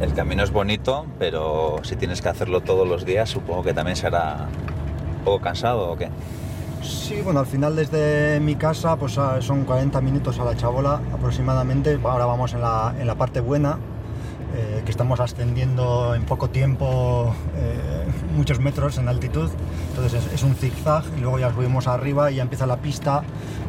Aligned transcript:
El 0.00 0.12
camino 0.12 0.42
es 0.42 0.50
bonito, 0.50 1.06
pero 1.18 1.78
si 1.82 1.96
tienes 1.96 2.20
que 2.20 2.28
hacerlo 2.28 2.60
todos 2.60 2.86
los 2.86 3.06
días, 3.06 3.30
supongo 3.30 3.62
que 3.62 3.72
también 3.72 3.96
será 3.96 4.46
un 5.18 5.24
poco 5.24 5.40
cansado 5.42 5.90
o 5.90 5.96
qué. 5.96 6.10
Sí, 6.82 7.20
bueno, 7.24 7.40
al 7.40 7.46
final 7.46 7.74
desde 7.74 8.38
mi 8.40 8.56
casa 8.56 8.96
pues 8.96 9.16
ah, 9.16 9.40
son 9.40 9.64
40 9.64 10.00
minutos 10.02 10.38
a 10.38 10.44
la 10.44 10.54
chabola 10.54 11.00
aproximadamente. 11.12 11.98
Ahora 12.04 12.26
vamos 12.26 12.52
en 12.52 12.60
la, 12.60 12.94
en 12.98 13.06
la 13.06 13.14
parte 13.14 13.40
buena, 13.40 13.78
eh, 14.54 14.82
que 14.84 14.90
estamos 14.90 15.18
ascendiendo 15.18 16.14
en 16.14 16.24
poco 16.24 16.50
tiempo 16.50 17.34
eh, 17.56 18.06
muchos 18.36 18.60
metros 18.60 18.98
en 18.98 19.08
altitud. 19.08 19.50
Entonces 19.88 20.26
es, 20.32 20.42
un 20.42 20.54
zigzag 20.54 21.04
y 21.16 21.20
luego 21.20 21.38
ya 21.38 21.52
subimos 21.52 21.86
arriba 21.86 22.30
y 22.30 22.36
ya 22.36 22.42
empieza 22.42 22.66
la 22.66 22.76
pista, 22.76 23.22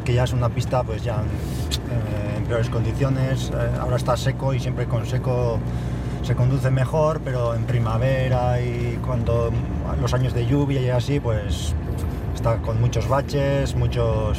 que 0.04 0.12
ya 0.12 0.24
es 0.24 0.32
una 0.34 0.50
pista 0.50 0.82
pues 0.82 1.02
ya 1.02 1.16
eh, 1.16 2.36
en 2.36 2.44
peores 2.44 2.68
condiciones. 2.68 3.50
Eh, 3.50 3.70
ahora 3.80 3.96
está 3.96 4.16
seco 4.16 4.52
y 4.52 4.60
siempre 4.60 4.86
con 4.86 5.06
seco 5.06 5.58
se 6.22 6.34
conduce 6.34 6.70
mejor, 6.70 7.20
pero 7.24 7.54
en 7.54 7.64
primavera 7.64 8.60
y 8.60 8.98
cuando 9.04 9.50
los 10.00 10.12
años 10.14 10.34
de 10.34 10.46
lluvia 10.46 10.80
y 10.80 10.90
así, 10.90 11.20
pues 11.20 11.74
está 12.34 12.58
con 12.58 12.80
muchos 12.80 13.08
baches, 13.08 13.74
muchos... 13.74 14.38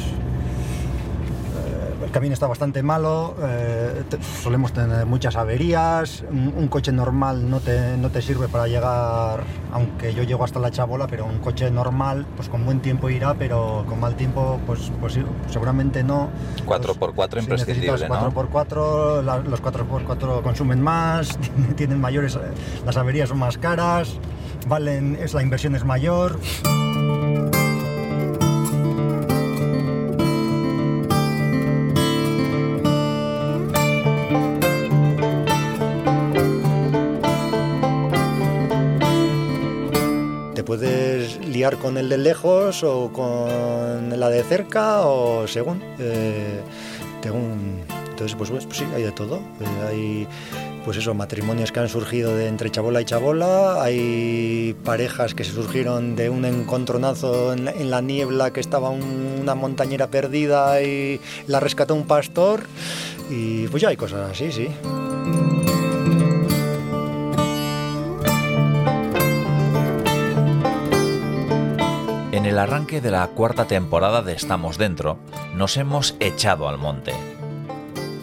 el 2.10 2.14
camino 2.14 2.34
está 2.34 2.48
bastante 2.48 2.82
malo, 2.82 3.36
eh, 3.40 4.02
solemos 4.42 4.72
tener 4.72 5.06
muchas 5.06 5.36
averías, 5.36 6.24
un, 6.28 6.52
un 6.56 6.66
coche 6.66 6.90
normal 6.90 7.48
no 7.48 7.60
te, 7.60 7.96
no 7.98 8.10
te 8.10 8.20
sirve 8.20 8.48
para 8.48 8.66
llegar, 8.66 9.44
aunque 9.72 10.12
yo 10.12 10.24
llego 10.24 10.42
hasta 10.42 10.58
la 10.58 10.72
chabola, 10.72 11.06
pero 11.06 11.24
un 11.24 11.38
coche 11.38 11.70
normal, 11.70 12.26
pues 12.34 12.48
con 12.48 12.64
buen 12.64 12.80
tiempo 12.80 13.08
irá, 13.10 13.34
pero 13.34 13.84
con 13.88 14.00
mal 14.00 14.16
tiempo, 14.16 14.58
pues, 14.66 14.90
pues 15.00 15.20
seguramente 15.52 16.02
no. 16.02 16.30
4x4 16.66 17.30
Si 17.34 17.38
imprescindible, 17.38 17.92
necesitas 17.92 18.08
¿no? 18.08 18.32
4x4, 18.32 19.22
la- 19.22 19.38
los 19.38 19.62
4x4 19.62 20.42
consumen 20.42 20.82
más, 20.82 21.38
tienen 21.76 22.00
mayores, 22.00 22.36
las 22.84 22.96
averías 22.96 23.28
son 23.28 23.38
más 23.38 23.56
caras, 23.56 24.16
valen, 24.66 25.16
es, 25.22 25.32
la 25.32 25.42
inversión 25.44 25.76
es 25.76 25.84
mayor. 25.84 26.40
Con 41.78 41.98
el 41.98 42.08
de 42.08 42.18
lejos 42.18 42.82
o 42.84 43.10
con 43.12 44.18
la 44.18 44.28
de 44.30 44.42
cerca 44.42 45.02
o 45.02 45.46
según. 45.46 45.82
eh, 45.98 46.60
según 47.22 47.80
entonces, 48.10 48.36
pues, 48.36 48.50
pues, 48.50 48.64
sí, 48.76 48.84
hay 48.94 49.02
de 49.02 49.12
todo. 49.12 49.36
Eh, 49.36 49.86
hay, 49.88 50.28
pues 50.84 50.98
eso, 50.98 51.14
matrimonios 51.14 51.72
que 51.72 51.80
han 51.80 51.88
surgido 51.88 52.36
de 52.36 52.48
entre 52.48 52.70
chabola 52.70 53.00
y 53.00 53.04
chabola. 53.06 53.82
Hay 53.82 54.76
parejas 54.84 55.34
que 55.34 55.42
se 55.44 55.52
surgieron 55.52 56.16
de 56.16 56.28
un 56.28 56.44
encontronazo 56.44 57.54
en 57.54 57.90
la, 57.90 58.00
niebla 58.02 58.52
que 58.52 58.60
estaba 58.60 58.90
un- 58.90 59.38
una 59.40 59.54
montañera 59.54 60.08
perdida 60.08 60.82
y 60.82 61.18
la 61.46 61.60
rescató 61.60 61.94
un 61.94 62.04
pastor. 62.06 62.60
Y 63.30 63.68
pues 63.68 63.80
ya 63.82 63.88
hay 63.88 63.96
cosas 63.96 64.30
así, 64.32 64.52
sí. 64.52 64.68
El 72.50 72.58
arranque 72.58 73.00
de 73.00 73.12
la 73.12 73.28
cuarta 73.28 73.66
temporada 73.66 74.22
de 74.22 74.32
Estamos 74.32 74.76
Dentro, 74.76 75.20
nos 75.54 75.76
hemos 75.76 76.16
echado 76.18 76.68
al 76.68 76.78
monte. 76.78 77.12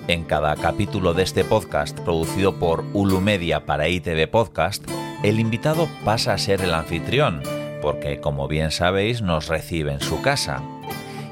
En 0.09 0.25
cada 0.25 0.53
capítulo 0.57 1.13
de 1.13 1.23
este 1.23 1.45
podcast, 1.45 1.97
producido 2.01 2.59
por 2.59 2.83
Ulu 2.91 3.21
Media 3.21 3.65
para 3.65 3.87
ITV 3.87 4.29
Podcast, 4.29 4.83
el 5.23 5.39
invitado 5.39 5.87
pasa 6.03 6.33
a 6.33 6.37
ser 6.37 6.59
el 6.59 6.73
anfitrión, 6.73 7.41
porque 7.81 8.19
como 8.19 8.49
bien 8.49 8.71
sabéis, 8.71 9.21
nos 9.21 9.47
recibe 9.47 9.93
en 9.93 10.01
su 10.01 10.21
casa. 10.21 10.61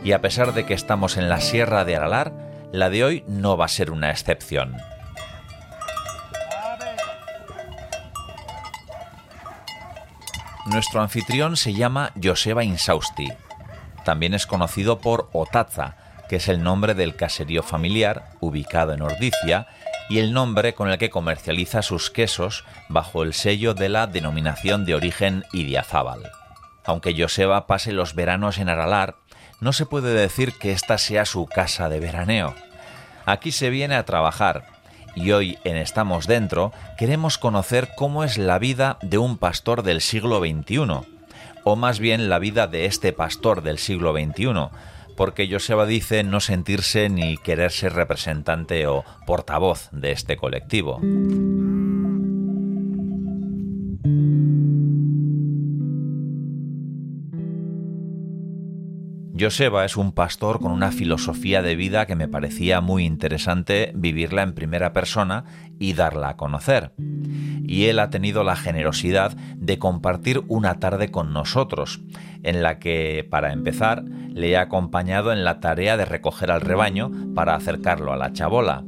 Y 0.02 0.14
a 0.14 0.22
pesar 0.22 0.54
de 0.54 0.66
que 0.66 0.74
estamos 0.74 1.18
en 1.18 1.28
la 1.28 1.42
Sierra 1.42 1.84
de 1.84 1.98
Aralar, 1.98 2.32
la 2.72 2.90
de 2.90 3.04
hoy 3.04 3.26
no 3.28 3.58
va 3.58 3.66
a 3.66 3.68
ser 3.68 3.92
una 3.92 4.10
excepción. 4.10 4.78
Nuestro 10.66 11.02
anfitrión 11.02 11.58
se 11.58 11.74
llama 11.74 12.12
Joseba 12.22 12.64
Insausti. 12.64 13.32
También 14.04 14.34
es 14.34 14.48
conocido 14.48 15.00
por 15.00 15.30
Otaza, 15.32 15.96
que 16.28 16.38
es 16.38 16.48
el 16.48 16.64
nombre 16.64 16.96
del 16.96 17.16
caserío 17.16 17.62
familiar 17.62 18.32
ubicado 18.40 18.94
en 18.94 19.04
Ordicia 19.04 19.68
y 20.10 20.18
el 20.18 20.34
nombre 20.34 20.74
con 20.74 20.90
el 20.90 20.98
que 20.98 21.12
comercializa 21.12 21.84
sus 21.84 22.10
quesos 22.10 22.66
bajo 22.90 23.22
el 23.22 23.34
sello 23.34 23.76
de 23.76 23.90
la 23.90 24.08
denominación 24.08 24.86
de 24.86 24.96
origen 24.96 25.46
Idiazábal. 25.54 26.32
Aunque 26.84 27.16
Joseba 27.16 27.68
pase 27.68 27.92
los 27.92 28.16
veranos 28.16 28.58
en 28.58 28.70
Aralar, 28.70 29.18
no 29.62 29.72
se 29.72 29.86
puede 29.86 30.14
decir 30.14 30.54
que 30.54 30.72
esta 30.72 30.98
sea 30.98 31.26
su 31.26 31.46
casa 31.46 31.90
de 31.90 32.00
veraneo. 32.00 32.56
Aquí 33.28 33.52
se 33.52 33.70
viene 33.70 33.96
a 33.96 34.06
trabajar 34.06 34.75
y 35.16 35.32
hoy 35.32 35.58
en 35.64 35.78
Estamos 35.78 36.28
Dentro 36.28 36.72
queremos 36.98 37.38
conocer 37.38 37.90
cómo 37.96 38.24
es 38.24 38.38
la 38.38 38.60
vida 38.60 38.98
de 39.02 39.18
un 39.18 39.38
pastor 39.38 39.84
del 39.84 40.02
siglo 40.02 40.40
XXI, 40.40 41.08
o 41.64 41.76
más 41.76 42.00
bien 42.00 42.30
la 42.30 42.40
vida 42.40 42.68
de 42.68 42.86
este 42.86 43.14
pastor 43.14 43.64
del 43.64 43.78
siglo 43.80 44.14
XXI, 44.14 44.70
porque 45.16 45.50
Joseba 45.50 45.86
dice 45.86 46.24
no 46.24 46.40
sentirse 46.40 47.10
ni 47.10 47.38
querer 47.38 47.72
ser 47.72 47.94
representante 47.94 48.88
o 48.88 49.04
portavoz 49.26 49.90
de 49.92 50.12
este 50.12 50.38
colectivo. 50.38 51.00
Joseba 59.38 59.84
es 59.84 59.98
un 59.98 60.14
pastor 60.14 60.62
con 60.62 60.72
una 60.72 60.94
filosofía 60.94 61.62
de 61.62 61.76
vida 61.76 62.06
que 62.06 62.16
me 62.16 62.30
parecía 62.30 62.80
muy 62.80 63.04
interesante 63.04 63.92
vivirla 63.94 64.44
en 64.44 64.54
primera 64.54 64.94
persona 64.94 65.44
y 65.78 65.92
darla 65.92 66.30
a 66.30 66.38
conocer. 66.38 66.94
Y 67.68 67.86
él 67.86 68.00
ha 68.00 68.10
tenido 68.10 68.46
la 68.46 68.56
generosidad 68.56 69.36
de 69.58 69.78
compartir 69.78 70.44
una 70.48 70.80
tarde 70.80 71.12
con 71.12 71.34
nosotros, 71.34 72.00
en 72.44 72.64
la 72.64 72.80
que, 72.80 73.28
para 73.30 73.52
empezar, 73.52 74.06
le 74.06 74.52
he 74.52 74.58
acompañado 74.58 75.34
en 75.34 75.44
la 75.44 75.60
tarea 75.60 75.98
de 75.98 76.06
recoger 76.06 76.50
al 76.50 76.62
rebaño 76.62 77.12
para 77.34 77.56
acercarlo 77.56 78.14
a 78.14 78.18
la 78.18 78.32
chabola. 78.32 78.86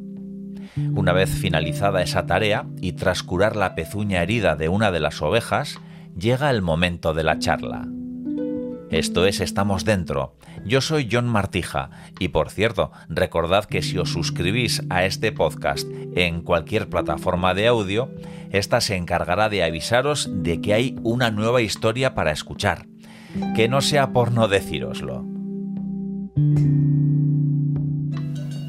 Una 0.94 1.12
vez 1.12 1.30
finalizada 1.30 2.02
esa 2.02 2.26
tarea 2.26 2.68
y 2.80 2.94
tras 2.94 3.22
curar 3.22 3.58
la 3.58 3.76
pezuña 3.76 4.22
herida 4.22 4.56
de 4.56 4.70
una 4.70 4.92
de 4.92 5.02
las 5.02 5.22
ovejas, 5.22 5.78
llega 6.16 6.50
el 6.52 6.62
momento 6.62 7.14
de 7.14 7.24
la 7.24 7.38
charla. 7.38 7.88
Esto 8.90 9.26
es 9.26 9.42
Estamos 9.42 9.84
Dentro. 9.84 10.34
Yo 10.66 10.80
soy 10.80 11.10
John 11.12 11.28
Martija 11.28 11.90
y 12.20 12.30
por 12.30 12.50
cierto, 12.50 12.92
recordad 13.10 13.66
que 13.66 13.82
si 13.82 13.98
os 13.98 14.14
suscribís 14.14 14.82
a 14.90 15.04
este 15.04 15.34
podcast 15.34 15.86
en 16.16 16.42
cualquier 16.42 16.88
plataforma 16.88 17.54
de 17.54 17.68
audio, 17.68 18.10
esta 18.52 18.80
se 18.80 18.96
encargará 18.96 19.50
de 19.50 19.62
avisaros 19.64 20.30
de 20.32 20.62
que 20.62 20.74
hay 20.74 20.96
una 21.04 21.32
nueva 21.32 21.62
historia 21.62 22.16
para 22.16 22.32
escuchar. 22.32 22.88
Que 23.58 23.68
no 23.68 23.82
sea 23.82 24.14
por 24.14 24.32
no 24.32 24.48
decíroslo. 24.48 25.26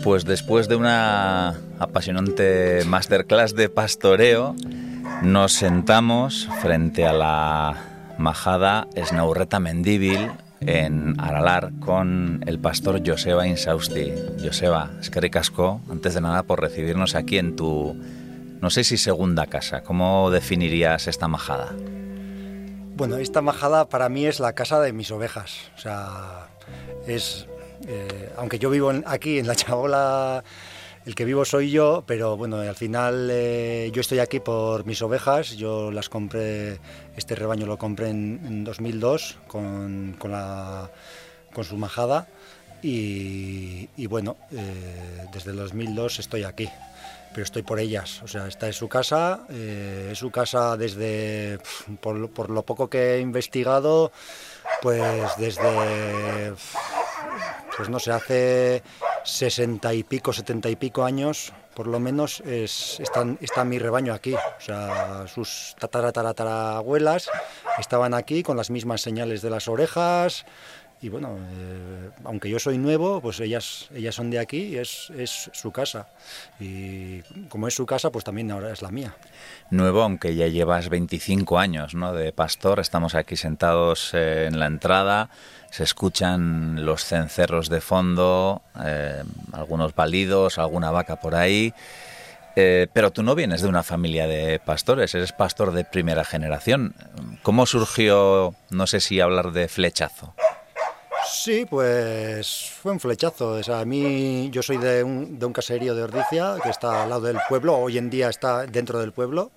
Pues 0.03 0.25
después 0.25 0.69
de 0.69 0.75
una 0.75 1.50
apasionante 1.79 2.83
masterclass 2.87 3.55
de 3.55 3.69
pastoreo, 3.69 4.56
nos 5.23 5.53
sentamos 5.53 6.49
frente 6.61 7.06
a 7.06 7.12
la 7.12 7.97
majada 8.19 8.89
Snaurreta 8.97 9.61
Mendíbil 9.61 10.31
en 10.61 11.19
Aralar 11.21 11.71
con 11.81 12.43
el 12.47 12.59
pastor 12.59 13.01
Joseba 13.06 13.47
Insausti. 13.47 14.12
Joseba, 14.43 14.91
es 15.01 15.11
que 15.11 15.21
antes 15.91 16.15
de 16.15 16.21
nada, 16.21 16.43
por 16.43 16.61
recibirnos 16.61 17.15
aquí 17.15 17.39
en 17.39 17.56
tu, 17.56 17.97
no 18.61 18.71
sé 18.71 18.84
si 18.84 18.97
segunda 18.97 19.47
casa. 19.47 19.83
¿Cómo 19.83 20.31
definirías 20.31 21.06
esta 21.06 21.29
majada? 21.29 21.73
Bueno, 22.97 23.17
esta 23.17 23.41
majada 23.41 23.88
para 23.88 24.09
mí 24.09 24.26
es 24.26 24.41
la 24.41 24.53
casa 24.55 24.81
de 24.81 24.93
mis 24.93 25.11
ovejas. 25.12 25.71
O 25.76 25.79
sea, 25.81 26.49
es. 27.06 27.47
eh, 27.87 28.32
aunque 28.37 28.59
yo 28.59 28.71
vivo 28.71 28.93
aquí 29.06 29.38
en 29.38 29.47
la 29.47 29.55
chabola, 29.55 30.43
el 31.08 31.14
que 31.14 31.25
vivo 31.25 31.46
soy 31.46 31.70
yo, 31.70 32.05
pero 32.06 32.37
bueno, 32.37 32.58
al 32.58 32.75
final 32.75 33.31
eh, 33.32 33.90
yo 33.94 34.02
estoy 34.02 34.19
aquí 34.19 34.40
por 34.40 34.84
mis 34.84 35.00
ovejas. 35.00 35.56
Yo 35.56 35.90
las 35.90 36.10
compré, 36.10 36.81
este 37.16 37.34
rebaño 37.34 37.64
lo 37.64 37.78
compré 37.78 38.10
en, 38.10 38.38
en 38.44 38.62
2002 38.62 39.38
con, 39.46 40.16
con, 40.19 41.64
su 41.64 41.78
majada. 41.78 42.28
Y, 42.82 43.88
bueno, 44.06 44.37
eh, 44.52 45.25
desde 45.32 45.52
el 45.52 45.56
2002 45.56 46.19
estoy 46.19 46.44
aquí 46.44 46.69
pero 47.32 47.44
estoy 47.44 47.62
por 47.62 47.81
ellas. 47.81 48.22
O 48.22 48.28
sea, 48.28 48.46
esta 48.46 48.69
es 48.69 48.76
su 48.76 48.88
casa, 48.88 49.46
eh, 49.49 50.11
es 50.12 50.19
su 50.19 50.31
casa 50.31 50.76
desde, 50.76 51.58
por, 52.00 52.16
lo- 52.50 52.62
poco 52.62 52.90
que 52.90 53.14
he 53.14 53.20
investigado, 53.20 54.12
pues 54.82 55.31
desde, 55.38 56.52
pues 57.78 57.88
no 57.88 58.00
sé, 58.00 58.10
hace 58.10 58.82
sesenta 59.25 59.94
y 59.94 60.02
pico, 60.02 60.32
setenta 60.32 60.69
y 60.69 60.75
pico 60.75 61.04
años, 61.04 61.52
por 61.75 61.86
lo 61.86 62.00
menos 62.00 62.40
es, 62.40 62.98
están, 62.98 63.38
está 63.40 63.64
mi 63.64 63.78
rebaño 63.78 64.12
aquí. 64.12 64.34
O 64.34 64.60
sea, 64.60 65.26
sus 65.28 65.76
tataratatarabuelas 65.78 67.30
estaban 67.78 68.14
aquí 68.14 68.42
con 68.42 68.56
las 68.56 68.69
mismas 68.69 69.00
señales 69.00 69.42
de 69.42 69.50
las 69.50 69.69
orejas. 69.69 70.44
Y 71.00 71.11
bueno, 71.11 71.39
eh, 71.39 72.11
aunque 72.25 72.50
yo 72.50 72.59
soy 72.59 72.77
nuevo, 72.77 73.21
pues 73.21 73.39
ellas, 73.39 73.89
ellas 73.95 74.17
son 74.17 74.31
de 74.31 74.41
aquí 74.41 74.77
es, 74.77 75.11
es 75.17 75.49
su 75.53 75.71
casa. 75.71 76.09
Y 76.59 77.21
como 77.49 77.69
es 77.69 77.75
su 77.75 77.87
casa, 77.87 78.11
pues 78.11 78.25
también 78.25 78.50
ahora 78.50 78.73
es 78.73 78.83
la 78.83 78.91
mía. 78.91 79.15
Nuevo, 79.71 80.03
aunque 80.03 80.35
ya 80.35 80.49
llevas 80.49 80.89
25 80.89 81.59
años 81.59 81.95
¿no? 81.95 82.12
de 82.12 82.33
pastor, 82.33 82.81
estamos 82.81 83.15
aquí 83.15 83.37
sentados 83.37 84.11
eh, 84.15 84.47
en 84.47 84.59
la 84.59 84.67
entrada 84.67 85.31
se 85.71 85.85
escuchan 85.85 86.87
los 86.87 87.05
cencerros 87.05 87.69
de 87.69 87.83
fondo, 87.83 88.62
eh, 88.83 89.23
algunos 89.53 89.95
balidos, 89.95 90.59
alguna 90.59 90.91
vaca 90.91 91.17
por 91.17 91.35
ahí. 91.35 91.75
Pero 92.55 93.12
tú 93.12 93.23
no 93.23 93.37
vienes 93.37 93.62
de 93.62 93.69
una 93.69 93.85
familia 93.85 94.27
de 94.27 94.59
pastores, 94.59 95.15
eres 95.15 95.31
pastor 95.31 95.73
de 95.73 95.85
primera 95.85 96.25
generación. 96.25 96.93
¿Cómo 97.43 97.67
surgió, 97.67 98.55
no 98.71 98.89
sé 98.89 98.99
si 98.99 99.21
hablar 99.21 99.53
de 99.53 99.69
flechazo? 99.69 100.35
Sí, 101.30 101.66
pues 101.69 102.70
fue 102.82 102.92
un 102.92 103.00
flechazo. 103.00 103.58
O 103.58 103.75
a 103.75 103.84
mí, 103.84 104.48
yo 104.50 104.62
soy 104.62 104.78
de 104.78 105.02
un, 105.02 105.38
de 105.38 105.46
un 105.46 105.52
caserío 105.52 105.94
de 105.94 106.02
Ordicia, 106.02 106.56
que 106.62 106.70
está 106.70 107.02
al 107.02 107.10
lado 107.10 107.22
del 107.22 107.38
pueblo, 107.48 107.76
hoy 107.76 107.98
en 107.98 108.10
día 108.10 108.28
está 108.28 108.66
dentro 108.66 108.98
del 108.98 109.12
pueblo. 109.12 109.50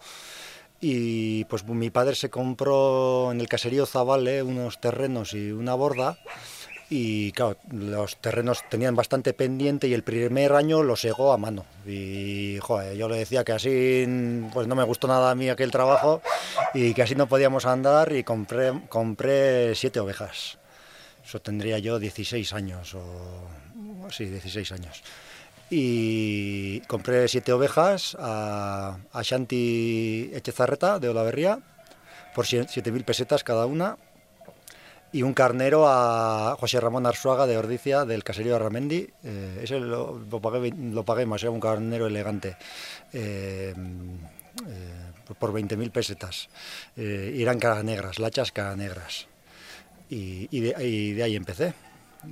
Y 0.79 1.45
pues 1.45 1.63
mi 1.65 1.89
padre 1.89 2.15
se 2.15 2.29
compró 2.29 3.31
en 3.31 3.39
el 3.39 3.47
caserío 3.47 3.85
Zavale 3.85 4.43
unos 4.43 4.81
terrenos 4.81 5.33
y 5.33 5.51
una 5.51 5.75
borda. 5.75 6.17
Y 6.89 7.31
claro, 7.31 7.55
los 7.71 8.17
terrenos 8.17 8.63
tenían 8.69 8.95
bastante 8.95 9.33
pendiente 9.33 9.87
y 9.87 9.93
el 9.93 10.03
primer 10.03 10.53
año 10.53 10.83
lo 10.83 10.97
segó 10.97 11.31
a 11.31 11.37
mano. 11.37 11.65
Y 11.85 12.57
yo 12.97 13.07
le 13.07 13.17
decía 13.17 13.45
que 13.45 13.53
así 13.53 14.05
pues 14.51 14.67
no 14.67 14.75
me 14.75 14.83
gustó 14.83 15.07
nada 15.07 15.31
a 15.31 15.35
mí 15.35 15.49
aquel 15.49 15.71
trabajo 15.71 16.21
y 16.73 16.93
que 16.93 17.03
así 17.03 17.15
no 17.15 17.27
podíamos 17.27 17.65
andar 17.65 18.11
y 18.11 18.25
compré, 18.25 18.73
compré 18.89 19.73
siete 19.75 20.01
ovejas. 20.01 20.57
Eso 21.23 21.39
tendría 21.41 21.79
yo 21.79 21.99
16 21.99 22.53
años 22.53 22.93
o 22.95 24.09
sí, 24.09 24.25
16 24.25 24.71
años 24.71 25.03
y 25.73 26.81
compré 26.81 27.29
siete 27.29 27.53
ovejas 27.53 28.17
a, 28.19 28.97
a 29.13 29.21
Shanti 29.23 30.29
Echezarreta 30.33 30.99
de 30.99 31.07
Olaverría 31.07 31.59
por 32.35 32.45
7.000 32.45 33.05
pesetas 33.05 33.43
cada 33.45 33.65
una 33.65 33.97
y 35.13 35.23
un 35.23 35.33
carnero 35.33 35.87
a 35.87 36.57
José 36.59 36.79
Ramón 36.79 37.05
Arzuaga 37.05 37.47
de 37.47 37.57
Ordicia 37.57 38.05
del 38.05 38.23
caserío 38.23 38.57
de. 38.59 39.13
Eh, 39.23 39.59
ese 39.63 39.79
lo, 39.79 40.19
lo 40.19 41.03
pagué 41.05 41.25
más, 41.25 41.41
era 41.41 41.51
un 41.51 41.59
carnero 41.59 42.07
elegante. 42.07 42.57
Eh, 43.11 43.73
eh, 44.67 45.33
por 45.39 45.53
20.000 45.53 45.91
pesetas. 45.91 46.49
y 46.97 47.41
eran 47.41 47.59
caras 47.59 47.83
negras, 47.85 48.19
lachas 48.19 48.51
caras 48.51 48.75
negras. 48.75 49.27
Y, 50.11 50.47
y 50.51 51.13
de 51.13 51.23
ahí 51.23 51.35
empecé. 51.35 51.73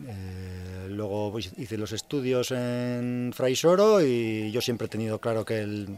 Eh, 0.08 0.88
luego 0.90 1.31
pues, 1.31 1.52
hice 1.58 1.78
los 1.78 1.92
estudios 1.94 2.52
en 2.52 3.31
Fraisoro 3.34 4.02
y 4.02 4.52
yo 4.52 4.62
siempre 4.62 4.86
he 4.86 4.90
tenido 4.90 5.20
claro 5.20 5.44
que, 5.44 5.60
el, 5.60 5.98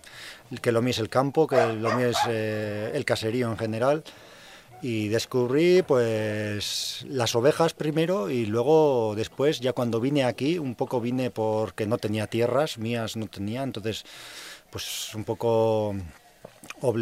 que 0.62 0.72
lo 0.72 0.82
mío 0.82 0.92
es 0.92 1.00
el 1.00 1.10
campo, 1.10 1.46
que 1.48 1.58
lo 1.74 1.94
mío 1.96 2.08
es 2.08 2.18
eh, 2.30 2.92
el 2.94 3.06
caserío 3.06 3.50
en 3.52 3.58
general. 3.58 4.04
Y 4.84 5.10
descubrí 5.10 5.84
pues 5.84 7.06
las 7.08 7.36
ovejas 7.36 7.74
primero 7.74 8.32
y 8.32 8.48
luego 8.48 9.14
después, 9.16 9.60
ya 9.60 9.74
cuando 9.74 10.00
vine 10.00 10.24
aquí, 10.24 10.58
un 10.58 10.74
poco 10.74 11.00
vine 11.00 11.30
porque 11.30 11.86
no 11.86 12.00
tenía 12.00 12.26
tierras, 12.26 12.80
mías 12.80 13.16
no 13.16 13.28
tenía, 13.28 13.62
entonces 13.62 14.04
pues 14.72 15.14
un 15.14 15.24
poco 15.24 15.94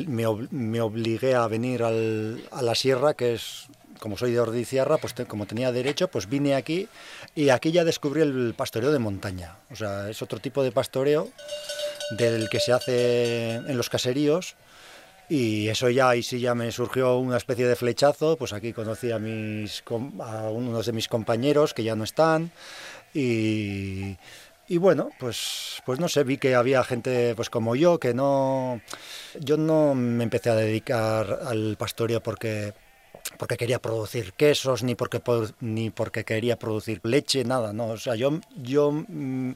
me, 0.08 0.25
me, 0.52 0.82
obligué 0.82 1.36
a 1.36 1.48
venir 1.48 1.84
al, 1.84 2.44
a 2.52 2.62
la 2.62 2.75
sierra, 2.75 3.14
que 3.14 3.36
es 3.36 3.70
como 4.00 4.18
soy 4.18 4.31
de 4.31 4.40
Ordiciarra, 4.40 4.98
pues 4.98 5.13
como 5.28 5.46
tenía 5.46 5.72
derecho, 5.72 6.07
pues 6.07 6.28
vine 6.28 6.56
aquí 6.56 6.88
y 7.36 7.50
aquí 7.50 7.72
ya 7.72 7.84
descubrí 7.84 8.22
el 8.22 8.54
pastoreo 8.56 8.92
de 8.92 9.00
montaña. 9.00 9.57
O 9.72 9.75
sea, 9.75 10.10
es 10.10 10.22
otro 10.22 10.40
tipo 10.40 10.63
de 10.63 10.72
pastoreo 10.72 11.30
del 12.18 12.50
que 12.50 12.60
se 12.60 12.74
hace 12.74 13.56
en 13.56 13.78
los 13.78 13.90
caseríos 13.90 14.56
y 15.30 15.68
eso 15.68 15.90
ya, 15.90 16.10
ahí 16.10 16.24
sí 16.24 16.40
ya 16.40 16.56
me 16.56 16.72
surgió 16.72 17.18
una 17.18 17.38
especie 17.38 17.68
de 17.68 17.75
flechazo, 17.75 18.36
pues 18.36 18.51
aquí 18.51 18.74
conocí 18.74 19.12
a, 19.12 19.19
mis, 19.19 19.84
a 20.22 20.50
unos 20.50 20.86
de 20.86 20.92
mis 20.92 21.07
compañeros 21.07 21.74
que 21.74 21.84
ya 21.84 21.96
no 21.96 22.04
están 22.04 22.51
y, 23.13 24.18
y 24.68 24.78
bueno, 24.78 25.10
pues, 25.19 25.81
pues 25.86 26.00
no 26.00 26.07
sé, 26.07 26.24
vi 26.24 26.38
que 26.38 26.56
había 26.56 26.84
gente 26.84 27.36
pues 27.36 27.50
como 27.50 27.75
yo 27.75 28.00
que 28.00 28.13
no... 28.13 28.81
Yo 29.40 29.57
no 29.57 29.94
me 29.94 30.24
empecé 30.24 30.50
a 30.50 30.56
dedicar 30.56 31.40
al 31.46 31.75
pastoreo 31.78 32.22
porque 32.22 32.74
porque 33.38 33.58
quería 33.58 33.80
producir 33.80 34.34
quesos, 34.34 34.84
ni 34.84 34.96
porque, 34.96 35.22
ni 35.62 35.90
porque 35.90 36.26
quería 36.26 36.58
producir 36.58 37.00
leche, 37.04 37.44
nada, 37.44 37.74
no. 37.74 37.88
O 37.88 37.98
sea, 37.98 38.16
yo, 38.16 38.40
yo 38.58 38.92
mm, 38.92 39.54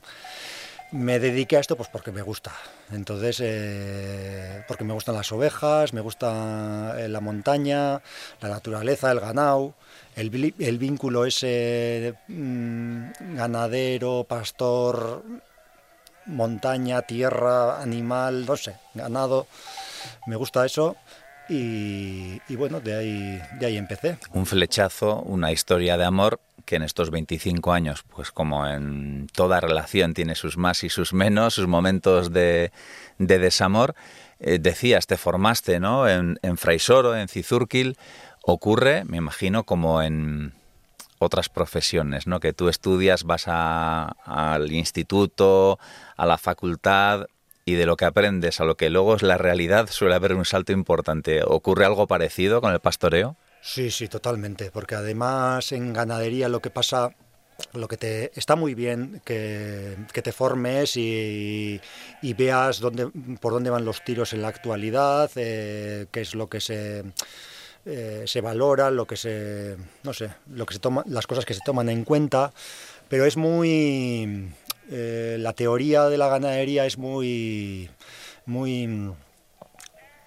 me 0.91 1.19
dediqué 1.19 1.57
a 1.57 1.59
esto 1.59 1.75
pues 1.75 1.89
porque 1.89 2.11
me 2.11 2.21
gusta. 2.21 2.53
Entonces, 2.91 3.41
eh, 3.41 4.63
porque 4.67 4.83
me 4.83 4.93
gustan 4.93 5.15
las 5.15 5.31
ovejas, 5.31 5.91
me 5.91 6.01
gusta 6.01 6.95
eh, 6.97 7.09
la 7.09 7.19
montaña, 7.19 8.01
la 8.41 8.49
naturaleza, 8.49 9.11
el 9.11 9.19
ganado, 9.19 9.73
el, 10.15 10.53
el 10.59 10.77
vínculo 10.77 11.25
ese 11.25 12.13
mm, 12.27 13.35
ganadero, 13.35 14.25
pastor, 14.29 15.23
montaña, 16.27 17.01
tierra, 17.01 17.81
animal, 17.81 18.45
no 18.45 18.55
sé, 18.55 18.77
ganado. 18.93 19.47
Me 20.27 20.35
gusta 20.35 20.65
eso 20.65 20.95
y, 21.49 22.55
bueno, 22.55 22.79
de 22.79 22.95
ahí, 22.95 23.41
de 23.59 23.65
ahí 23.65 23.77
empecé. 23.77 24.17
Un 24.31 24.45
flechazo, 24.45 25.21
una 25.21 25.51
historia 25.51 25.97
de 25.97 26.05
amor 26.05 26.39
que 26.65 26.77
en 26.77 26.83
estos 26.83 27.09
25 27.09 27.73
años, 27.73 28.03
pues 28.15 28.31
como 28.31 28.65
en 28.65 29.27
toda 29.33 29.59
relación 29.59 30.13
tiene 30.13 30.35
sus 30.35 30.57
más 30.57 30.83
y 30.83 30.89
sus 30.89 31.13
menos, 31.13 31.55
sus 31.55 31.67
momentos 31.67 32.31
de, 32.31 32.71
de 33.17 33.39
desamor. 33.39 33.95
Eh, 34.39 34.59
decías, 34.59 35.05
te 35.05 35.17
formaste 35.17 35.79
¿no? 35.79 36.07
en, 36.07 36.39
en 36.41 36.57
Fraisoro, 36.57 37.15
en 37.15 37.27
Cizurquil. 37.27 37.97
Ocurre, 38.43 39.03
me 39.05 39.17
imagino, 39.17 39.63
como 39.63 40.01
en 40.01 40.53
otras 41.19 41.49
profesiones, 41.49 42.27
¿no? 42.27 42.39
Que 42.39 42.53
tú 42.53 42.69
estudias, 42.69 43.23
vas 43.23 43.45
al 43.47 44.71
instituto, 44.71 45.79
a 46.17 46.25
la 46.25 46.37
facultad, 46.37 47.27
y 47.65 47.75
de 47.75 47.85
lo 47.85 47.95
que 47.95 48.05
aprendes 48.05 48.59
a 48.59 48.65
lo 48.65 48.75
que 48.75 48.89
luego 48.89 49.15
es 49.15 49.23
la 49.23 49.37
realidad 49.37 49.87
suele 49.89 50.15
haber 50.15 50.33
un 50.33 50.45
salto 50.45 50.71
importante. 50.71 51.41
¿Ocurre 51.45 51.85
algo 51.85 52.07
parecido 52.07 52.61
con 52.61 52.73
el 52.73 52.79
pastoreo? 52.79 53.37
Sí, 53.61 53.91
sí, 53.91 54.07
totalmente, 54.07 54.71
porque 54.71 54.95
además 54.95 55.71
en 55.71 55.93
ganadería 55.93 56.49
lo 56.49 56.61
que 56.61 56.69
pasa, 56.69 57.15
lo 57.73 57.87
que 57.87 57.95
te 57.95 58.37
está 58.37 58.57
muy 58.57 58.73
bien 58.73 59.21
que, 59.23 59.95
te 60.11 60.31
formes 60.33 60.97
y, 60.97 61.79
veas 62.21 62.79
dónde, 62.81 63.09
por 63.39 63.53
dónde 63.53 63.69
van 63.69 63.85
los 63.85 64.03
tiros 64.03 64.33
en 64.33 64.41
la 64.41 64.49
actualidad, 64.49 65.31
eh, 65.35 66.07
qué 66.11 66.21
es 66.21 66.35
lo 66.35 66.47
que 66.49 66.59
se 66.59 67.03
eh, 67.85 68.23
se 68.25 68.39
valora, 68.39 68.89
lo 68.91 69.05
que 69.05 69.17
se, 69.17 69.75
no 70.03 70.13
sé, 70.13 70.29
lo 70.53 70.65
que 70.65 70.73
se 70.73 70.79
toma, 70.79 71.03
las 71.05 71.27
cosas 71.27 71.43
que 71.43 71.53
se 71.53 71.59
toman 71.65 71.89
en 71.89 72.05
cuenta, 72.05 72.53
pero 73.09 73.25
es 73.25 73.35
muy 73.35 74.53
eh, 74.91 75.37
la 75.39 75.53
teoría 75.53 76.05
de 76.09 76.17
la 76.17 76.27
ganadería 76.27 76.85
es 76.85 76.97
muy, 76.97 77.89
muy, 78.45 78.87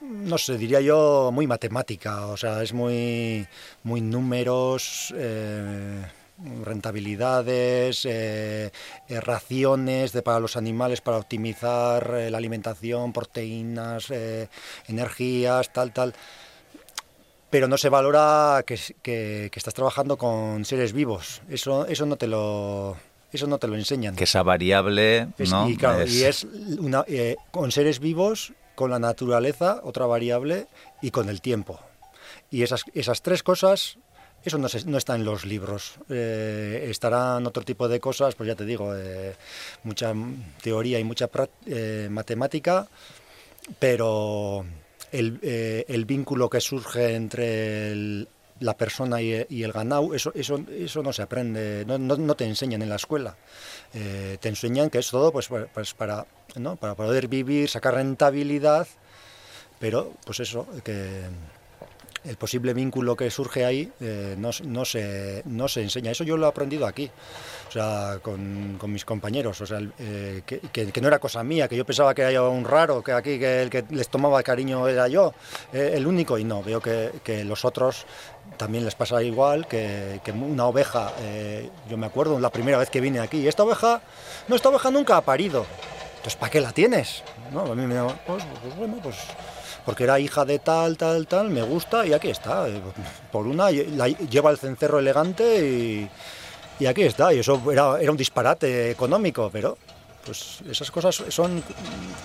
no 0.00 0.38
sé, 0.38 0.56
diría 0.56 0.80
yo, 0.80 1.30
muy 1.32 1.46
matemática, 1.46 2.26
o 2.26 2.36
sea, 2.36 2.62
es 2.62 2.72
muy, 2.72 3.46
muy 3.82 4.00
números, 4.00 5.14
eh, 5.16 6.02
rentabilidades, 6.64 8.04
eh, 8.04 8.70
raciones 9.08 10.12
de, 10.12 10.22
para 10.22 10.40
los 10.40 10.56
animales 10.56 11.00
para 11.00 11.18
optimizar 11.18 12.08
la 12.30 12.38
alimentación, 12.38 13.12
proteínas, 13.12 14.12
energías, 14.86 15.72
tal, 15.72 15.92
tal 15.92 16.14
pero 17.48 17.68
no 17.68 17.78
se 17.78 17.88
valora 17.88 18.64
que, 18.66 18.78
que, 19.02 19.50
estás 19.54 19.72
trabajando 19.72 20.18
con 20.18 20.64
seres 20.64 20.92
vivos. 20.92 21.40
Eso, 21.48 21.86
eso 21.86 22.04
no 22.04 22.16
te 22.16 22.26
lo 22.26 22.96
eso 23.32 23.46
no 23.46 23.58
te 23.58 23.66
lo 23.66 23.76
enseñan. 23.76 24.16
Que 24.16 24.24
esa 24.24 24.42
variable, 24.42 25.28
¿no? 25.50 25.68
Y, 25.68 25.76
claro, 25.76 26.06
y 26.06 26.22
es 26.22 26.44
una, 26.44 27.04
eh, 27.08 27.36
con 27.50 27.72
seres 27.72 27.98
vivos, 27.98 28.52
con 28.74 28.90
la 28.90 28.98
naturaleza, 28.98 29.80
otra 29.82 30.06
variable, 30.06 30.66
y 31.02 31.10
con 31.10 31.28
el 31.28 31.40
tiempo. 31.40 31.80
Y 32.50 32.62
esas, 32.62 32.84
esas 32.94 33.22
tres 33.22 33.42
cosas, 33.42 33.98
eso 34.44 34.58
no, 34.58 34.68
no 34.86 34.98
está 34.98 35.16
en 35.16 35.24
los 35.24 35.44
libros. 35.44 35.94
Eh, 36.08 36.86
estarán 36.88 37.46
otro 37.46 37.64
tipo 37.64 37.88
de 37.88 38.00
cosas, 38.00 38.34
pues 38.34 38.46
ya 38.46 38.54
te 38.54 38.64
digo, 38.64 38.94
eh, 38.94 39.34
mucha 39.82 40.14
teoría 40.62 40.98
y 40.98 41.04
mucha 41.04 41.28
matemática, 42.10 42.86
pero 43.78 44.64
el, 45.10 45.40
el, 45.88 46.04
vínculo 46.04 46.48
que 46.48 46.60
surge 46.60 47.14
entre 47.14 47.90
el, 47.90 48.28
la 48.60 48.76
persona 48.76 49.20
y, 49.20 49.62
el 49.62 49.72
ganado, 49.72 50.14
eso, 50.14 50.32
eso, 50.34 50.60
eso 50.70 51.02
no 51.02 51.12
se 51.12 51.22
aprende, 51.22 51.84
no, 51.86 51.98
no, 51.98 52.34
te 52.34 52.44
enseñan 52.44 52.82
en 52.82 52.88
la 52.88 52.96
escuela. 52.96 53.36
Eh, 53.94 54.38
te 54.40 54.48
enseñan 54.48 54.90
que 54.90 54.98
es 54.98 55.10
todo 55.10 55.32
pues, 55.32 55.48
pues 55.72 55.94
para 55.94 56.26
¿no? 56.58 56.76
Para 56.76 56.94
poder 56.94 57.28
vivir, 57.28 57.68
sacar 57.68 57.94
rentabilidad, 57.94 58.86
pero 59.78 60.12
pues 60.24 60.40
eso, 60.40 60.66
que 60.84 61.22
el 62.26 62.36
posible 62.36 62.74
vínculo 62.74 63.16
que 63.16 63.30
surge 63.30 63.64
ahí 63.64 63.90
eh, 64.00 64.34
no, 64.38 64.50
no, 64.64 64.84
se, 64.84 65.42
no 65.46 65.68
se 65.68 65.82
enseña. 65.82 66.10
Eso 66.10 66.24
yo 66.24 66.36
lo 66.36 66.46
he 66.46 66.48
aprendido 66.48 66.86
aquí, 66.86 67.10
o 67.68 67.72
sea, 67.72 68.18
con, 68.22 68.76
con 68.78 68.92
mis 68.92 69.04
compañeros, 69.04 69.60
o 69.60 69.66
sea, 69.66 69.80
eh, 69.98 70.42
que, 70.44 70.60
que, 70.60 71.00
no 71.00 71.08
era 71.08 71.18
cosa 71.18 71.42
mía, 71.42 71.68
que 71.68 71.76
yo 71.76 71.84
pensaba 71.84 72.14
que 72.14 72.22
era 72.22 72.42
un 72.42 72.64
raro, 72.64 73.02
que 73.02 73.12
aquí 73.12 73.38
que 73.38 73.62
el 73.62 73.70
que 73.70 73.84
les 73.90 74.08
tomaba 74.08 74.42
cariño 74.42 74.88
era 74.88 75.08
yo, 75.08 75.34
eh, 75.72 75.92
el 75.94 76.06
único, 76.06 76.38
y 76.38 76.44
no, 76.44 76.62
veo 76.62 76.80
que, 76.80 77.12
que, 77.22 77.44
los 77.44 77.64
otros 77.64 78.06
también 78.56 78.84
les 78.84 78.94
pasa 78.94 79.22
igual, 79.22 79.66
que, 79.66 80.20
que 80.24 80.32
una 80.32 80.66
oveja, 80.66 81.12
yo 81.88 81.96
me 81.96 82.06
acuerdo 82.06 82.38
la 82.38 82.50
primera 82.50 82.78
vez 82.78 82.90
que 82.90 83.00
vine 83.00 83.20
aquí, 83.20 83.46
esta 83.46 83.64
oveja, 83.64 84.00
no, 84.48 84.56
esta 84.56 84.68
oveja 84.68 84.90
nunca 84.90 85.16
ha 85.16 85.20
parido, 85.20 85.66
entonces 86.16 86.36
¿para 86.36 86.50
qué 86.50 86.60
la 86.60 86.72
tienes? 86.72 87.22
¿No? 87.52 87.60
A 87.60 87.74
mí 87.74 87.86
me, 87.86 88.00
pues, 88.26 88.44
pues 88.62 88.76
bueno, 88.76 88.98
pues 89.02 89.16
porque 89.86 90.02
era 90.02 90.18
hija 90.18 90.44
de 90.44 90.58
tal, 90.58 90.98
tal, 90.98 91.28
tal, 91.28 91.48
me 91.48 91.62
gusta 91.62 92.04
y 92.04 92.12
aquí 92.12 92.28
está. 92.28 92.66
Por 93.30 93.46
una, 93.46 93.70
lleva 93.70 94.50
el 94.50 94.58
cencerro 94.58 94.98
elegante 94.98 95.64
y, 95.64 96.10
y 96.80 96.86
aquí 96.86 97.04
está. 97.04 97.32
Y 97.32 97.38
eso 97.38 97.62
era, 97.70 98.00
era, 98.00 98.10
un 98.10 98.16
disparate 98.16 98.90
económico, 98.90 99.48
pero 99.52 99.78
pues 100.26 100.58
esas 100.68 100.90
cosas 100.90 101.22
son 101.28 101.62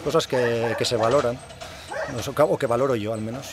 cosas 0.03 0.25
que, 0.25 0.73
que 0.75 0.83
se 0.83 0.95
valoran, 0.95 1.37
o 2.35 2.57
que 2.57 2.65
valoro 2.65 2.95
yo 2.95 3.13
al 3.13 3.21
menos. 3.21 3.49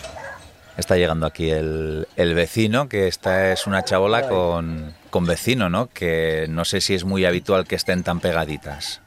Está 0.78 0.96
llegando 0.96 1.26
aquí 1.26 1.50
el, 1.50 2.08
el, 2.16 2.34
vecino, 2.34 2.88
que 2.88 3.08
esta 3.08 3.52
es 3.52 3.66
una 3.66 3.84
chabola 3.84 4.26
con, 4.26 4.94
con 5.10 5.26
vecino, 5.26 5.68
¿no? 5.68 5.90
Que 5.92 6.46
no 6.48 6.64
sé 6.64 6.80
si 6.80 6.94
es 6.94 7.04
muy 7.04 7.26
habitual 7.26 7.66
que 7.66 7.74
estén 7.74 8.04
tan 8.04 8.20
pegaditas. 8.20 9.02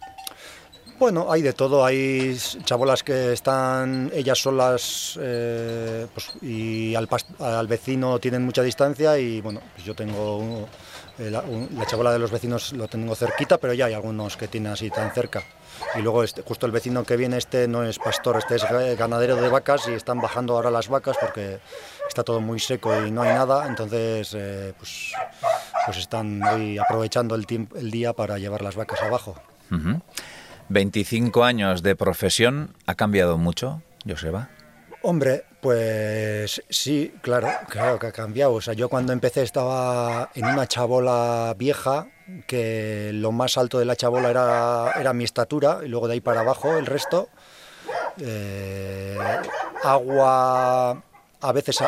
Bueno, 1.01 1.31
hay 1.31 1.41
de 1.41 1.53
todo. 1.53 1.83
Hay 1.83 2.37
chabolas 2.63 3.01
que 3.01 3.33
están 3.33 4.11
ellas 4.13 4.37
solas 4.37 5.17
eh, 5.19 6.05
pues, 6.13 6.29
y 6.43 6.93
al, 6.93 7.07
vecino 7.65 8.19
tienen 8.19 8.45
mucha 8.45 8.61
distancia 8.61 9.17
y 9.17 9.41
bueno, 9.41 9.61
pues 9.73 9.83
yo 9.83 9.95
tengo 9.95 10.67
la, 11.17 11.43
la, 11.75 11.85
chabola 11.87 12.11
de 12.11 12.19
los 12.19 12.29
vecinos 12.29 12.73
lo 12.73 12.87
tengo 12.87 13.15
cerquita, 13.15 13.57
pero 13.57 13.73
ya 13.73 13.85
hay 13.85 13.95
algunos 13.95 14.37
que 14.37 14.47
tienen 14.47 14.73
así 14.73 14.91
tan 14.91 15.11
cerca. 15.11 15.41
Y 15.95 16.03
luego 16.03 16.23
este, 16.23 16.43
justo 16.43 16.67
el 16.67 16.71
vecino 16.71 17.03
que 17.03 17.17
viene 17.17 17.37
este 17.37 17.67
no 17.67 17.83
es 17.83 17.97
pastor, 17.97 18.37
este 18.37 18.57
es 18.57 18.63
ganadero 18.95 19.37
de 19.37 19.49
vacas 19.49 19.87
y 19.87 19.93
están 19.93 20.21
bajando 20.21 20.53
ahora 20.53 20.69
las 20.69 20.87
vacas 20.87 21.17
porque 21.19 21.61
está 22.07 22.23
todo 22.23 22.41
muy 22.41 22.59
seco 22.59 23.03
y 23.03 23.09
no 23.09 23.23
hay 23.23 23.33
nada, 23.33 23.65
entonces 23.65 24.35
eh, 24.35 24.75
pues, 24.77 25.13
pues 25.83 25.97
están 25.97 26.43
hoy 26.43 26.77
aprovechando 26.77 27.33
el, 27.33 27.47
el 27.75 27.89
día 27.89 28.13
para 28.13 28.37
llevar 28.37 28.61
las 28.61 28.75
vacas 28.75 29.01
abajo. 29.01 29.35
25 30.71 31.43
años 31.43 31.83
de 31.83 31.95
profesión, 31.95 32.73
¿ha 32.85 32.95
cambiado 32.95 33.37
mucho, 33.37 33.81
Joseba? 34.07 34.49
Hombre, 35.03 35.43
pues 35.59 36.61
sí, 36.69 37.13
claro, 37.21 37.49
claro 37.67 37.99
que 37.99 38.07
ha 38.07 38.11
cambiado. 38.11 38.53
O 38.53 38.61
sea, 38.61 38.73
yo 38.73 38.87
cuando 38.87 39.11
empecé 39.13 39.41
estaba 39.41 40.29
en 40.33 40.45
una 40.45 40.67
chabola 40.67 41.53
vieja, 41.57 42.07
que 42.47 43.11
lo 43.13 43.31
más 43.31 43.57
alto 43.57 43.79
de 43.79 43.85
la 43.85 43.95
chabola 43.95 44.29
era, 44.29 44.93
era 44.99 45.13
mi 45.13 45.23
estatura, 45.23 45.79
y 45.83 45.89
luego 45.89 46.07
de 46.07 46.13
ahí 46.13 46.21
para 46.21 46.41
abajo 46.41 46.77
el 46.77 46.85
resto. 46.85 47.29
Eh, 48.19 49.17
agua, 49.83 51.03
a 51.41 51.51
veces... 51.51 51.79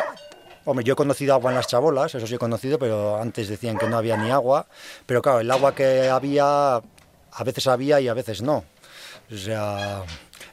Hombre, 0.66 0.84
yo 0.84 0.94
he 0.94 0.96
conocido 0.96 1.34
agua 1.34 1.50
en 1.50 1.56
las 1.56 1.68
chabolas, 1.68 2.14
eso 2.14 2.26
sí 2.26 2.34
he 2.34 2.38
conocido, 2.38 2.78
pero 2.78 3.20
antes 3.20 3.48
decían 3.48 3.78
que 3.78 3.86
no 3.86 3.96
había 3.96 4.16
ni 4.16 4.30
agua. 4.30 4.66
Pero 5.06 5.22
claro, 5.22 5.40
el 5.40 5.50
agua 5.50 5.74
que 5.74 6.08
había, 6.08 6.76
a 6.76 7.44
veces 7.44 7.66
había 7.66 8.00
y 8.00 8.08
a 8.08 8.14
veces 8.14 8.42
no. 8.42 8.64
O 9.34 9.36
sea, 9.36 10.04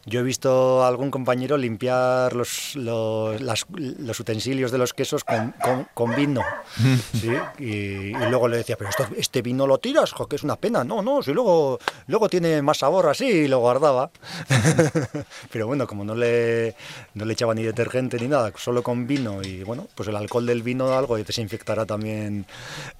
yo 0.05 0.19
he 0.19 0.23
visto 0.23 0.83
a 0.83 0.87
algún 0.87 1.11
compañero 1.11 1.57
limpiar 1.57 2.35
los, 2.35 2.75
los, 2.75 3.39
las, 3.41 3.65
los 3.69 4.19
utensilios 4.19 4.71
de 4.71 4.77
los 4.77 4.93
quesos 4.93 5.23
con, 5.23 5.53
con, 5.63 5.87
con 5.93 6.15
vino. 6.15 6.41
¿sí? 7.13 7.31
Y, 7.59 7.65
y, 7.65 8.29
luego 8.29 8.47
le 8.47 8.57
decía, 8.57 8.77
pero 8.77 8.89
esto, 8.89 9.07
este 9.15 9.41
vino 9.41 9.67
lo 9.67 9.77
tiras, 9.77 10.11
jo, 10.11 10.27
que 10.27 10.35
es 10.37 10.43
una 10.43 10.55
pena. 10.55 10.83
No, 10.83 11.01
no, 11.01 11.21
si 11.21 11.33
luego, 11.33 11.79
luego 12.07 12.29
tiene 12.29 12.61
más 12.61 12.79
sabor 12.79 13.09
así, 13.09 13.25
y 13.25 13.47
lo 13.47 13.59
guardaba. 13.59 14.09
pero 15.51 15.67
bueno, 15.67 15.85
como 15.85 16.03
no 16.03 16.15
le, 16.15 16.75
no 17.13 17.25
le 17.25 17.33
echaba 17.33 17.53
ni 17.53 17.63
detergente 17.63 18.17
ni 18.19 18.27
nada, 18.27 18.51
solo 18.55 18.81
con 18.81 19.05
vino, 19.05 19.41
y 19.43 19.63
bueno, 19.63 19.87
pues 19.95 20.09
el 20.09 20.15
alcohol 20.15 20.45
del 20.45 20.63
vino 20.63 20.97
algo 20.97 21.17
desinfectará 21.17 21.85
también 21.85 22.45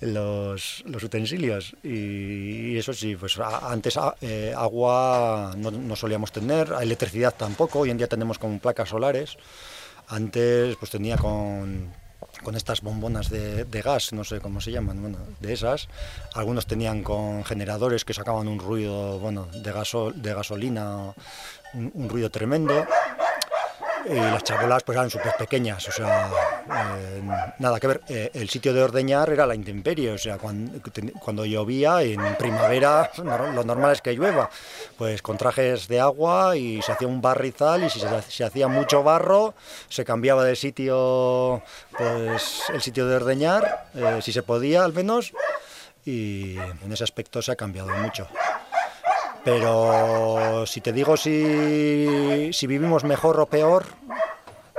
los, 0.01 0.84
los 0.86 1.03
utensilios. 1.03 1.75
Y, 1.84 2.74
y, 2.74 2.77
eso 2.77 2.93
sí, 2.93 3.15
pues 3.15 3.39
antes 3.39 3.98
eh, 4.22 4.53
agua 4.55 5.53
no, 5.58 5.72
no 5.72 5.96
solíamos 5.96 6.31
tener, 6.31 6.74
electricidad 6.91 7.33
tampoco, 7.33 7.79
hoy 7.79 7.89
en 7.89 7.98
día 7.98 8.07
tenemos 8.07 8.38
con 8.38 8.60
placas 8.60 8.89
solares. 8.89 9.38
Antes 10.10 10.75
pues 10.75 10.91
tenía 10.91 11.15
con, 11.17 11.89
con 12.43 12.55
estas 12.55 12.81
bombonas 12.81 13.29
de, 13.29 13.63
de, 13.63 13.81
gas, 13.81 14.12
no 14.12 14.25
sé 14.25 14.41
cómo 14.41 14.60
se 14.60 14.71
llaman, 14.71 15.01
bueno, 15.01 15.17
de 15.39 15.53
esas. 15.53 15.88
Algunos 16.33 16.67
tenían 16.67 17.01
con 17.01 17.45
generadores 17.45 18.03
que 18.03 18.13
sacaban 18.13 18.50
un 18.50 18.60
ruido, 18.60 19.19
bueno, 19.19 19.48
de, 19.53 19.71
de 20.15 20.33
gasolina, 20.33 21.13
un 21.74 22.10
ruido 22.10 22.29
tremendo 22.29 22.86
y 24.10 24.13
las 24.13 24.43
chabolas 24.43 24.84
pues 24.84 24.98
eran 24.98 25.10
súper 25.10 25.34
pequeñas, 25.38 25.88
o 25.88 25.91
sea, 25.91 26.29
eh, 26.98 27.22
nada 27.60 27.79
que 27.79 27.88
ver. 27.88 28.01
Eh, 28.08 28.31
el 28.34 28.50
sitio 28.50 28.74
de 28.74 28.81
ordeñar 28.84 29.29
era 29.29 29.46
la 29.46 29.55
intemperie, 29.55 30.12
o 30.12 30.17
sea, 30.17 30.38
cuando, 30.38 30.79
cuando, 31.20 31.46
llovía 31.46 32.01
en 32.01 32.36
primavera 32.36 33.12
lo 33.17 33.63
normal 33.63 33.93
es 33.93 34.01
que 34.01 34.13
llueva, 34.13 34.50
pues 34.98 35.22
con 35.22 35.38
trajes 35.38 35.88
de 35.88 36.00
agua 36.00 36.55
y 36.55 36.81
se 36.81 36.91
hacía 36.91 37.08
un 37.08 37.22
barrizal 37.22 37.84
y 37.84 37.89
si 37.89 38.00
se, 38.00 38.43
hacía 38.43 38.67
mucho 38.67 39.03
barro 39.03 39.53
se 39.89 40.05
cambiaba 40.05 40.43
de 40.43 40.55
sitio, 40.55 41.62
pues 41.98 42.63
el 42.74 42.81
sitio 42.81 43.08
de 43.08 43.15
ordeñar, 43.15 43.88
eh, 43.96 44.20
si 44.22 44.31
se 44.31 44.43
podía 44.43 44.84
al 44.84 44.93
menos, 44.93 45.34
y 46.05 46.58
en 46.58 46.91
ese 46.91 47.03
aspecto 47.03 47.41
se 47.41 47.51
ha 47.51 47.55
cambiado 47.55 47.89
mucho. 47.89 48.27
Pero 49.43 50.65
si 50.67 50.81
te 50.81 50.93
digo 50.93 51.17
si, 51.17 52.51
si 52.53 52.67
vivimos 52.67 53.03
mejor 53.03 53.39
o 53.39 53.45
peor, 53.45 53.86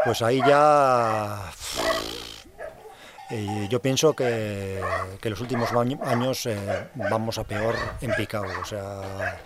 pues 0.05 0.23
ahí 0.23 0.41
ya 0.47 1.51
eh, 3.31 3.67
yo 3.71 3.81
pienso 3.81 4.13
que, 4.15 4.79
que, 5.21 5.31
los 5.31 5.41
últimos 5.41 5.71
años 5.73 6.45
eh, 6.45 6.89
vamos 6.95 7.39
a 7.39 7.45
peor 7.45 7.75
en 8.03 8.13
picado. 8.13 8.45
O 8.61 8.65
sea, 8.65 9.41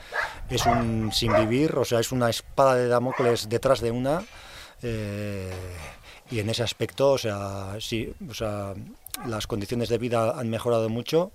es 0.50 0.66
un 0.66 1.12
sin 1.12 1.32
vivir, 1.36 1.76
o 1.76 1.84
sea, 1.84 2.00
es 2.00 2.10
una 2.10 2.28
espada 2.28 2.74
de 2.74 2.88
Damocles 2.88 3.48
detrás 3.48 3.80
de 3.80 3.92
una. 3.92 4.24
Eh, 4.82 5.52
y 6.30 6.40
en 6.40 6.50
ese 6.50 6.64
aspecto, 6.64 7.12
o 7.12 7.18
sea, 7.18 7.76
sí, 7.78 8.12
o 8.28 8.34
sea, 8.34 8.74
las 9.24 9.46
condiciones 9.46 9.88
de 9.88 9.98
vida 9.98 10.32
han 10.36 10.50
mejorado 10.50 10.88
mucho 10.88 11.30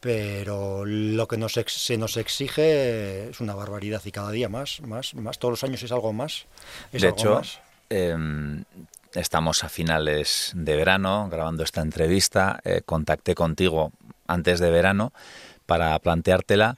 pero 0.00 0.84
lo 0.84 1.26
que 1.26 1.36
nos 1.36 1.56
ex, 1.56 1.72
se 1.72 1.96
nos 1.96 2.16
exige 2.16 3.30
es 3.30 3.40
una 3.40 3.54
barbaridad 3.54 4.02
y 4.04 4.12
cada 4.12 4.30
día 4.30 4.48
más, 4.48 4.80
más, 4.82 5.14
más, 5.14 5.38
todos 5.38 5.52
los 5.52 5.64
años 5.64 5.82
es 5.82 5.92
algo 5.92 6.12
más. 6.12 6.46
Es 6.92 7.02
de 7.02 7.08
algo 7.08 7.18
hecho, 7.18 7.34
más. 7.34 7.60
Eh, 7.90 8.16
estamos 9.14 9.64
a 9.64 9.68
finales 9.68 10.52
de 10.54 10.76
verano 10.76 11.28
grabando 11.30 11.64
esta 11.64 11.80
entrevista, 11.80 12.60
eh, 12.64 12.82
contacté 12.84 13.34
contigo 13.34 13.92
antes 14.26 14.60
de 14.60 14.70
verano 14.70 15.12
para 15.66 15.98
planteártela 15.98 16.76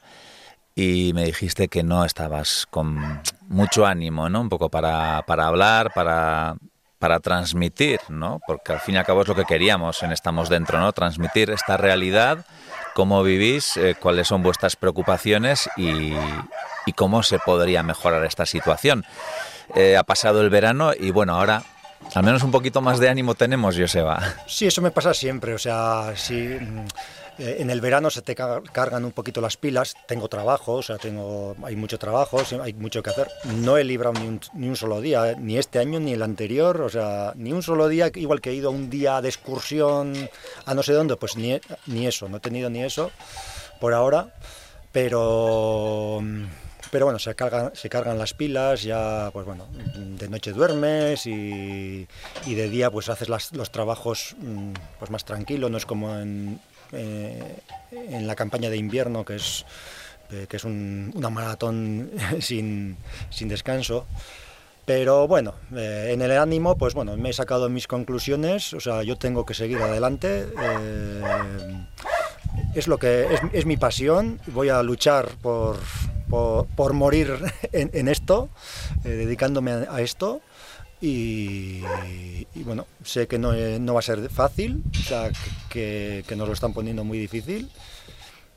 y 0.74 1.12
me 1.14 1.24
dijiste 1.24 1.68
que 1.68 1.82
no 1.82 2.04
estabas 2.04 2.66
con 2.70 3.20
mucho 3.48 3.86
ánimo, 3.86 4.28
¿no? 4.30 4.40
Un 4.40 4.48
poco 4.48 4.70
para, 4.70 5.22
para 5.26 5.46
hablar, 5.46 5.92
para 5.92 6.56
para 7.00 7.18
transmitir, 7.18 7.98
¿no? 8.10 8.40
Porque 8.46 8.74
al 8.74 8.80
fin 8.80 8.94
y 8.94 8.98
al 8.98 9.06
cabo 9.06 9.22
es 9.22 9.28
lo 9.28 9.34
que 9.34 9.46
queríamos 9.46 10.02
en 10.02 10.12
Estamos 10.12 10.50
Dentro, 10.50 10.78
¿no? 10.78 10.92
Transmitir 10.92 11.50
esta 11.50 11.78
realidad, 11.78 12.44
cómo 13.00 13.22
vivís, 13.22 13.78
eh, 13.78 13.96
cuáles 13.98 14.28
son 14.28 14.42
vuestras 14.42 14.76
preocupaciones 14.76 15.70
y, 15.74 16.12
y, 16.84 16.92
cómo 16.94 17.22
se 17.22 17.38
podría 17.38 17.82
mejorar 17.82 18.26
esta 18.26 18.44
situación. 18.44 19.06
Eh, 19.74 19.96
ha 19.96 20.02
pasado 20.02 20.42
el 20.42 20.50
verano 20.50 20.92
y 20.92 21.10
bueno, 21.10 21.34
ahora 21.34 21.62
al 22.14 22.22
menos 22.22 22.42
un 22.42 22.50
poquito 22.50 22.82
más 22.82 23.00
de 23.00 23.08
ánimo 23.08 23.34
tenemos, 23.34 23.74
Joseba. 23.78 24.20
Sí, 24.46 24.66
eso 24.66 24.82
me 24.82 24.90
pasa 24.90 25.14
siempre, 25.14 25.54
o 25.54 25.58
sea, 25.58 26.12
si 26.14 26.58
en 27.40 27.70
el 27.70 27.80
verano 27.80 28.10
se 28.10 28.22
te 28.22 28.34
cargan 28.34 29.04
un 29.04 29.12
poquito 29.12 29.40
las 29.40 29.56
pilas, 29.56 29.94
tengo 30.06 30.28
trabajo, 30.28 30.74
o 30.74 30.82
sea, 30.82 30.98
tengo, 30.98 31.56
hay 31.62 31.74
mucho 31.74 31.98
trabajo, 31.98 32.42
hay 32.62 32.74
mucho 32.74 33.02
que 33.02 33.10
hacer. 33.10 33.28
No 33.56 33.76
he 33.76 33.84
librado 33.84 34.14
ni 34.54 34.68
un, 34.68 34.76
solo 34.76 35.00
día, 35.00 35.34
ni 35.38 35.56
este 35.56 35.78
año 35.78 36.00
ni 36.00 36.12
el 36.12 36.22
anterior, 36.22 36.80
o 36.82 36.88
sea, 36.88 37.32
ni 37.36 37.52
un 37.52 37.62
solo 37.62 37.88
día, 37.88 38.10
igual 38.14 38.40
que 38.40 38.50
he 38.50 38.54
ido 38.54 38.70
un 38.70 38.90
día 38.90 39.20
de 39.22 39.28
excursión 39.28 40.14
a 40.66 40.74
no 40.74 40.82
sé 40.82 40.92
dónde, 40.92 41.16
pues 41.16 41.36
ni, 41.36 41.58
ni 41.86 42.06
eso, 42.06 42.28
no 42.28 42.36
he 42.36 42.40
tenido 42.40 42.68
ni 42.68 42.82
eso 42.82 43.10
por 43.80 43.94
ahora, 43.94 44.34
pero 44.92 46.22
pero 46.90 47.06
bueno, 47.06 47.20
se 47.20 47.34
cargan, 47.36 47.70
se 47.74 47.88
cargan 47.88 48.18
las 48.18 48.34
pilas, 48.34 48.82
ya 48.82 49.30
pues 49.32 49.46
bueno, 49.46 49.68
de 49.94 50.28
noche 50.28 50.52
duermes 50.52 51.24
y, 51.24 52.06
de 52.46 52.68
día 52.68 52.90
pues 52.90 53.08
haces 53.08 53.28
los 53.28 53.70
trabajos 53.70 54.34
pues 54.98 55.10
más 55.10 55.24
tranquilo, 55.24 55.68
no 55.68 55.76
es 55.76 55.86
como 55.86 56.18
en, 56.18 56.60
eh, 56.92 57.56
en 57.92 58.26
la 58.26 58.34
campaña 58.34 58.70
de 58.70 58.76
invierno 58.76 59.24
que 59.24 59.36
es 59.36 59.64
eh, 60.32 60.46
que 60.48 60.58
es 60.58 60.64
una 60.64 61.28
maratón 61.30 62.10
sin, 62.40 62.96
sin, 63.30 63.48
descanso. 63.48 64.06
Pero 64.86 65.26
bueno, 65.26 65.54
eh, 65.74 66.10
en 66.12 66.22
el 66.22 66.30
ánimo, 66.38 66.76
pues 66.76 66.94
bueno, 66.94 67.16
me 67.16 67.30
he 67.30 67.32
sacado 67.32 67.68
mis 67.68 67.88
conclusiones, 67.88 68.72
o 68.72 68.80
sea, 68.80 69.02
yo 69.02 69.16
tengo 69.16 69.44
que 69.44 69.54
seguir 69.54 69.78
adelante. 69.78 70.46
es 72.74 72.86
lo 72.86 72.98
que 72.98 73.26
es, 73.52 73.66
mi 73.66 73.76
pasión, 73.76 74.40
voy 74.46 74.68
a 74.68 74.82
luchar 74.82 75.28
por, 75.42 75.78
por, 76.28 76.92
morir 76.92 77.36
en, 77.72 78.08
esto, 78.08 78.50
dedicándome 79.02 79.72
a 79.88 80.00
esto. 80.00 80.40
Y, 81.00 81.80
bueno, 82.56 82.86
sé 83.04 83.26
que 83.26 83.38
no, 83.38 83.52
no, 83.52 83.94
va 83.94 84.00
a 84.00 84.02
ser 84.02 84.28
fácil, 84.28 84.82
o 84.92 85.02
sea, 85.02 85.30
que, 85.70 86.24
que, 86.26 86.36
nos 86.36 86.46
lo 86.46 86.52
están 86.52 86.74
poniendo 86.74 87.04
muy 87.04 87.18
difícil, 87.18 87.70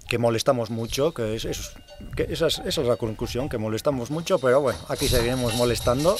que 0.09 0.17
molestamos 0.17 0.69
mucho, 0.69 1.13
que, 1.13 1.35
es, 1.35 1.73
que 2.15 2.23
esa, 2.29 2.47
es, 2.47 2.59
esa, 2.65 2.81
es, 2.81 2.87
la 2.87 2.97
conclusión, 2.97 3.47
que 3.47 3.57
molestamos 3.57 4.11
mucho, 4.11 4.39
pero 4.39 4.59
bueno, 4.59 4.79
aquí 4.89 5.07
seguiremos 5.07 5.55
molestando 5.55 6.17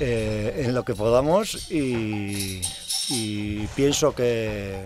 eh, 0.00 0.64
en 0.64 0.74
lo 0.74 0.84
que 0.84 0.94
podamos 0.94 1.70
y, 1.70 2.62
y, 3.10 3.66
pienso 3.76 4.14
que, 4.14 4.82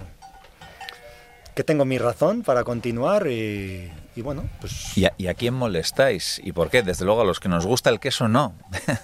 que 1.55 1.63
tengo 1.63 1.85
mi 1.85 1.99
razón 1.99 2.43
para 2.43 2.65
continuar 2.65 3.29
y, 3.29 3.93
y 4.17 4.23
bueno, 4.23 4.49
pues... 4.61 4.99
¿Y 4.99 5.05
a, 5.05 5.15
¿Y 5.17 5.29
a 5.29 5.35
quién 5.35 5.55
molestáis? 5.55 6.41
¿Y 6.43 6.51
por 6.51 6.69
qué? 6.69 6.83
Desde 6.83 7.05
luego 7.05 7.21
a 7.21 7.25
los 7.25 7.39
que 7.39 7.49
nos 7.49 7.65
gusta 7.65 7.91
el 7.91 8.01
queso 8.01 8.27
no. 8.27 8.55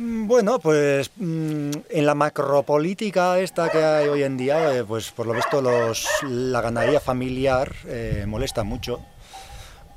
Mm, 0.00 0.26
bueno, 0.26 0.58
pues 0.58 1.10
mm, 1.16 1.70
en 1.90 2.06
la 2.06 2.14
macropolítica 2.14 3.38
esta 3.38 3.68
que 3.68 3.84
hay 3.84 4.08
hoy 4.08 4.22
en 4.22 4.38
día, 4.38 4.74
eh, 4.74 4.82
pues 4.82 5.10
por 5.10 5.26
lo 5.26 5.34
visto 5.34 5.60
los, 5.60 6.08
la 6.22 6.62
ganadería 6.62 7.00
familiar 7.00 7.70
eh, 7.86 8.24
molesta 8.26 8.64
mucho, 8.64 9.00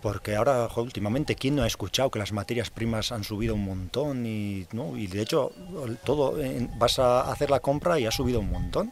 porque 0.01 0.35
ahora 0.35 0.67
últimamente, 0.75 1.35
¿quién 1.35 1.55
no 1.55 1.63
ha 1.63 1.67
escuchado 1.67 2.11
que 2.11 2.19
las 2.19 2.33
materias 2.33 2.69
primas 2.69 3.13
han 3.13 3.23
subido 3.23 3.55
un 3.55 3.63
montón? 3.63 4.25
Y, 4.25 4.67
¿no? 4.73 4.97
y 4.97 5.07
de 5.07 5.21
hecho, 5.21 5.53
todo 6.03 6.35
vas 6.77 6.99
a 6.99 7.31
hacer 7.31 7.49
la 7.49 7.61
compra 7.61 7.97
y 7.97 8.05
ha 8.05 8.11
subido 8.11 8.41
un 8.41 8.51
montón. 8.51 8.91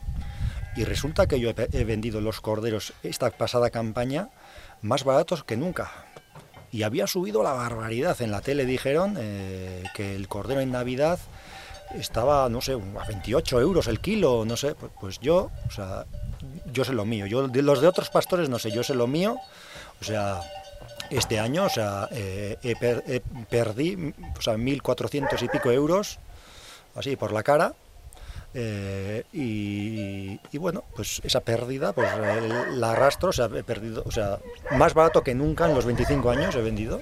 Y 0.77 0.85
resulta 0.85 1.27
que 1.27 1.41
yo 1.41 1.49
he 1.49 1.83
vendido 1.83 2.21
los 2.21 2.39
corderos 2.39 2.93
esta 3.03 3.29
pasada 3.31 3.69
campaña 3.69 4.29
más 4.81 5.03
baratos 5.03 5.43
que 5.43 5.57
nunca 5.57 5.91
y 6.71 6.83
había 6.83 7.07
subido 7.07 7.43
la 7.43 7.53
barbaridad. 7.53 8.21
En 8.21 8.31
la 8.31 8.41
tele 8.41 8.65
dijeron 8.65 9.15
eh, 9.19 9.83
que 9.93 10.15
el 10.15 10.27
cordero 10.27 10.61
en 10.61 10.71
Navidad 10.71 11.19
estaba, 11.95 12.47
no 12.49 12.61
sé, 12.61 12.73
a 12.73 13.07
28 13.07 13.59
euros 13.59 13.87
el 13.87 13.99
kilo, 13.99 14.45
no 14.45 14.55
sé. 14.55 14.75
Pues, 14.75 14.91
pues, 14.99 15.19
yo, 15.19 15.51
o 15.67 15.71
sea, 15.71 16.05
yo 16.71 16.85
sé 16.85 16.93
lo 16.93 17.05
mío. 17.05 17.25
Yo, 17.25 17.47
de 17.47 17.61
los 17.61 17.81
de 17.81 17.87
otros 17.87 18.09
pastores, 18.09 18.49
no 18.49 18.59
sé, 18.59 18.71
yo 18.71 18.83
sé 18.83 18.95
lo 18.95 19.07
mío. 19.07 19.37
O 19.99 20.03
sea, 20.03 20.41
este 21.09 21.39
año, 21.39 21.65
o 21.65 21.69
sea, 21.69 22.07
eh, 22.11 22.57
perdí, 23.49 24.13
o 24.37 24.41
sea, 24.41 24.55
1.400 24.55 25.43
y 25.43 25.49
pico 25.49 25.71
euros, 25.71 26.19
así 26.95 27.17
por 27.17 27.33
la 27.33 27.43
cara. 27.43 27.73
Eh, 28.53 29.23
y, 29.31 30.57
bueno, 30.57 30.83
pues 30.95 31.21
esa 31.23 31.41
pérdida, 31.41 31.93
pues 31.93 32.09
la 32.73 32.91
arrastro, 32.91 33.29
o 33.29 33.33
sea, 33.33 33.49
he 33.55 33.63
perdido, 33.63 34.03
o 34.05 34.11
sea, 34.11 34.39
más 34.71 34.93
barato 34.93 35.23
que 35.23 35.33
nunca 35.33 35.67
en 35.67 35.75
los 35.75 35.85
25 35.85 36.29
años 36.29 36.55
he 36.55 36.61
vendido. 36.61 37.01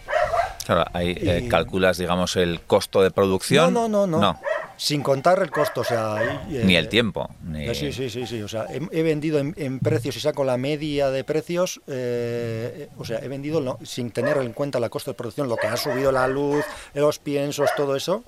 Claro, 0.65 0.85
ahí 0.93 1.17
eh, 1.19 1.47
calculas, 1.49 1.97
digamos, 1.97 2.35
el 2.35 2.61
costo 2.61 3.01
de 3.01 3.09
producción. 3.09 3.73
No, 3.73 3.87
no, 3.87 4.05
no, 4.05 4.19
no. 4.19 4.39
Sin 4.77 5.01
contar 5.01 5.41
el 5.41 5.51
costo, 5.51 5.81
o 5.81 5.83
sea... 5.83 6.45
ni 6.47 6.75
el 6.75 6.87
tiempo. 6.87 7.29
Sí, 7.73 7.91
sí, 7.91 8.09
sí, 8.09 8.25
sí, 8.25 8.41
o 8.41 8.47
sea, 8.47 8.65
he, 8.69 9.03
vendido 9.03 9.39
en, 9.39 9.79
precios 9.79 10.15
y 10.15 10.21
saco 10.21 10.45
la 10.45 10.55
media 10.55 11.09
de 11.09 11.25
precios, 11.25 11.81
eh, 11.87 12.87
o 12.97 13.03
sea, 13.03 13.19
he 13.19 13.27
vendido 13.27 13.77
sin 13.83 14.11
tener 14.11 14.37
en 14.37 14.53
cuenta 14.53 14.79
la 14.79 14.87
costo 14.87 15.11
de 15.11 15.15
producción, 15.15 15.49
lo 15.49 15.57
que 15.57 15.67
ha 15.67 15.75
subido 15.75 16.13
la 16.13 16.29
luz, 16.29 16.63
los 16.93 17.19
piensos, 17.19 17.69
todo 17.75 17.97
eso. 17.97 18.23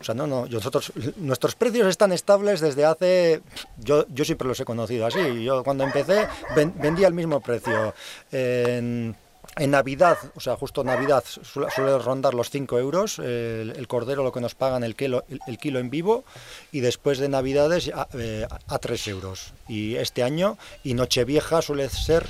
O 0.00 0.04
sea, 0.04 0.14
no, 0.14 0.26
no, 0.26 0.46
nosotros, 0.46 0.92
nuestros 1.16 1.54
precios 1.54 1.86
están 1.88 2.12
estables 2.12 2.60
desde 2.60 2.84
hace, 2.84 3.42
yo, 3.78 4.06
yo 4.08 4.24
siempre 4.24 4.48
los 4.48 4.58
he 4.60 4.64
conocido 4.64 5.06
así, 5.06 5.42
yo 5.42 5.64
cuando 5.64 5.84
empecé 5.84 6.26
vendía 6.54 7.06
el 7.06 7.14
mismo 7.14 7.40
precio. 7.40 7.94
En, 8.30 9.16
Navidad, 9.56 10.18
o 10.34 10.40
sea, 10.40 10.56
justo 10.56 10.82
Navidad 10.82 11.22
suele, 11.24 11.98
rondar 11.98 12.34
los 12.34 12.50
5 12.50 12.76
euros, 12.80 13.20
el, 13.20 13.86
cordero 13.86 14.24
lo 14.24 14.32
que 14.32 14.40
nos 14.40 14.56
pagan 14.56 14.82
el 14.82 14.96
kilo, 14.96 15.24
el, 15.46 15.58
kilo 15.58 15.78
en 15.78 15.90
vivo, 15.90 16.24
y 16.72 16.80
después 16.80 17.18
de 17.18 17.28
Navidades 17.28 17.88
a, 17.94 18.08
eh, 18.14 18.48
a 18.66 18.78
3 18.78 19.08
euros. 19.08 19.52
Y 19.68 19.94
este 19.94 20.24
año, 20.24 20.58
y 20.82 20.94
Nochevieja 20.94 21.62
suele 21.62 21.88
ser 21.88 22.26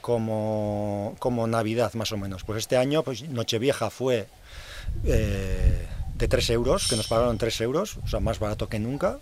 como, 0.00 1.16
como 1.18 1.46
Navidad 1.46 1.92
más 1.94 2.12
o 2.12 2.16
menos. 2.16 2.44
Pues 2.44 2.58
este 2.58 2.76
año, 2.76 3.02
pues 3.02 3.22
Nochevieja 3.28 3.90
fue... 3.90 4.28
Eh, 5.04 5.86
de 6.14 6.28
3 6.28 6.50
euros, 6.50 6.86
que 6.88 6.96
nos 6.96 7.08
pagaron 7.08 7.38
3 7.38 7.60
euros, 7.62 7.98
o 8.04 8.08
sea, 8.08 8.20
más 8.20 8.38
barato 8.38 8.68
que 8.68 8.78
nunca. 8.78 9.18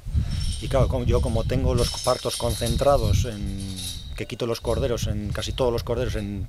Y 0.60 0.68
claro, 0.68 1.04
yo 1.04 1.20
como 1.20 1.44
tengo 1.44 1.74
los 1.74 1.90
partos 2.02 2.36
concentrados, 2.36 3.24
en, 3.24 3.76
que 4.16 4.26
quito 4.26 4.46
los 4.46 4.60
corderos, 4.60 5.06
en 5.06 5.32
casi 5.32 5.52
todos 5.52 5.72
los 5.72 5.82
corderos 5.82 6.16
en 6.16 6.46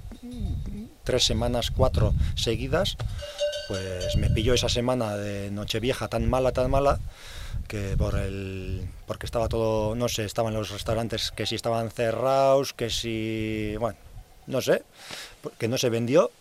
tres 1.03 1.25
semanas, 1.25 1.71
cuatro 1.71 2.13
seguidas, 2.35 2.97
pues 3.67 4.15
me 4.17 4.29
pilló 4.29 4.53
esa 4.53 4.69
semana 4.69 5.17
de 5.17 5.51
Nochevieja 5.51 6.07
tan 6.07 6.29
mala, 6.29 6.51
tan 6.51 6.69
mala, 6.69 6.99
que 7.67 7.95
por 7.97 8.17
el 8.17 8.87
porque 9.07 9.25
estaba 9.25 9.47
todo, 9.47 9.95
no 9.95 10.09
sé, 10.09 10.25
estaban 10.25 10.53
los 10.53 10.69
restaurantes 10.69 11.31
que 11.31 11.45
si 11.45 11.55
estaban 11.55 11.89
cerrados, 11.89 12.73
que 12.73 12.89
si, 12.89 13.75
bueno, 13.79 13.97
no 14.47 14.61
sé, 14.61 14.83
que 15.57 15.67
no 15.67 15.77
se 15.77 15.89
vendió 15.89 16.31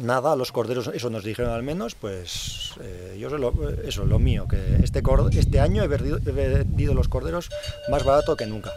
nada, 0.00 0.36
los 0.36 0.52
corderos, 0.52 0.90
eso 0.92 1.10
nos 1.10 1.24
dijeron 1.24 1.52
al 1.52 1.62
menos, 1.62 1.94
pues 1.94 2.72
eh, 2.80 3.16
yo 3.18 3.28
lo, 3.30 3.52
eso, 3.84 4.04
lo 4.04 4.18
mío, 4.18 4.46
que 4.48 4.76
este, 4.82 5.02
este 5.32 5.60
año 5.60 5.82
he 5.82 5.88
vendido, 5.88 6.94
los 6.94 7.08
corderos 7.08 7.50
más 7.90 8.04
barato 8.04 8.36
que 8.36 8.46
nunca. 8.46 8.72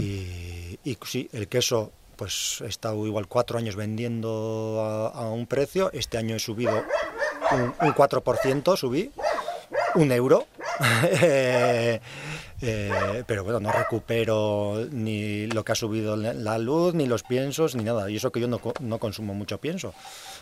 y, 0.00 0.78
y, 0.84 0.98
sí, 1.04 1.28
el 1.32 1.48
queso, 1.48 1.92
pues 2.16 2.62
he 2.62 2.68
estado 2.68 3.06
igual 3.06 3.26
cuatro 3.26 3.58
años 3.58 3.76
vendiendo 3.76 5.12
a, 5.14 5.30
un 5.30 5.46
precio, 5.46 5.90
este 5.92 6.18
año 6.18 6.36
he 6.36 6.40
subido 6.40 6.82
un, 7.52 7.74
un 7.80 7.94
4%, 7.94 8.76
subí, 8.76 9.12
un 9.94 10.12
euro. 10.12 10.46
Eh, 12.62 13.22
pero 13.26 13.44
bueno, 13.44 13.60
no 13.60 13.70
recupero 13.70 14.86
ni 14.90 15.46
lo 15.46 15.64
que 15.64 15.72
ha 15.72 15.74
subido 15.74 16.16
la 16.16 16.58
luz, 16.58 16.94
ni 16.94 17.06
los 17.06 17.22
piensos, 17.22 17.74
ni 17.74 17.84
nada. 17.84 18.10
Y 18.10 18.16
eso 18.16 18.32
que 18.32 18.40
yo 18.40 18.48
no, 18.48 18.60
no 18.80 18.98
consumo 18.98 19.34
mucho 19.34 19.58
pienso, 19.58 19.92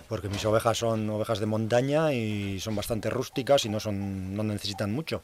porque 0.09 0.29
mis 0.29 0.44
ovejas 0.44 0.79
son 0.79 1.09
ovejas 1.11 1.40
de 1.40 1.46
montaña 1.46 2.12
y 2.12 2.61
son 2.61 2.77
bastante 2.77 3.11
rústicas 3.11 3.64
y 3.64 3.68
no, 3.68 3.81
son, 3.81 4.35
no 4.35 4.42
necesitan 4.42 4.92
mucho. 4.92 5.22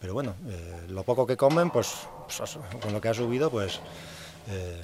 Pero 0.00 0.14
bueno, 0.14 0.34
eh, 0.48 0.86
lo 0.88 1.04
poco 1.04 1.26
que 1.26 1.36
comen, 1.36 1.70
pues, 1.70 1.92
pues 2.26 2.58
con 2.80 2.92
lo 2.92 3.00
que 3.00 3.08
ha 3.08 3.14
subido, 3.14 3.50
pues... 3.50 3.80
Eh, 4.48 4.80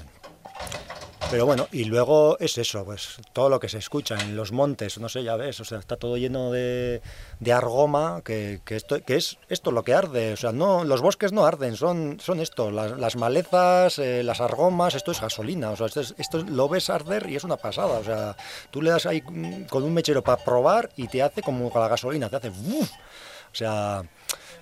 pero 1.30 1.44
bueno, 1.44 1.68
y 1.72 1.84
luego 1.84 2.38
es 2.38 2.56
eso, 2.56 2.84
pues 2.84 3.16
todo 3.32 3.50
lo 3.50 3.60
que 3.60 3.68
se 3.68 3.78
escucha 3.78 4.18
en 4.18 4.34
los 4.34 4.50
montes, 4.50 4.98
no 4.98 5.08
sé, 5.08 5.22
ya 5.22 5.36
ves, 5.36 5.60
o 5.60 5.64
sea, 5.64 5.78
está 5.78 5.96
todo 5.96 6.16
lleno 6.16 6.50
de, 6.50 7.02
de 7.40 7.52
argoma, 7.52 8.22
que, 8.24 8.60
que, 8.64 8.76
esto, 8.76 9.02
que 9.04 9.16
es 9.16 9.38
esto 9.48 9.70
lo 9.70 9.84
que 9.84 9.94
arde, 9.94 10.32
o 10.32 10.36
sea, 10.36 10.52
no, 10.52 10.84
los 10.84 11.02
bosques 11.02 11.32
no 11.32 11.44
arden, 11.44 11.76
son, 11.76 12.18
son 12.20 12.40
esto, 12.40 12.70
las, 12.70 13.16
malezas, 13.16 13.98
eh, 13.98 14.22
las 14.22 14.40
argomas, 14.40 14.94
esto 14.94 15.12
es 15.12 15.20
gasolina, 15.20 15.70
o 15.70 15.76
sea, 15.76 15.86
esto, 15.86 16.00
esto, 16.00 16.38
lo 16.44 16.68
ves 16.68 16.88
arder 16.88 17.28
y 17.28 17.36
es 17.36 17.44
una 17.44 17.56
pasada, 17.56 17.98
o 17.98 18.04
sea, 18.04 18.36
tú 18.70 18.80
le 18.80 18.90
das 18.90 19.04
ahí 19.04 19.20
con 19.68 19.82
un 19.82 19.92
mechero 19.92 20.22
para 20.22 20.42
probar 20.42 20.90
y 20.96 21.08
te 21.08 21.22
hace 21.22 21.42
como 21.42 21.70
con 21.70 21.82
la 21.82 21.88
gasolina, 21.88 22.30
te 22.30 22.36
hace, 22.36 22.48
¡uf! 22.48 22.90
o 22.90 23.54
sea, 23.54 24.02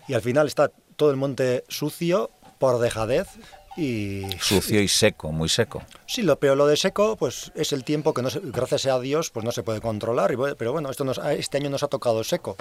y 0.08 0.14
al 0.14 0.22
final 0.22 0.46
está 0.48 0.70
todo 0.96 1.10
el 1.10 1.16
monte 1.16 1.64
sucio 1.68 2.30
por 2.58 2.78
dejadez 2.80 3.28
y, 3.76 4.22
Sucio 4.40 4.80
y 4.80 4.88
seco, 4.88 5.32
muy 5.32 5.48
seco. 5.48 5.82
Sí, 6.06 6.22
lo, 6.22 6.38
pero 6.38 6.54
lo 6.54 6.66
de 6.66 6.76
seco 6.76 7.16
pues 7.16 7.52
es 7.54 7.72
el 7.72 7.84
tiempo 7.84 8.14
que 8.14 8.22
no 8.22 8.28
gracias 8.42 8.86
a 8.86 8.98
Dios 9.00 9.30
pues 9.30 9.44
no 9.44 9.52
se 9.52 9.62
puede 9.62 9.80
controlar. 9.80 10.34
pero 10.56 10.72
bueno, 10.72 10.90
esto 10.90 11.04
nos, 11.04 11.18
este 11.18 11.58
año 11.58 11.70
nos 11.70 11.82
ha 11.82 11.88
tocado 11.88 12.24
seco. 12.24 12.56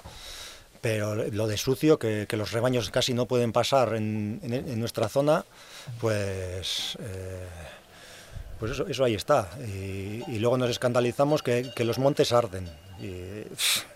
Pero 0.82 1.16
lo 1.16 1.48
de 1.48 1.58
sucio, 1.58 1.98
que, 1.98 2.28
los 2.32 2.52
rebaños 2.52 2.92
casi 2.92 3.16
no 3.16 3.26
pueden 3.26 3.52
pasar 3.52 3.96
en, 3.96 4.40
nuestra 4.80 5.10
zona, 5.10 5.44
pues... 6.00 6.98
Eh, 7.02 7.48
pues 8.60 8.72
eso, 8.72 8.88
eso, 8.88 9.04
ahí 9.04 9.16
está. 9.16 9.50
Y, 9.68 10.38
luego 10.38 10.58
nos 10.58 10.70
escandalizamos 10.70 11.42
que, 11.42 11.72
que 11.76 11.86
los 11.86 11.98
montes 11.98 12.32
arden. 12.32 12.70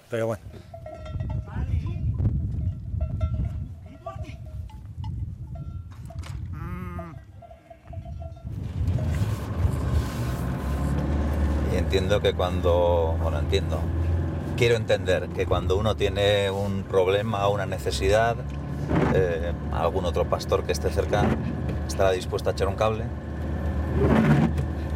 pero 0.09 0.27
bueno. 0.27 0.41
Entiendo 11.89 12.21
que 12.21 12.35
cuando, 12.35 13.17
bueno, 13.19 13.39
entiendo, 13.39 13.79
quiero 14.55 14.75
entender 14.75 15.27
que 15.29 15.47
cuando 15.47 15.75
uno 15.75 15.95
tiene 15.95 16.51
un 16.51 16.83
problema 16.83 17.47
o 17.47 17.55
una 17.55 17.65
necesidad, 17.65 18.35
eh, 19.15 19.53
algún 19.73 20.05
otro 20.05 20.25
pastor 20.25 20.65
que 20.65 20.71
esté 20.71 20.91
cerca 20.91 21.23
estará 21.87 22.11
dispuesto 22.11 22.51
a 22.51 22.53
echar 22.53 22.67
un 22.67 22.75
cable. 22.75 23.05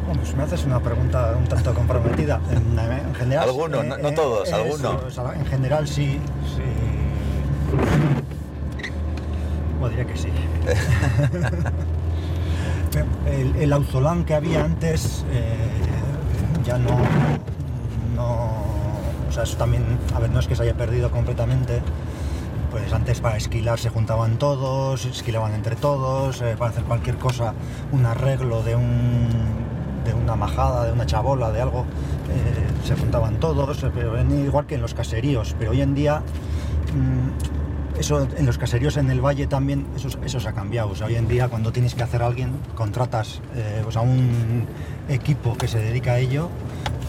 Pues 0.06 0.36
me 0.36 0.44
haces 0.44 0.64
una 0.66 0.78
pregunta 0.78 1.34
un 1.36 1.46
tanto 1.46 1.74
comprometida. 1.74 2.40
En, 2.52 2.78
general. 3.16 3.48
Algunos, 3.48 3.84
no, 3.84 4.14
todos, 4.14 4.52
algunos. 4.52 5.18
en 5.34 5.46
general 5.46 5.88
sí, 5.88 6.20
sí. 6.54 6.62
O 9.82 9.88
diría 9.88 10.04
que 10.04 10.16
sí. 10.16 10.28
el, 13.26 13.56
el, 13.56 13.72
auzolán 13.72 14.24
que 14.24 14.34
había 14.34 14.64
antes 14.64 15.24
ya 16.64 16.78
no, 16.78 16.96
no. 18.16 18.64
O 19.28 19.32
sea, 19.32 19.42
eso 19.44 19.56
también. 19.56 19.84
A 20.14 20.20
ver, 20.20 20.30
no 20.30 20.40
es 20.40 20.46
que 20.46 20.56
se 20.56 20.62
haya 20.62 20.74
perdido 20.74 21.10
completamente 21.10 21.82
pues 22.74 22.92
antes 22.92 23.20
para 23.20 23.36
esquilar 23.36 23.78
se 23.78 23.88
juntaban 23.88 24.36
todos, 24.36 25.04
esquilaban 25.04 25.54
entre 25.54 25.76
todos, 25.76 26.42
eh, 26.42 26.56
para 26.58 26.72
hacer 26.72 26.82
cualquier 26.82 27.14
cosa, 27.18 27.54
un 27.92 28.04
arreglo 28.04 28.64
de, 28.64 28.74
un, 28.74 29.28
de 30.04 30.12
una 30.12 30.34
majada, 30.34 30.84
de 30.84 30.90
una 30.90 31.06
chabola, 31.06 31.52
de 31.52 31.60
algo, 31.60 31.82
eh, 32.30 32.84
se 32.84 32.96
juntaban 32.96 33.38
todos, 33.38 33.84
eh, 33.84 33.92
pero 33.94 34.20
igual 34.20 34.66
que 34.66 34.74
en 34.74 34.82
los 34.82 34.92
caseríos, 34.92 35.54
pero 35.56 35.70
hoy 35.70 35.82
en 35.82 35.94
día 35.94 36.18
mm, 36.18 37.63
eso 37.98 38.26
en 38.36 38.46
los 38.46 38.58
caseríos 38.58 38.96
en 38.96 39.10
el 39.10 39.20
valle 39.20 39.46
también 39.46 39.86
eso, 39.96 40.08
eso 40.24 40.40
se 40.40 40.48
ha 40.48 40.52
cambiado. 40.52 40.92
Hoy 41.04 41.14
en 41.16 41.28
día 41.28 41.48
cuando 41.48 41.72
tienes 41.72 41.94
que 41.94 42.02
hacer 42.02 42.22
a 42.22 42.26
alguien, 42.26 42.52
contratas 42.74 43.40
pues 43.82 43.96
a 43.96 44.00
un 44.00 44.66
equipo 45.08 45.56
que 45.56 45.68
se 45.68 45.78
dedica 45.78 46.12
a 46.12 46.18
ello 46.18 46.48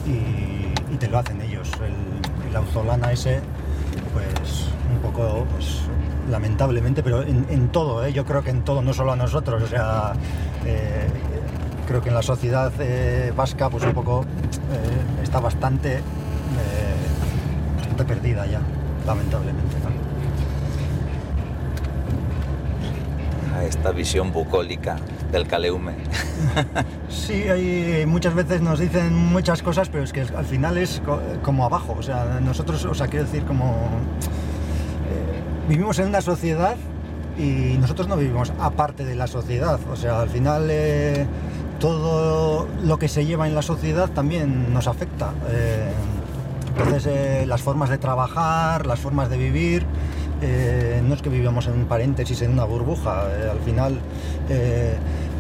y, 0.06 0.98
te 0.98 1.08
lo 1.08 1.18
hacen 1.18 1.42
ellos. 1.42 1.70
El, 1.82 2.56
el 2.56 3.12
ese, 3.12 3.42
pues 4.14 4.68
un 4.94 5.00
poco, 5.00 5.46
pues, 5.52 5.82
lamentablemente, 6.30 7.04
pero 7.04 7.22
en, 7.24 7.68
todo, 7.70 8.06
¿eh? 8.06 8.14
yo 8.14 8.26
creo 8.26 8.44
que 8.44 8.52
en 8.52 8.64
todo, 8.64 8.82
no 8.82 8.94
solo 8.94 9.12
a 9.12 9.16
nosotros, 9.16 9.62
o 9.62 9.68
sea, 9.68 10.14
eh, 10.66 11.08
creo 11.88 12.02
que 12.02 12.10
en 12.10 12.16
la 12.16 12.22
sociedad 12.22 12.72
eh, 12.80 13.34
vasca, 13.36 13.70
pues 13.70 13.84
un 13.84 13.94
poco 13.94 14.26
está 15.22 15.40
bastante, 15.40 16.00
bastante 17.78 18.04
perdida 18.06 18.46
ya, 18.46 18.62
lamentablemente. 19.06 19.76
A 19.78 20.05
esta 23.66 23.92
visión 23.92 24.32
bucólica 24.32 24.98
del 25.32 25.48
Caleume. 25.48 25.96
Sí, 27.10 27.44
hay, 27.48 28.06
muchas 28.06 28.36
veces 28.36 28.62
nos 28.62 28.80
dicen 28.80 29.16
muchas 29.16 29.64
cosas, 29.64 29.90
pero 29.90 30.04
es 30.04 30.12
que 30.12 30.22
al 30.22 30.46
final 30.46 30.78
es 30.78 31.02
como 31.42 31.66
abajo, 31.66 31.96
o 31.98 32.04
sea, 32.04 32.40
nosotros, 32.42 32.84
o 32.86 32.94
sea, 32.94 33.08
quiero 33.08 33.26
decir 33.26 33.44
como 33.46 33.74
vivimos 35.68 35.98
en 36.00 36.08
una 36.08 36.22
sociedad 36.22 36.76
y 37.38 37.78
nosotros 37.80 38.08
no 38.08 38.18
vivimos 38.18 38.54
aparte 38.60 39.06
de 39.06 39.16
la 39.16 39.28
sociedad. 39.28 39.80
O 39.92 39.96
sea, 39.96 40.22
al 40.22 40.30
final 40.30 40.68
eh, 40.70 41.26
todo 41.80 42.68
lo 42.84 42.98
que 42.98 43.08
se 43.08 43.26
lleva 43.26 43.48
en 43.48 43.56
la 43.56 43.62
sociedad 43.62 44.10
también 44.10 44.74
nos 44.74 44.88
afecta. 44.88 45.32
Eh, 45.50 45.92
entonces, 46.78 47.06
eh, 47.08 47.46
las 47.46 47.62
formas 47.62 47.90
de 47.90 47.98
trabajar, 47.98 48.86
las 48.86 49.00
formas 49.00 49.30
de 49.30 49.38
vivir, 49.38 49.86
no 51.04 51.14
es 51.14 51.22
que 51.22 51.30
vivamos 51.30 51.68
en 51.68 51.74
un 51.74 51.86
paréntesis, 51.86 52.42
en 52.42 52.52
una 52.52 52.66
burbuja. 52.66 53.24
al 53.52 53.60
final, 53.60 54.00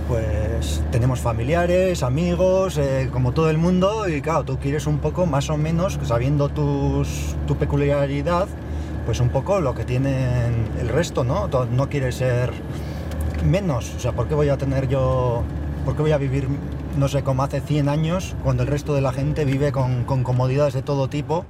pues 0.08 0.84
tenemos 0.92 1.20
familiares, 1.20 2.04
amigos, 2.04 2.80
como 3.12 3.32
todo 3.32 3.50
el 3.50 3.58
mundo, 3.58 4.08
y 4.08 4.22
claro, 4.22 4.44
tú 4.44 4.58
quieres 4.60 4.88
un 4.88 5.00
poco 5.00 5.26
más 5.26 5.50
o 5.50 5.58
menos, 5.58 6.00
sabiendo 6.04 6.50
tus, 6.50 7.36
tu 7.48 7.56
peculiaridad, 7.56 8.48
pues 9.06 9.20
un 9.20 9.30
poco 9.30 9.62
lo 9.62 9.74
que 9.76 9.86
tienen 9.86 10.68
el 10.80 10.90
resto, 10.90 11.24
¿no? 11.24 11.48
No 11.48 11.90
quiere 11.90 12.12
ser 12.12 12.52
menos, 13.46 13.94
o 13.96 14.00
sea, 14.00 14.12
¿por 14.14 14.28
qué 14.28 14.36
voy 14.36 14.50
a 14.50 14.58
tener 14.58 14.88
yo, 14.88 15.44
por 15.86 15.96
qué 15.96 16.02
voy 16.02 16.12
a 16.12 16.18
vivir, 16.18 16.48
no 16.98 17.08
sé, 17.08 17.24
como 17.24 17.44
hace 17.44 17.62
100 17.62 17.90
años, 17.90 18.36
cuando 18.44 18.64
el 18.64 18.70
resto 18.70 18.94
de 18.94 19.02
la 19.02 19.12
gente 19.12 19.46
vive 19.46 19.72
con, 19.72 20.04
comodidades 20.06 20.74
de 20.74 20.82
todo 20.82 21.08
tipo? 21.08 21.46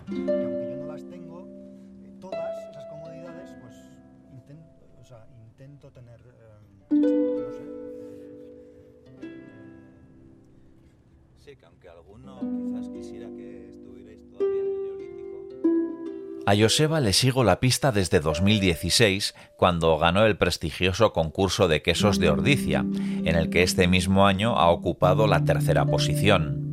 A 16.46 16.56
Joseba 16.56 17.00
le 17.00 17.14
sigo 17.14 17.44
la 17.44 17.60
pista 17.60 17.92
desde 17.92 18.20
2016, 18.20 19.34
cuando 19.58 19.98
ganó 19.98 20.26
el 20.26 20.38
prestigioso 20.38 21.12
concurso 21.12 21.68
de 21.68 21.82
quesos 21.82 22.20
de 22.20 22.30
Ordicia, 22.30 22.80
en 22.80 23.36
el 23.36 23.50
que 23.50 23.64
este 23.64 23.88
mismo 23.88 24.28
año 24.28 24.58
ha 24.58 24.70
ocupado 24.70 25.26
la 25.26 25.44
tercera 25.44 25.86
posición. 25.86 26.66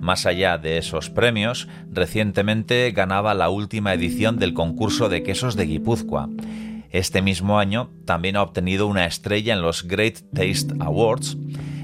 Más 0.00 0.26
allá 0.26 0.58
de 0.58 0.78
esos 0.78 1.10
premios, 1.10 1.68
recientemente 1.88 2.90
ganaba 2.90 3.34
la 3.34 3.50
última 3.50 3.94
edición 3.94 4.36
del 4.36 4.52
concurso 4.52 5.08
de 5.08 5.22
quesos 5.22 5.54
de 5.54 5.66
Guipúzcoa. 5.66 6.28
Este 6.90 7.22
mismo 7.22 7.60
año 7.60 7.90
también 8.04 8.36
ha 8.36 8.42
obtenido 8.42 8.88
una 8.88 9.06
estrella 9.06 9.54
en 9.54 9.62
los 9.62 9.86
Great 9.86 10.18
Taste 10.34 10.74
Awards. 10.80 11.36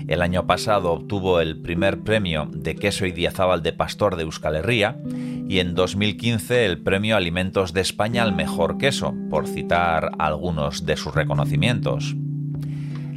El 0.08 0.22
año 0.22 0.46
pasado 0.46 0.92
obtuvo 0.92 1.38
el 1.38 1.60
primer 1.60 2.00
premio 2.00 2.48
de 2.50 2.74
queso 2.74 3.04
y 3.04 3.12
diazábal 3.12 3.62
de 3.62 3.74
pastor 3.74 4.16
de 4.16 4.22
Euskal 4.22 4.56
Herria 4.56 4.96
y 5.46 5.58
en 5.58 5.74
2015 5.74 6.64
el 6.64 6.82
Premio 6.82 7.14
Alimentos 7.14 7.74
de 7.74 7.82
España 7.82 8.22
al 8.22 8.34
Mejor 8.34 8.78
Queso, 8.78 9.14
por 9.28 9.46
citar 9.46 10.12
algunos 10.18 10.86
de 10.86 10.96
sus 10.96 11.14
reconocimientos. 11.14 12.16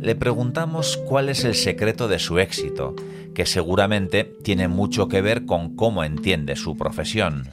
Le 0.01 0.15
preguntamos 0.15 0.97
cuál 0.97 1.29
es 1.29 1.45
el 1.45 1.55
secreto 1.55 2.09
de 2.09 2.19
su 2.19 2.39
éxito, 2.39 2.93
que 3.33 3.45
seguramente 3.45 4.25
tiene 4.43 4.67
mucho 4.67 5.07
que 5.07 5.21
ver 5.21 5.45
con 5.45 5.77
cómo 5.77 6.03
entiende 6.03 6.57
su 6.57 6.75
profesión. 6.75 7.49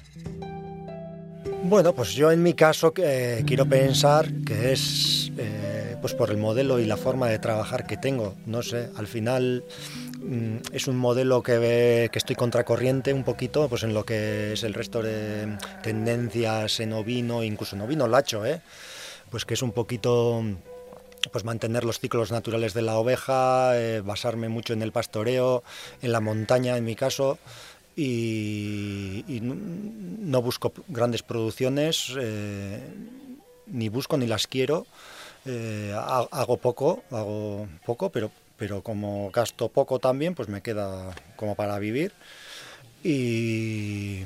Bueno, 1.63 1.93
pues 1.93 2.13
yo 2.15 2.33
en 2.33 2.43
mi 2.43 2.55
caso 2.55 2.93
eh, 2.97 3.45
quiero 3.47 3.67
pensar 3.67 4.33
que 4.45 4.73
es 4.73 5.31
eh, 5.37 5.68
pues 6.01 6.15
por 6.15 6.31
el 6.31 6.37
modelo 6.37 6.79
y 6.79 6.87
la 6.87 6.97
forma 6.97 7.29
de 7.29 7.39
trabajar 7.39 7.87
que 7.87 7.97
tengo. 7.97 8.35
No 8.47 8.63
sé, 8.63 8.91
al 8.97 9.07
final 9.07 9.65
Mm, 10.21 10.59
es 10.73 10.89
un 10.89 10.97
modelo 10.97 11.43
que, 11.43 12.09
que 12.13 12.19
estoy 12.19 12.35
contracorriente 12.35 13.13
un 13.13 13.23
poquito 13.23 13.69
pues 13.69 13.85
en 13.85 13.95
lo 13.95 14.05
que 14.05 14.53
es 14.53 14.65
el 14.65 14.75
resto 14.75 15.01
de 15.03 15.57
tendencias 15.83 16.81
en 16.81 16.93
ovino, 16.93 17.45
incluso 17.45 17.77
en 17.77 17.83
ovino 17.83 18.09
lacho, 18.09 18.45
¿eh? 18.45 18.61
pues 19.31 19.45
que 19.45 19.55
es 19.55 19.63
un 19.63 19.73
poquito 19.73 20.43
pues 21.33 21.45
mantener 21.45 21.85
los 21.85 22.01
ciclos 22.01 22.33
naturales 22.33 22.75
de 22.75 22.83
la 22.83 22.99
oveja, 22.99 23.79
eh, 23.79 24.01
basarme 24.01 24.49
mucho 24.49 24.73
en 24.73 24.83
el 24.83 24.93
pastoreo, 24.93 25.63
en 26.03 26.13
la 26.13 26.21
montaña 26.21 26.77
en 26.77 26.85
mi 26.85 26.97
caso, 26.97 27.39
y, 27.97 29.41
no 29.43 30.43
busco 30.43 30.73
grandes 30.89 31.23
producciones, 31.23 32.13
eh, 32.19 32.81
ni 33.67 33.89
busco 33.89 34.17
ni 34.17 34.27
las 34.27 34.47
quiero, 34.47 34.87
hago 35.95 36.57
poco, 36.57 37.03
hago 37.11 37.67
poco, 37.85 38.11
pero 38.11 38.31
pero 38.59 38.83
como 38.83 39.31
gasto 39.31 39.69
poco 39.69 40.01
también, 40.01 40.35
pues 40.35 40.49
me 40.49 40.61
queda 40.61 41.15
como 41.37 41.55
para 41.55 41.79
vivir. 41.79 42.13
Y, 43.05 44.25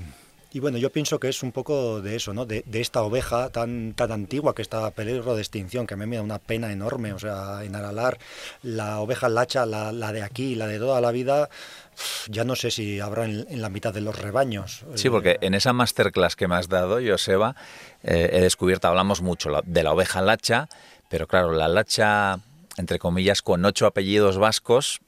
bueno, 0.55 0.79
yo 0.79 0.91
pienso 0.91 1.21
que 1.21 1.29
es 1.29 1.43
un 1.43 1.53
poco 1.53 2.01
de 2.01 2.17
eso, 2.17 2.33
¿no? 2.33 2.47
De, 2.47 2.65
esta 2.73 3.03
oveja 3.03 3.51
tan, 3.51 3.93
tan 3.93 4.11
antigua 4.11 4.55
que 4.55 4.63
está 4.63 4.87
a 4.87 4.91
peligro 4.91 5.35
de 5.35 5.43
extinción, 5.43 5.87
que 5.87 5.95
a 5.95 5.97
mí 5.99 6.07
me 6.07 6.17
da 6.17 6.23
una 6.23 6.39
pena 6.39 6.73
enorme. 6.73 7.13
O 7.13 7.19
sea, 7.19 7.63
en 7.63 7.77
Aralar, 7.77 8.19
la 8.63 9.01
oveja 9.01 9.29
lacha, 9.29 9.67
la, 9.67 9.93
la 9.93 10.13
de 10.13 10.23
aquí, 10.23 10.55
la 10.55 10.67
de 10.67 10.79
toda 10.79 11.03
la 11.03 11.13
vida, 11.13 11.51
ya 12.29 12.45
no 12.45 12.57
sé 12.57 12.71
si 12.71 13.01
habrá 13.01 13.27
en, 13.27 13.61
la 13.61 13.69
mitad 13.69 13.93
de 13.93 14.01
los 14.01 14.19
rebaños. 14.19 14.85
Sí, 14.95 15.11
porque 15.11 15.37
en 15.43 15.53
esa 15.53 15.75
masterclass 15.75 16.37
que 16.37 16.49
me 16.49 16.55
has 16.55 16.69
dado, 16.69 17.01
Joseba, 17.07 17.55
eh, 18.03 18.31
he 18.33 18.41
descubierto, 18.41 18.89
hablamos 18.89 19.21
mucho 19.21 19.51
de 19.65 19.83
la 19.83 19.93
oveja 19.93 20.23
lacha, 20.23 20.69
pero 21.13 21.29
claro, 21.29 21.53
la 21.53 21.69
lacha 21.69 22.41
entre 22.79 22.99
comillas, 22.99 23.43
con 23.43 23.65
ocho 23.65 23.87
apellidos 23.87 24.39
vascos, 24.39 25.01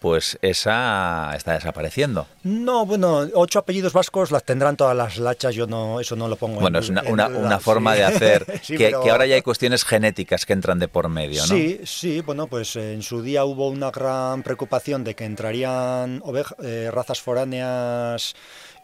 pues 0.00 0.38
esa 0.42 1.32
está 1.36 1.54
desapareciendo. 1.54 2.26
No, 2.44 2.86
bueno, 2.86 3.26
ocho 3.34 3.58
apellidos 3.58 3.92
vascos 3.92 4.30
las 4.30 4.44
tendrán 4.44 4.76
todas 4.76 4.96
las 4.96 5.18
lachas, 5.18 5.54
yo 5.54 5.66
no, 5.66 6.00
eso 6.00 6.14
no 6.14 6.28
lo 6.28 6.36
pongo 6.36 6.60
Bueno, 6.60 6.78
es 6.78 6.88
una, 6.88 7.58
forma 7.58 7.94
de 7.94 8.04
hacer, 8.04 8.46
que, 8.66 8.94
ahora 8.94 9.26
ya 9.26 9.34
hay 9.34 9.42
cuestiones 9.42 9.84
genéticas 9.84 10.46
que 10.46 10.52
entran 10.52 10.78
de 10.78 10.88
por 10.88 11.08
medio, 11.08 11.42
¿no? 11.42 11.48
Sí, 11.48 11.80
sí, 11.84 12.20
bueno, 12.20 12.46
pues 12.46 12.76
en 12.76 13.02
su 13.02 13.22
día 13.22 13.44
hubo 13.44 13.68
una 13.68 13.90
gran 13.90 14.42
preocupación 14.42 15.02
de 15.02 15.14
que 15.14 15.24
entrarían 15.24 16.22
eh, 16.62 16.90
razas 16.92 17.20
foráneas 17.20 18.34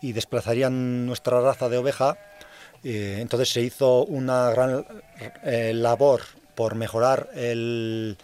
y 0.00 0.12
desplazarían 0.12 1.06
nuestra 1.06 1.40
raza 1.40 1.68
de 1.68 1.78
oveja, 1.78 2.18
eh, 2.84 3.16
entonces 3.20 3.48
se 3.48 3.62
hizo 3.62 4.04
una 4.04 4.50
gran 4.50 4.84
eh, 5.42 5.72
labor 5.74 6.20
por 6.54 6.74
mejorar 6.74 7.30
eh, 7.34 8.14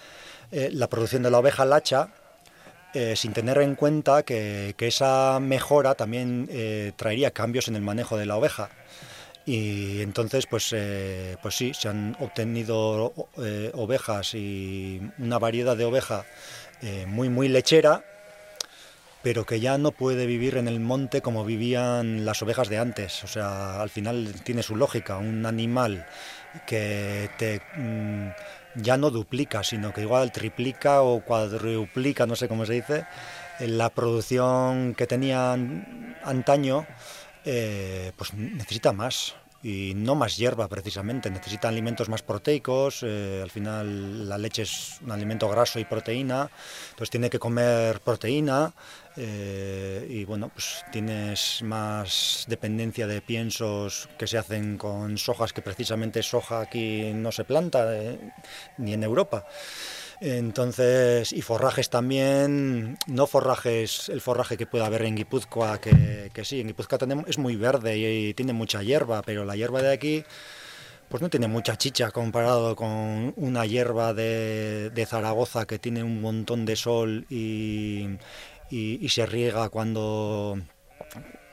la 0.52 0.86
producción 0.88 1.22
de 1.22 1.30
la 1.30 1.38
oveja 1.38 1.64
lacha, 1.64 2.10
sin 3.14 3.32
tener 3.32 3.58
en 3.58 3.76
cuenta 3.76 4.24
que, 4.24 4.74
esa 4.76 5.38
mejora 5.40 5.94
también 5.94 6.48
traería 6.96 7.30
cambios 7.30 7.68
en 7.68 7.76
el 7.76 7.82
manejo 7.82 8.16
de 8.16 8.26
la 8.26 8.36
oveja. 8.36 8.68
Y 9.46 10.02
entonces, 10.02 10.46
pues, 10.46 10.74
pues 11.40 11.54
sí, 11.54 11.72
se 11.72 11.88
han 11.88 12.16
obtenido 12.18 13.12
ovejas 13.74 14.34
y 14.34 15.00
una 15.18 15.38
variedad 15.38 15.76
de 15.76 15.84
oveja 15.84 16.24
muy, 17.06 17.28
muy 17.28 17.48
lechera, 17.48 18.04
pero 19.22 19.44
que 19.44 19.60
ya 19.60 19.78
no 19.78 19.92
puede 19.92 20.26
vivir 20.26 20.56
en 20.56 20.68
el 20.68 20.80
monte 20.80 21.20
como 21.20 21.44
vivían 21.44 22.24
las 22.24 22.42
ovejas 22.42 22.68
de 22.68 22.78
antes. 22.78 23.22
O 23.24 23.26
sea, 23.26 23.80
al 23.80 23.90
final 23.90 24.34
tiene 24.44 24.62
su 24.62 24.76
lógica. 24.76 25.18
Un 25.18 25.44
animal 25.46 26.06
que 26.66 27.28
mm, 27.76 28.28
ya 28.76 28.96
no 28.96 29.10
duplica, 29.10 29.62
sino 29.62 29.92
que 29.92 30.02
igual 30.02 30.32
triplica 30.32 31.02
o 31.02 31.20
cuadruplica, 31.20 32.26
no 32.26 32.36
sé 32.36 32.48
cómo 32.48 32.66
se 32.66 32.74
dice, 32.74 33.06
la 33.60 33.90
producción 33.90 34.94
que 34.94 35.06
tenían 35.06 36.16
antaño, 36.24 36.86
eh, 37.44 38.12
pues 38.16 38.34
necesita 38.34 38.92
más 38.92 39.34
y 39.62 39.92
no 39.94 40.14
más 40.14 40.38
hierba 40.38 40.68
precisamente, 40.68 41.30
necesita 41.30 41.68
alimentos 41.68 42.08
más 42.08 42.22
proteicos, 42.22 43.02
eh, 43.02 43.40
al 43.42 43.50
final 43.50 44.26
la 44.28 44.38
leche 44.38 44.62
es 44.62 44.98
un 45.02 45.12
alimento 45.12 45.48
graso 45.50 45.78
y 45.78 45.84
proteína, 45.84 46.50
entonces 46.90 47.10
tiene 47.10 47.28
que 47.28 47.38
comer 47.38 48.00
proteína 48.00 48.72
eh, 49.16 50.06
y 50.08 50.24
bueno, 50.24 50.50
pues 50.52 50.84
tienes 50.92 51.62
más 51.62 52.44
dependencia 52.48 53.06
de 53.06 53.20
piensos 53.20 54.08
que 54.18 54.26
se 54.26 54.38
hacen 54.38 54.78
con 54.78 55.18
sojas, 55.18 55.52
que 55.52 55.62
precisamente 55.62 56.22
soja 56.22 56.60
aquí 56.60 57.12
no 57.12 57.32
se 57.32 57.44
planta, 57.44 57.96
eh, 57.96 58.18
ni 58.78 58.92
en 58.92 59.02
Europa. 59.02 59.46
Entonces, 60.20 61.32
y 61.32 61.40
forrajes 61.40 61.88
también, 61.88 62.98
no 63.06 63.26
forrajes, 63.26 64.10
el 64.10 64.20
forraje 64.20 64.58
que 64.58 64.66
pueda 64.66 64.86
haber 64.86 65.02
en 65.02 65.16
Guipúzcoa, 65.16 65.80
que, 65.80 66.30
sí, 66.44 66.60
en 66.60 66.68
Guipúzcoa 66.68 66.98
tenemos, 66.98 67.24
es 67.26 67.38
muy 67.38 67.56
verde 67.56 67.96
y, 67.96 68.34
tiene 68.34 68.52
mucha 68.52 68.82
hierba, 68.82 69.22
pero 69.22 69.44
la 69.46 69.56
hierba 69.56 69.80
de 69.80 69.92
aquí 69.92 70.24
pues 71.08 71.22
no 71.22 71.28
tiene 71.28 71.48
mucha 71.48 71.76
chicha 71.76 72.12
comparado 72.12 72.76
con 72.76 73.32
una 73.36 73.66
hierba 73.66 74.14
de, 74.14 75.06
Zaragoza 75.08 75.66
que 75.66 75.80
tiene 75.80 76.04
un 76.04 76.20
montón 76.20 76.64
de 76.64 76.76
sol 76.76 77.26
y, 77.28 78.06
se 79.08 79.26
riega 79.26 79.68
cuando, 79.68 80.58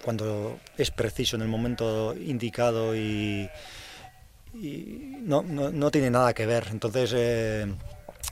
cuando 0.03 0.59
es 0.77 0.91
preciso 0.91 1.35
en 1.35 1.41
el 1.41 1.47
momento 1.47 2.15
indicado 2.15 2.95
y, 2.95 3.49
no, 4.53 5.43
no, 5.43 5.91
tiene 5.91 6.09
nada 6.09 6.33
que 6.33 6.45
ver. 6.45 6.67
Entonces, 6.71 7.11
eh, 7.15 7.65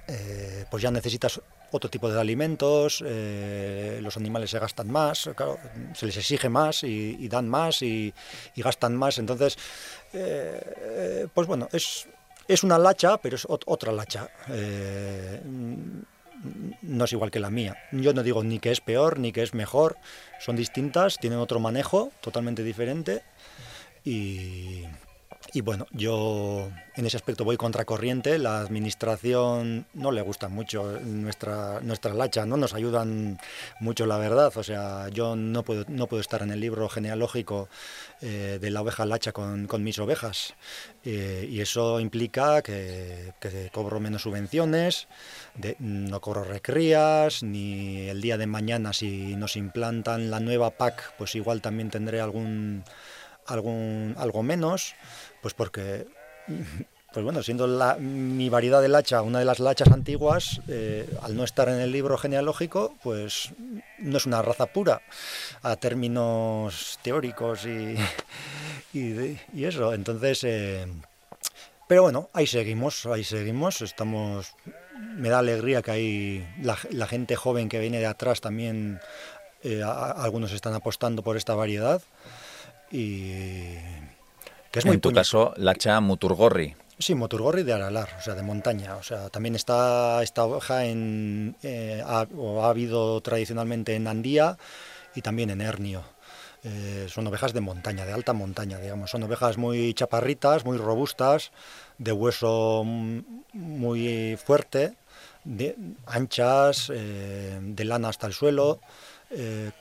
eh, 0.07 0.65
pues 0.69 0.83
ya 0.83 0.91
necesitas 0.91 1.41
otro 1.71 1.89
tipo 1.89 2.09
de 2.09 2.19
alimentos, 2.19 3.03
eh, 3.05 3.99
los 4.01 4.15
animales 4.15 4.49
se 4.49 4.59
gastan 4.59 4.89
más, 4.89 5.29
se 5.93 6.05
les 6.05 6.17
exige 6.17 6.47
más 6.47 6.83
y, 6.83 7.27
dan 7.27 7.49
más 7.49 7.81
y, 7.81 8.13
gastan 8.55 8.95
más. 8.95 9.17
Entonces, 9.17 9.57
pues 10.11 11.47
bueno, 11.47 11.67
es, 11.71 12.07
es 12.47 12.63
una 12.63 12.77
lacha, 12.77 13.17
pero 13.17 13.35
es 13.35 13.45
otra 13.49 13.91
lacha. 13.91 14.29
No 16.81 17.05
es 17.05 17.13
igual 17.13 17.31
que 17.31 17.39
la 17.39 17.49
mía. 17.49 17.77
Yo 17.91 18.13
no 18.13 18.23
digo 18.23 18.43
ni 18.43 18.59
que 18.59 18.71
es 18.71 18.81
peor 18.81 19.19
ni 19.19 19.31
que 19.31 19.43
es 19.43 19.53
mejor, 19.53 19.97
son 20.39 20.55
distintas, 20.55 21.17
tienen 21.19 21.39
otro 21.39 21.59
manejo 21.59 22.11
totalmente 22.21 22.63
diferente 22.63 23.21
y, 24.03 24.83
y 25.55 25.61
bueno, 25.61 25.87
yo 25.91 26.69
en 26.97 27.05
ese 27.05 27.15
aspecto 27.15 27.45
voy 27.45 27.55
contracorriente. 27.55 28.39
La 28.39 28.59
administración 28.59 29.85
no 29.93 30.11
le 30.11 30.21
gusta 30.21 30.49
mucho 30.49 30.99
nuestra, 30.99 31.79
nuestra 31.79 32.13
lacha, 32.13 32.45
no 32.45 32.57
nos 32.57 32.73
ayudan 32.73 33.39
mucho, 33.79 34.05
la 34.05 34.17
verdad. 34.17 34.51
O 34.53 34.63
sea, 34.63 35.07
yo 35.07 35.37
no 35.37 35.63
puedo, 35.63 35.85
no 35.87 36.07
puedo 36.07 36.19
estar 36.19 36.41
en 36.41 36.51
el 36.51 36.59
libro 36.59 36.89
genealógico 36.89 37.69
eh, 38.21 38.59
de 38.59 38.69
la 38.69 38.81
oveja 38.81 39.05
lacha 39.05 39.31
con, 39.31 39.69
mis 39.81 39.97
ovejas. 39.97 40.55
Eh, 41.05 41.47
y 41.49 41.61
eso 41.61 42.01
implica 42.01 42.61
que, 42.61 43.31
cobro 43.71 44.01
menos 44.01 44.23
subvenciones, 44.23 45.07
no 45.79 46.19
cobro 46.19 46.43
recrías, 46.43 47.43
ni 47.43 48.09
el 48.09 48.19
día 48.19 48.37
de 48.37 48.45
mañana 48.45 48.91
si 48.91 49.37
nos 49.37 49.55
implantan 49.55 50.29
la 50.29 50.41
nueva 50.41 50.71
PAC, 50.71 51.15
pues 51.17 51.33
igual 51.35 51.61
también 51.61 51.89
tendré 51.89 52.19
algún, 52.19 52.83
algún 53.45 54.15
algo 54.17 54.43
menos 54.43 54.95
pues 55.45 55.53
porque, 55.53 56.07
pues 57.13 57.23
bueno, 57.23 57.43
siendo 57.43 57.67
la, 57.67 57.97
mi 57.97 58.49
variedad 58.49 58.81
de 58.81 58.87
lacha 58.87 59.21
una 59.21 59.37
de 59.37 59.45
las 59.45 59.59
lachas 59.59 59.91
antiguas, 59.91 60.59
eh, 60.67 61.07
al 61.21 61.37
no 61.37 61.43
estar 61.43 61.69
en 61.69 61.75
el 61.75 61.91
libro 61.91 62.17
genealógico, 62.17 62.95
pues 63.03 63.51
no 63.99 64.17
es 64.17 64.25
una 64.25 64.41
raza 64.41 64.65
pura 64.65 65.03
a 65.61 65.75
términos 65.75 66.97
teóricos 67.03 67.67
y, 67.67 67.95
y, 68.91 69.63
eso. 69.63 69.93
Entonces, 69.93 70.43
eh, 70.45 70.87
pero 71.87 72.01
bueno, 72.01 72.27
ahí 72.33 72.47
seguimos, 72.47 73.05
ahí 73.05 73.23
seguimos, 73.23 73.83
estamos... 73.83 74.55
Me 74.97 75.29
da 75.29 75.37
alegría 75.37 75.83
que 75.83 75.91
hay 75.91 76.47
la, 76.63 77.05
gente 77.05 77.35
joven 77.35 77.69
que 77.69 77.77
viene 77.77 77.99
de 77.99 78.07
atrás 78.07 78.41
también, 78.41 78.99
eh, 79.61 79.83
algunos 79.83 80.53
están 80.53 80.73
apostando 80.73 81.21
por 81.21 81.37
esta 81.37 81.53
variedad 81.53 82.01
y 82.91 83.75
en 84.83 85.01
tu 85.01 85.11
caso, 85.11 85.53
Lacha 85.57 85.99
Muturgorri. 86.01 86.75
Sí, 86.97 87.13
Muturgorri 87.13 87.63
de 87.63 87.73
Aralar, 87.73 88.09
o 88.17 88.21
sea, 88.21 88.35
de 88.35 88.43
montaña. 88.43 88.95
O 88.95 89.03
sea, 89.03 89.29
también 89.29 89.55
está 89.55 90.23
esta 90.23 90.45
hoja 90.45 90.85
en, 90.85 91.55
eh, 91.61 92.01
ha, 92.05 92.25
o 92.37 92.63
ha 92.63 92.69
habido 92.69 93.19
tradicionalmente 93.21 93.95
en 93.95 94.07
Andía 94.07 94.57
y 95.13 95.21
también 95.21 95.49
en 95.49 95.61
Hernio. 95.61 96.03
Eh, 96.63 97.05
son 97.09 97.27
ovejas 97.27 97.53
de 97.53 97.61
montaña, 97.61 98.05
de 98.05 98.13
alta 98.13 98.33
montaña, 98.33 98.79
digamos. 98.79 99.11
Son 99.11 99.21
ovejas 99.21 99.57
muy 99.57 99.93
chaparritas, 99.93 100.65
muy 100.65 100.77
robustas, 100.77 101.51
de 101.99 102.11
hueso 102.11 102.83
muy 102.83 104.35
fuerte, 104.43 104.95
de, 105.43 105.75
anchas, 106.07 106.91
eh, 106.93 107.59
de 107.61 107.85
lana 107.85 108.09
hasta 108.09 108.25
el 108.25 108.33
suelo. 108.33 108.79
Eh, 109.31 109.71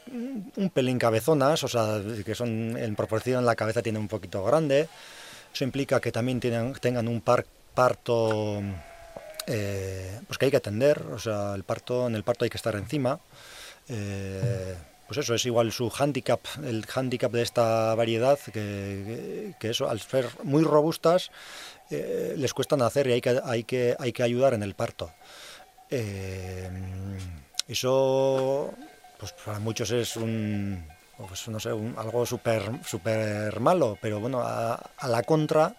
un 0.57 0.71
pelín 0.71 0.99
cabezonas, 0.99 1.63
o 1.65 1.69
sea, 1.69 2.01
que 2.25 2.35
son 2.35 2.77
en 2.79 2.97
proporción 2.97 3.45
la 3.45 3.55
cabeza 3.55 3.83
tiene 3.83 3.99
un 3.99 4.09
poquito 4.09 4.43
grande. 4.45 4.89
Eso 5.53 5.65
implica 5.65 6.01
que 6.01 6.11
también 6.13 6.41
tienen, 6.41 6.73
tengan 6.75 7.09
un 7.09 7.21
parto 7.21 8.63
eh, 9.47 10.21
pues 10.27 10.39
que 10.39 10.47
hay 10.47 10.51
que 10.51 10.57
atender, 10.57 11.01
o 11.13 11.19
sea, 11.19 11.55
el 11.55 11.65
parto, 11.65 12.07
en 12.07 12.15
el 12.15 12.25
parto 12.25 12.45
hay 12.45 12.51
que 12.51 12.57
estar 12.57 12.75
encima. 12.75 13.21
Eh, 13.89 14.75
pues 15.07 15.19
eso 15.19 15.35
es 15.35 15.45
igual 15.45 15.71
su 15.71 15.93
handicap, 15.97 16.41
el 16.65 16.87
handicap 16.93 17.31
de 17.31 17.43
esta 17.43 17.95
variedad, 17.95 18.39
que, 18.53 19.55
eso, 19.61 19.91
al 19.91 20.01
ser 20.01 20.27
muy 20.43 20.63
robustas, 20.65 21.31
les 21.91 22.55
cuesta 22.55 22.77
nacer 22.77 23.07
y 23.09 23.13
hay 23.13 23.21
que, 23.21 23.41
hay 23.45 23.65
que, 23.65 23.95
hay 23.99 24.13
que 24.15 24.23
ayudar 24.23 24.55
en 24.55 24.63
el 24.63 24.75
parto. 24.75 25.13
eso 27.69 28.75
pues 29.31 29.43
para 29.43 29.59
muchos 29.59 29.91
es 29.91 30.17
un, 30.17 30.87
pues 31.17 31.49
no 31.49 31.59
sé, 31.59 31.71
algo 31.71 32.27
súper 32.27 32.63
super 32.85 33.59
malo, 33.59 33.97
pero 34.03 34.21
bueno, 34.21 34.43
a, 34.45 34.79
la 35.09 35.23
contra 35.23 35.75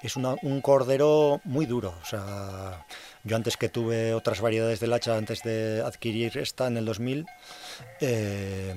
es 0.00 0.14
un 0.16 0.60
cordero 0.60 1.40
muy 1.42 1.66
duro. 1.66 1.94
O 2.00 2.04
sea, 2.04 2.86
yo 3.24 3.34
antes 3.34 3.56
que 3.56 3.68
tuve 3.68 4.14
otras 4.14 4.40
variedades 4.40 4.78
del 4.78 4.92
hacha, 4.92 5.16
antes 5.16 5.42
de 5.42 5.82
adquirir 5.84 6.38
esta 6.38 6.68
en 6.68 6.76
el 6.76 6.84
2000, 6.84 7.26
eh, 8.00 8.76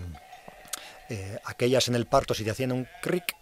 eh, 1.09 1.39
aquellas 1.45 1.87
en 1.87 1.95
el 1.95 2.07
parto, 2.07 2.33
si 2.33 2.43
te 2.43 2.51
hacían 2.51 2.71
un 2.71 2.87
cric, 3.03 3.35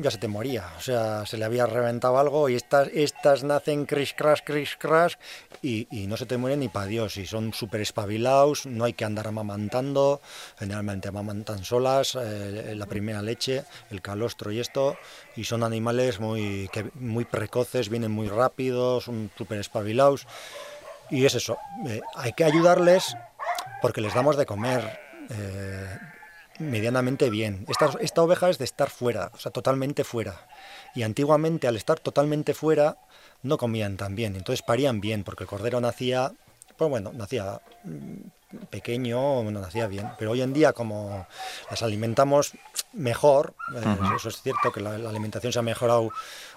ya 0.00 0.10
se 0.10 0.18
te 0.18 0.28
moría. 0.28 0.66
O 0.78 0.80
sea, 0.80 1.26
se 1.26 1.36
le 1.36 1.44
había 1.44 1.66
reventado 1.66 2.18
algo 2.18 2.48
y 2.48 2.54
estas, 2.54 2.88
estas 2.88 3.44
nacen 3.44 3.86
crish 3.86 4.14
crash, 4.14 4.40
crish 4.44 4.76
crash 4.78 5.14
y, 5.62 5.86
no 6.08 6.16
se 6.16 6.26
te 6.26 6.36
mueren 6.36 6.60
ni 6.60 6.68
para 6.68 6.86
Dios. 6.86 7.16
Y 7.16 7.26
son 7.26 7.52
súper 7.52 7.80
espabilados, 7.82 8.66
no 8.66 8.84
hay 8.84 8.94
que 8.94 9.04
andar 9.04 9.28
amamantando. 9.28 10.20
Generalmente 10.58 11.08
amamantan 11.08 11.64
solas, 11.64 12.16
eh, 12.20 12.74
la 12.76 12.86
primera 12.86 13.22
leche, 13.22 13.64
el 13.90 14.00
calostro 14.00 14.50
y 14.50 14.60
esto. 14.60 14.96
Y 15.36 15.44
son 15.44 15.62
animales 15.62 16.20
muy, 16.20 16.68
que, 16.72 16.90
muy 16.94 17.24
precoces, 17.24 17.88
vienen 17.88 18.10
muy 18.10 18.28
rápidos, 18.28 19.04
son 19.04 19.30
súper 19.36 19.60
espabilados. 19.60 20.26
Y 21.10 21.24
es 21.24 21.34
eso, 21.34 21.58
eh, 21.86 22.00
hay 22.14 22.32
que 22.32 22.44
ayudarles 22.44 23.16
porque 23.82 24.00
les 24.00 24.14
damos 24.14 24.36
de 24.36 24.46
comer. 24.46 25.00
Eh, 25.30 25.98
medianamente 26.60 27.30
bien. 27.30 27.64
Esta, 27.68 27.90
esta 28.00 28.22
oveja 28.22 28.50
es 28.50 28.58
de 28.58 28.64
estar 28.64 28.90
fuera, 28.90 29.30
o 29.34 29.38
sea, 29.38 29.50
totalmente 29.50 30.04
fuera. 30.04 30.46
Y 30.94 31.02
antiguamente, 31.02 31.66
al 31.66 31.76
estar 31.76 31.98
totalmente 31.98 32.54
fuera, 32.54 32.98
no 33.42 33.58
comían 33.58 33.96
tan 33.96 34.14
bien. 34.14 34.36
Entonces 34.36 34.62
parían 34.62 35.00
bien, 35.00 35.24
porque 35.24 35.44
el 35.44 35.48
cordero 35.48 35.80
nacía, 35.80 36.32
pues 36.76 36.90
bueno, 36.90 37.12
nacía 37.12 37.60
mm, 37.84 38.66
pequeño, 38.70 39.42
no 39.44 39.60
nacía 39.60 39.86
bien. 39.86 40.10
Pero 40.18 40.32
hoy 40.32 40.42
en 40.42 40.52
día, 40.52 40.72
como 40.72 41.26
las 41.70 41.82
alimentamos 41.82 42.52
mejor, 42.92 43.54
eh, 43.74 43.96
eso 44.16 44.28
es 44.28 44.42
cierto 44.42 44.72
que 44.72 44.80
la, 44.80 44.94
alimentación 44.94 45.52
se 45.52 45.58
ha 45.58 45.62
mejorado 45.62 46.10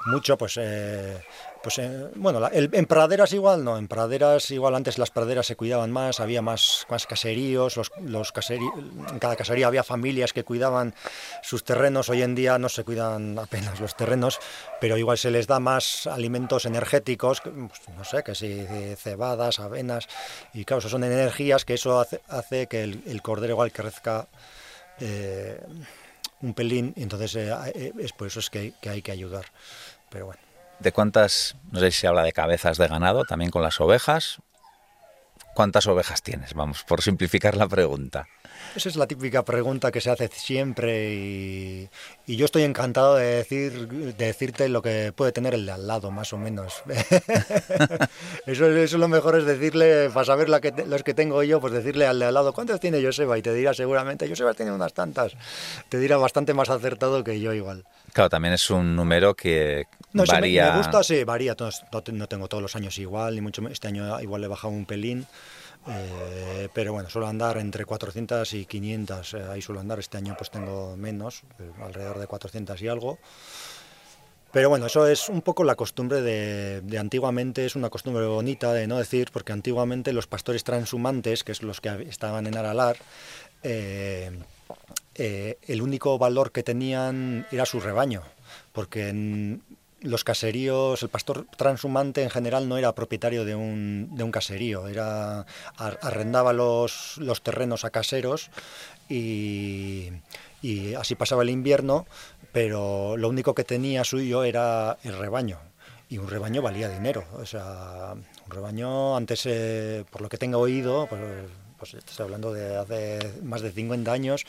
mucho, 0.08 0.38
pues 0.38 0.58
eh, 0.60 1.22
pues 1.64 1.80
eh, 1.80 2.10
bueno, 2.16 2.42
en 2.52 2.86
praderas 2.86 3.32
igual 3.32 3.64
no, 3.64 3.78
en 3.78 3.88
praderas 3.88 4.52
igual 4.52 4.76
antes 4.76 4.98
las 4.98 5.12
praderas 5.12 5.48
se 5.48 5.56
cuidaban 5.56 5.92
más, 5.92 6.20
había 6.20 6.42
más, 6.42 6.86
más 6.90 7.08
caseríos, 7.08 7.78
los, 7.78 7.90
los 8.02 8.34
en 8.50 9.20
cada 9.20 9.38
casería 9.38 9.68
había 9.68 9.84
familias 9.84 10.34
que 10.34 10.44
cuidaban 10.44 10.94
sus 11.42 11.64
terrenos, 11.64 12.10
hoy 12.10 12.22
en 12.22 12.36
día 12.36 12.60
no 12.60 12.68
se 12.68 12.84
cuidan 12.84 13.40
apenas 13.40 13.80
los 13.80 13.96
terrenos, 13.96 14.40
pero 14.82 14.98
igual 14.98 15.18
se 15.18 15.32
les 15.32 15.48
da 15.48 15.62
más 15.62 16.06
alimentos 16.06 16.66
energéticos, 16.66 17.40
pues, 17.40 17.98
no 17.98 18.04
sé, 18.04 18.24
que 18.24 18.36
si 18.36 18.68
cebadas, 18.98 19.62
avenas, 19.62 20.10
y 20.54 20.66
claro, 20.66 20.82
son 20.82 21.06
energías 21.06 21.64
que 21.64 21.76
eso 21.76 22.06
hace, 22.28 22.68
que 22.68 22.84
el, 22.84 23.22
cordero 23.22 23.54
igual 23.54 23.72
crezca 23.72 24.28
eh, 25.00 25.62
un 26.42 26.54
pelín, 26.54 26.94
entonces 26.98 27.36
eh, 27.38 27.94
es 27.98 28.12
por 28.12 28.28
eso 28.28 28.42
es 28.42 28.50
que, 28.50 28.74
que 28.82 28.90
hay 28.90 29.02
que 29.02 29.14
ayudar. 29.14 29.46
Pero 30.10 30.26
bueno. 30.26 30.53
¿De 30.80 30.92
cuántas, 30.92 31.56
no 31.72 31.80
sé 31.80 31.92
si 31.92 32.02
se 32.02 32.08
habla 32.08 32.24
de 32.24 32.34
cabezas 32.34 32.78
de 32.78 32.88
ganado, 32.88 33.24
también 33.24 33.52
con 33.52 33.64
las 33.64 33.80
ovejas? 33.80 34.40
¿Cuántas 35.54 35.88
ovejas 35.88 36.24
tienes? 36.24 36.54
Vamos, 36.54 36.84
por 36.84 37.02
simplificar 37.02 37.56
la 37.56 37.68
pregunta. 37.68 38.28
Esa 38.76 38.90
es 38.90 38.96
la 38.96 39.06
típica 39.06 39.46
pregunta 39.46 39.92
que 39.92 40.02
se 40.02 40.10
hace 40.10 40.28
siempre 40.28 41.14
y, 41.14 41.90
yo 42.26 42.46
estoy 42.46 42.64
encantado 42.64 43.16
de, 43.16 43.26
decir, 43.26 43.88
de 43.88 44.14
decirte 44.14 44.70
lo 44.70 44.82
que 44.82 45.12
puede 45.14 45.34
tener 45.34 45.54
el 45.54 45.66
de 45.66 45.74
al 45.74 45.88
lado, 45.88 46.10
más 46.10 46.32
o 46.32 46.38
menos. 46.38 46.82
eso, 48.46 48.68
eso 48.72 48.98
lo 48.98 49.08
mejor 49.10 49.38
es 49.38 49.46
decirle, 49.46 50.10
para 50.10 50.26
saber 50.26 50.48
la 50.48 50.62
que, 50.62 50.72
los 50.88 51.04
que 51.04 51.14
tengo 51.14 51.44
yo, 51.44 51.60
pues 51.60 51.74
decirle 51.74 52.08
al 52.08 52.20
de 52.20 52.26
al 52.26 52.34
lado, 52.34 52.54
¿cuántas 52.54 52.80
tiene 52.80 53.04
Joseba? 53.04 53.38
Y 53.38 53.42
te 53.42 53.54
dirá 53.54 53.74
seguramente, 53.74 54.28
Joseba 54.30 54.54
tiene 54.54 54.72
unas 54.72 54.94
tantas. 54.94 55.34
Te 55.90 56.00
dirá 56.00 56.16
bastante 56.18 56.54
más 56.54 56.70
acertado 56.70 57.24
que 57.24 57.42
yo 57.42 57.54
igual. 57.54 57.84
Claro, 58.14 58.30
también 58.30 58.54
es 58.54 58.70
un 58.70 58.96
número 58.96 59.34
que 59.34 59.88
varía. 60.14 60.66
Me, 60.66 60.72
me, 60.72 60.78
gusta, 60.78 61.04
sí, 61.04 61.24
varía. 61.24 61.58
No, 62.14 62.28
tengo 62.28 62.48
todos 62.48 62.62
los 62.62 62.76
años 62.76 62.98
igual, 63.00 63.36
ni 63.36 63.42
mucho 63.42 63.68
este 63.68 63.88
año 63.88 64.20
igual 64.22 64.42
le 64.42 64.46
he 64.46 64.50
bajado 64.50 64.74
un 64.74 64.86
pelín. 64.86 65.28
Eh, 65.88 66.70
pero 66.74 66.94
bueno, 66.94 67.10
suelo 67.10 67.28
andar 67.28 67.58
entre 67.58 67.86
400 67.86 68.54
y 68.54 68.66
500, 68.66 69.34
eh, 69.34 69.44
ahí 69.52 69.62
suelo 69.62 69.82
andar, 69.82 70.00
este 70.00 70.18
año 70.18 70.36
pues 70.38 70.50
tengo 70.50 70.96
menos, 70.96 71.44
eh, 71.60 71.70
alrededor 71.82 72.20
de 72.20 72.28
400 72.28 72.82
y 72.82 72.88
algo. 72.88 73.20
Pero 74.52 74.70
bueno, 74.70 74.86
eso 74.86 75.08
es 75.08 75.30
un 75.30 75.42
poco 75.42 75.64
la 75.64 75.76
costumbre 75.76 76.22
de, 76.22 76.98
antiguamente, 77.00 77.66
es 77.66 77.76
una 77.76 77.90
costumbre 77.90 78.26
bonita 78.28 78.72
de 78.72 78.86
no 78.86 79.00
decir, 79.00 79.30
porque 79.34 79.52
antiguamente 79.52 80.14
los 80.14 80.28
pastores 80.28 80.64
transhumantes, 80.64 81.44
que 81.44 81.54
es 81.54 81.64
los 81.64 81.82
que 81.82 81.90
estaban 82.08 82.46
en 82.46 82.56
Aralar, 82.56 82.98
el 83.64 84.36
único 85.82 86.20
valor 86.20 86.52
que 86.52 86.62
tenían 86.62 87.48
era 87.52 87.66
su 87.66 87.80
rebaño, 87.80 88.22
porque 88.74 89.60
los 90.04 90.24
caseríos, 90.24 91.02
el 91.02 91.10
pastor 91.10 91.48
transhumante 91.58 92.22
en 92.24 92.30
general 92.30 92.70
no 92.70 92.78
era 92.78 92.94
propietario 92.94 93.46
de 93.46 93.56
un, 93.56 94.10
de 94.12 94.24
un 94.24 94.32
caserío, 94.32 94.88
era 94.88 95.46
arrendaba 95.78 96.54
los, 96.54 97.18
los 97.18 97.42
terrenos 97.42 97.86
a 97.86 97.90
caseros 97.90 98.52
y, 99.10 100.12
así 100.98 101.16
pasaba 101.16 101.44
el 101.44 101.50
invierno, 101.50 102.06
pero 102.52 103.18
lo 103.18 103.30
único 103.30 103.54
que 103.54 103.64
tenía 103.64 104.04
suyo 104.04 104.44
era 104.44 104.98
el 105.04 105.18
rebaño. 105.18 105.60
Y 106.10 106.18
un 106.20 106.28
rebaño 106.28 106.62
valía 106.62 106.90
dinero. 106.90 107.24
O 107.34 107.46
sea, 107.46 108.14
un 108.14 108.52
rebaño, 108.52 109.16
antes, 109.16 109.46
eh, 109.46 110.06
por 110.12 110.22
lo 110.22 110.30
que 110.30 110.38
tengo 110.38 110.60
oído, 110.60 111.08
pues, 111.08 111.22
pues 111.92 111.96
estoy 111.96 112.24
hablando 112.24 112.54
de 112.54 112.78
hace 112.78 113.20
más 113.44 113.62
de 113.62 113.72
50 113.72 114.12
años, 114.12 114.46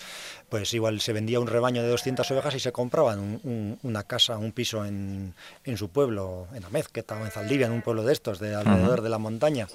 pues 0.49 0.73
igual 0.73 1.01
se 1.01 1.12
vendía 1.12 1.40
un 1.40 1.49
rebaño 1.49 1.83
de 1.83 1.88
200 1.88 2.31
ovejas 2.31 2.55
y 2.55 2.61
se 2.61 2.70
compraban 2.70 3.40
una 3.83 4.03
casa, 4.05 4.38
un 4.38 4.53
piso 4.53 4.85
en, 4.85 5.35
su 5.77 5.88
pueblo, 5.88 6.47
en 6.55 6.64
Amezqueta 6.64 7.16
o 7.16 7.25
en 7.25 7.33
Zaldivia, 7.33 7.66
en 7.66 7.73
un 7.73 7.83
pueblo 7.83 8.05
de 8.05 8.12
estos, 8.12 8.38
de 8.38 8.55
alrededor 8.55 9.03
de 9.03 9.09
la 9.09 9.18
montaña. 9.18 9.66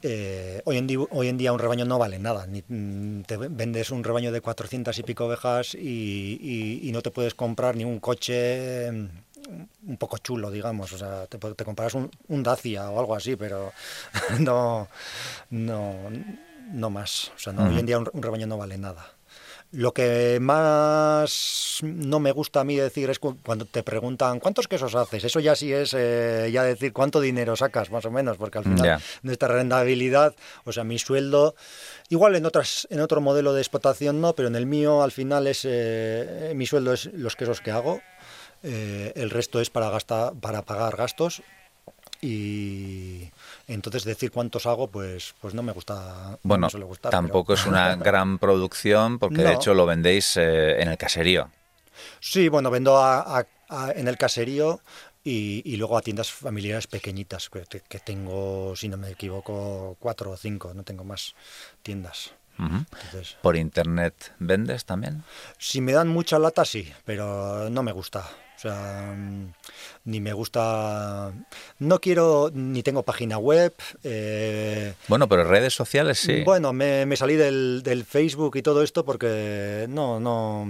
Eh, 0.00 0.62
hoy, 0.64 0.78
en 0.78 0.86
día, 0.86 0.98
hoy 1.10 1.28
en 1.28 1.36
día 1.36 1.52
un 1.52 1.58
rebaño 1.58 1.84
no 1.84 1.98
vale 1.98 2.18
nada. 2.18 2.46
Ni, 2.46 2.62
mm, 2.66 3.22
te 3.22 3.36
vendes 3.36 3.90
un 3.90 4.04
rebaño 4.04 4.32
de 4.32 4.40
400 4.40 4.98
y 4.98 5.02
pico 5.02 5.26
ovejas 5.26 5.74
y, 5.74 6.90
no 6.92 7.02
te 7.02 7.10
puedes 7.10 7.34
comprar 7.34 7.76
ni 7.76 7.84
un 7.84 8.00
coche 8.00 8.90
mm, 8.90 9.08
un 9.88 9.96
poco 9.96 10.18
chulo, 10.18 10.50
digamos. 10.50 10.92
O 10.92 10.98
sea, 10.98 11.26
te, 11.26 11.38
te 11.38 11.64
compras 11.64 11.94
un, 11.94 12.10
un, 12.28 12.42
Dacia 12.42 12.90
o 12.90 13.00
algo 13.00 13.14
así, 13.14 13.36
pero 13.36 13.72
no, 14.40 14.88
no, 15.50 16.10
no 16.72 16.90
más. 16.90 17.32
O 17.36 17.38
sea, 17.38 17.52
hoy 17.52 17.78
en 17.78 17.86
día 17.86 17.98
un, 17.98 18.06
rebaño 18.06 18.46
no 18.46 18.58
vale 18.58 18.78
nada. 18.78 19.06
Lo 19.72 19.92
que 19.92 20.38
más 20.40 21.80
no 21.82 22.20
me 22.20 22.30
gusta 22.30 22.60
a 22.60 22.64
mí 22.64 22.76
decir 22.76 23.10
es 23.10 23.18
cuando 23.18 23.64
te 23.64 23.82
preguntan 23.82 24.38
cuántos 24.38 24.68
quesos 24.68 24.94
haces. 24.94 25.24
Eso 25.24 25.40
ya 25.40 25.56
sí 25.56 25.72
es 25.72 25.94
eh, 25.98 26.48
ya 26.52 26.62
decir 26.62 26.92
cuánto 26.92 27.20
dinero 27.20 27.56
sacas, 27.56 27.90
más 27.90 28.04
o 28.04 28.10
menos, 28.12 28.36
porque 28.36 28.58
al 28.58 28.64
final 28.64 29.02
nuestra 29.22 29.48
rentabilidad, 29.48 30.36
o 30.64 30.70
sea, 30.70 30.84
mi 30.84 31.00
sueldo, 31.00 31.56
igual 32.08 32.36
en 32.36 32.46
otras 32.46 32.86
en 32.88 33.00
otro 33.00 33.20
modelo 33.20 33.52
de 33.52 33.62
explotación 33.62 34.20
no, 34.20 34.34
pero 34.34 34.46
en 34.46 34.54
el 34.54 34.66
mío 34.66 35.02
al 35.02 35.10
final 35.10 35.48
es 35.48 35.62
eh, 35.64 36.52
mi 36.54 36.66
sueldo 36.66 36.92
es 36.92 37.06
los 37.06 37.34
quesos 37.34 37.60
que 37.60 37.72
hago. 37.72 38.00
Eh, 38.62 39.12
el 39.16 39.30
resto 39.30 39.60
es 39.60 39.70
para 39.70 39.90
gastar, 39.90 40.34
para 40.34 40.62
pagar 40.62 40.96
gastos 40.96 41.42
y 42.24 43.30
entonces 43.68 44.04
decir 44.04 44.30
cuántos 44.30 44.64
hago, 44.64 44.88
pues, 44.88 45.34
pues 45.42 45.52
no 45.52 45.62
me 45.62 45.72
gusta. 45.72 46.38
Bueno, 46.42 46.68
tampoco 47.10 47.52
es 47.52 47.66
una 47.66 47.96
gran 48.08 48.38
producción 48.38 49.18
porque 49.18 49.42
de 49.42 49.52
hecho 49.52 49.74
lo 49.74 49.84
vendéis 49.84 50.38
eh, 50.38 50.80
en 50.80 50.88
el 50.88 50.96
caserío. 50.96 51.50
Sí, 52.20 52.48
bueno, 52.48 52.70
vendo 52.70 52.98
en 53.94 54.08
el 54.08 54.16
caserío 54.16 54.80
y, 55.22 55.76
luego 55.76 55.98
a 55.98 56.02
tiendas 56.02 56.32
familiares 56.32 56.86
pequeñitas, 56.86 57.50
que, 57.50 57.98
tengo, 57.98 58.74
si 58.74 58.88
no 58.88 58.96
me 58.96 59.10
equivoco, 59.10 59.96
cuatro 60.00 60.30
o 60.30 60.36
cinco, 60.36 60.72
no 60.72 60.82
tengo 60.82 61.04
más 61.04 61.34
tiendas. 61.82 62.32
¿Por 63.42 63.56
internet 63.56 64.32
vendes 64.38 64.86
también? 64.86 65.24
Si 65.58 65.82
me 65.82 65.92
dan 65.92 66.08
mucha 66.08 66.38
lata, 66.38 66.64
sí, 66.64 66.90
pero 67.04 67.68
no 67.68 67.82
me 67.82 67.92
gusta. 67.92 68.30
O 68.64 68.68
sea, 68.68 69.14
mm, 69.14 69.52
ni 70.06 70.20
me 70.20 70.32
gusta, 70.32 71.32
no 71.80 72.00
quiero, 72.00 72.50
ni 72.54 72.82
tengo 72.82 73.02
página 73.02 73.36
web. 73.36 73.74
Eh, 74.02 74.94
bueno, 75.08 75.28
pero 75.28 75.44
redes 75.44 75.74
sociales 75.74 76.18
sí. 76.18 76.42
Bueno, 76.44 76.72
me, 76.72 77.14
salí 77.16 77.34
del, 77.36 77.82
del, 77.82 78.04
Facebook 78.04 78.56
y 78.56 78.62
todo 78.62 78.82
esto 78.82 79.04
porque 79.04 79.86
no, 79.90 80.18
no, 80.18 80.66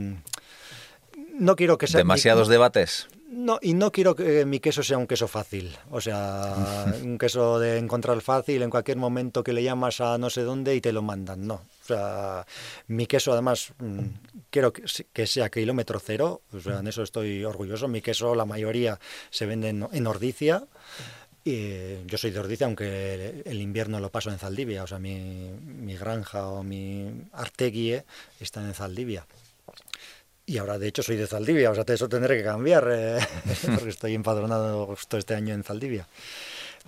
no 1.38 1.56
quiero 1.56 1.78
que 1.78 1.86
sea... 1.86 1.98
¿Demasiados 1.98 2.48
debates? 2.48 3.06
No, 3.30 3.58
y 3.62 3.74
no 3.74 3.92
quiero 3.92 4.14
que 4.14 4.44
mi 4.44 4.58
queso 4.58 4.82
sea 4.82 4.98
un 4.98 5.06
queso 5.06 5.28
fácil, 5.28 5.76
o 5.90 6.00
sea, 6.00 6.54
un 7.02 7.16
queso 7.18 7.60
de 7.60 7.78
encontrar 7.78 8.20
fácil 8.22 8.62
en 8.62 8.70
cualquier 8.70 8.96
momento 8.96 9.44
que 9.44 9.52
le 9.52 9.62
llamas 9.62 10.00
a 10.00 10.18
no 10.18 10.30
sé 10.30 10.42
dónde 10.42 10.74
y 10.74 10.80
te 10.80 10.92
lo 10.92 11.02
mandan, 11.02 11.46
no. 11.46 11.62
O 11.84 11.86
sea, 11.86 12.46
mi 12.86 13.06
queso 13.06 13.32
además 13.32 13.72
mm, 13.78 14.06
quiero 14.48 14.72
que 14.72 15.26
sea 15.26 15.50
kilómetro 15.50 16.00
cero, 16.00 16.40
o 16.50 16.60
sea, 16.60 16.78
en 16.78 16.86
eso 16.86 17.02
estoy 17.02 17.44
orgulloso. 17.44 17.88
Mi 17.88 18.00
queso, 18.00 18.34
la 18.34 18.46
mayoría 18.46 18.98
se 19.30 19.44
vende 19.44 19.68
en, 19.68 20.06
Ordicia. 20.06 20.64
Y 21.44 22.06
yo 22.06 22.16
soy 22.16 22.30
de 22.30 22.40
Ordicia, 22.40 22.66
aunque 22.66 23.42
el 23.44 23.60
invierno 23.60 24.00
lo 24.00 24.10
paso 24.10 24.30
en 24.30 24.38
Zaldivia, 24.38 24.82
o 24.82 24.86
sea, 24.86 24.98
mi, 24.98 25.50
mi 25.60 25.94
granja 25.94 26.48
o 26.48 26.62
mi 26.62 27.10
arteguie 27.32 28.04
está 28.40 28.62
en 28.62 28.72
Zaldivia. 28.72 29.26
Y 30.46 30.56
ahora, 30.58 30.78
de 30.78 30.88
hecho, 30.88 31.02
soy 31.02 31.16
de 31.16 31.26
Zaldivia, 31.26 31.70
o 31.70 31.74
sea, 31.74 31.84
eso 31.86 32.08
tendré 32.08 32.38
que 32.38 32.44
cambiar, 32.44 32.88
eh, 32.90 33.18
porque 33.74 33.90
estoy 33.90 34.14
empadronado 34.14 34.96
todo 35.08 35.18
este 35.18 35.34
año 35.34 35.52
en 35.52 35.64
Zaldivia. 35.64 36.06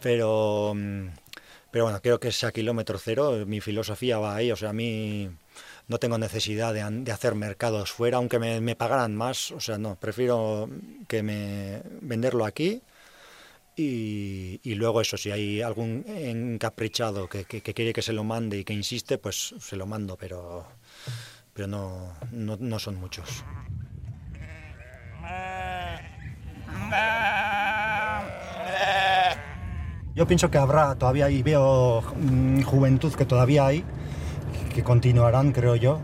Pero, 0.02 0.72
mm, 0.74 1.08
pero 1.70 1.84
bueno, 1.84 2.00
creo 2.00 2.20
que 2.20 2.32
sea 2.32 2.52
kilómetro 2.52 2.98
cero, 2.98 3.44
mi 3.46 3.60
filosofía 3.60 4.18
va 4.18 4.36
ahí, 4.36 4.50
o 4.52 4.56
sea, 4.56 4.70
a 4.70 4.72
mí 4.72 5.30
no 5.88 5.98
tengo 5.98 6.18
necesidad 6.18 6.74
de, 6.74 7.12
hacer 7.12 7.34
mercados 7.34 7.92
fuera, 7.92 8.18
aunque 8.18 8.38
me, 8.38 8.76
pagaran 8.76 9.14
más, 9.14 9.50
o 9.52 9.60
sea, 9.60 9.78
no, 9.78 9.96
prefiero 9.96 10.68
que 11.08 11.22
me 11.22 11.82
venderlo 12.00 12.44
aquí. 12.44 12.82
Y, 13.78 14.74
luego 14.74 15.02
eso, 15.02 15.18
si 15.18 15.30
hay 15.30 15.60
algún 15.60 16.02
encaprichado 16.08 17.28
que, 17.28 17.44
que 17.44 17.74
quiere 17.74 17.92
que 17.92 18.00
se 18.00 18.14
lo 18.14 18.24
mande 18.24 18.58
y 18.58 18.64
que 18.64 18.72
insiste, 18.72 19.18
pues 19.18 19.54
se 19.60 19.76
lo 19.76 19.86
mando, 19.86 20.16
pero 20.16 20.66
pero 21.56 21.68
no, 21.68 22.12
no, 22.30 22.78
son 22.78 22.96
muchos. 22.96 23.42
Yo 30.16 30.26
pienso 30.26 30.50
que 30.50 30.56
habrá 30.56 30.94
todavía 30.94 31.28
y 31.28 31.42
veo 31.42 32.00
mm, 32.00 32.62
juventud 32.62 33.12
que 33.12 33.26
todavía 33.26 33.66
hay, 33.66 33.84
que 34.74 34.82
continuarán, 34.82 35.52
creo 35.52 35.76
yo. 35.76 36.00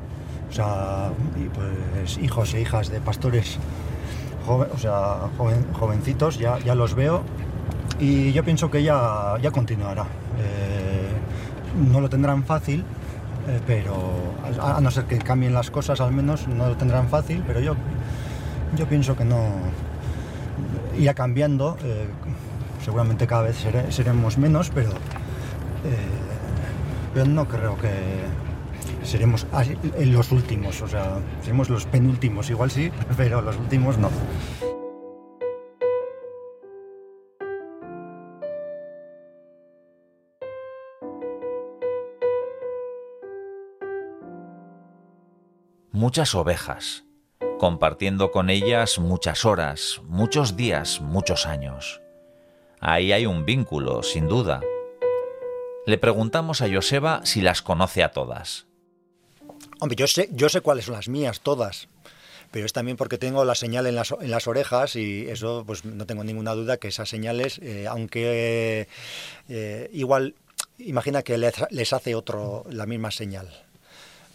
O 0.50 0.52
sea, 0.52 1.10
pues 1.54 2.18
hijos 2.18 2.52
e 2.52 2.60
hijas 2.60 2.90
de 2.90 3.00
pastores, 3.00 3.58
o 4.46 4.76
sea, 4.76 5.30
jovencitos, 5.72 6.38
ya, 6.38 6.74
los 6.74 6.94
veo. 6.94 7.22
Y 7.98 8.32
yo 8.32 8.44
pienso 8.44 8.70
que 8.70 8.82
ya, 8.82 9.38
ya 9.40 9.50
continuará. 9.50 10.02
Eh, 10.02 11.08
no 11.90 12.02
lo 12.02 12.10
tendrán 12.10 12.44
fácil, 12.44 12.84
eh, 13.48 13.60
pero 13.66 13.94
a, 14.60 14.78
no 14.82 14.90
ser 14.90 15.04
que 15.04 15.16
cambien 15.16 15.54
las 15.54 15.70
cosas 15.70 16.02
al 16.02 16.12
menos 16.12 16.48
no 16.48 16.68
lo 16.68 16.76
tendrán 16.76 17.08
fácil, 17.08 17.42
pero 17.46 17.60
yo, 17.60 17.76
yo 18.76 18.86
pienso 18.86 19.16
que 19.16 19.24
no 19.24 19.38
irá 20.98 21.14
cambiando, 21.14 21.78
eh, 21.82 22.08
seguramente 22.84 23.26
cada 23.26 23.42
vez 23.42 23.56
seremos 23.90 24.38
menos, 24.38 24.70
eh, 24.70 24.90
pero 27.14 27.26
no 27.26 27.46
creo 27.46 27.76
que 27.78 27.90
seremos 29.04 29.46
en 29.96 30.12
los 30.12 30.32
últimos, 30.32 30.80
o 30.82 30.88
sea, 30.88 31.18
seremos 31.42 31.68
los 31.70 31.86
penúltimos, 31.86 32.50
igual 32.50 32.70
sí, 32.70 32.90
pero 33.16 33.40
los 33.40 33.56
últimos 33.56 33.98
no. 33.98 34.10
Muchas 45.92 46.34
ovejas, 46.34 47.04
compartiendo 47.60 48.32
con 48.32 48.50
ellas 48.50 48.98
muchas 48.98 49.44
horas, 49.44 50.02
muchos 50.08 50.56
días, 50.56 51.00
muchos 51.00 51.46
años. 51.46 52.01
Ahí 52.84 53.12
hay 53.12 53.26
un 53.26 53.44
vínculo, 53.44 54.02
sin 54.02 54.26
duda. 54.26 54.60
Le 55.86 55.98
preguntamos 55.98 56.62
a 56.62 56.68
Joseba 56.68 57.20
si 57.22 57.40
las 57.40 57.62
conoce 57.62 58.02
a 58.02 58.10
todas. 58.10 58.66
Hombre, 59.78 59.94
yo 59.94 60.08
sé, 60.08 60.28
yo 60.32 60.48
sé 60.48 60.62
cuáles 60.62 60.86
son 60.86 60.94
las 60.94 61.08
mías, 61.08 61.42
todas. 61.42 61.86
Pero 62.50 62.66
es 62.66 62.72
también 62.72 62.96
porque 62.96 63.18
tengo 63.18 63.44
la 63.44 63.54
señal 63.54 63.86
en 63.86 63.94
las, 63.94 64.12
en 64.20 64.32
las 64.32 64.48
orejas 64.48 64.96
y 64.96 65.28
eso, 65.28 65.62
pues 65.64 65.84
no 65.84 66.06
tengo 66.06 66.24
ninguna 66.24 66.54
duda 66.54 66.76
que 66.76 66.88
esas 66.88 67.08
señales, 67.08 67.60
eh, 67.62 67.86
aunque 67.88 68.88
eh, 69.48 69.88
igual, 69.92 70.34
imagina 70.78 71.22
que 71.22 71.38
les, 71.38 71.92
hace 71.92 72.16
otro 72.16 72.64
la 72.68 72.86
misma 72.86 73.12
señal. 73.12 73.48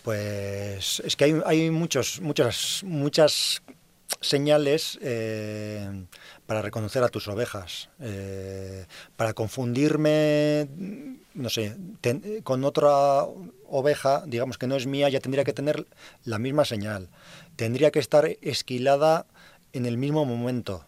Pues 0.04 1.02
es 1.02 1.18
que 1.18 1.26
hay, 1.26 1.42
hay 1.46 1.70
muchos, 1.70 2.22
muchas, 2.22 2.82
muchas 2.86 3.62
señales 4.22 4.98
eh, 5.02 6.06
para 6.48 6.62
reconocer 6.62 7.04
a 7.04 7.10
tus 7.10 7.28
ovejas, 7.28 7.90
eh, 8.00 8.86
para 9.18 9.34
confundirme, 9.34 10.68
no 11.34 11.50
sé, 11.50 11.76
con 12.44 12.64
otra 12.64 13.24
oveja, 13.70 14.24
digamos 14.26 14.58
que 14.58 14.66
no 14.66 14.76
es 14.76 14.88
mía, 14.88 15.10
ya 15.10 15.20
tendría 15.20 15.44
que 15.44 15.54
tener 15.54 15.86
la 16.24 16.40
misma 16.40 16.66
señal, 16.66 17.10
tendría 17.58 17.92
que 17.92 18.00
estar 18.00 18.26
esquilada 18.42 19.28
en 19.74 19.86
el 19.86 19.98
mismo 19.98 20.26
momento. 20.26 20.86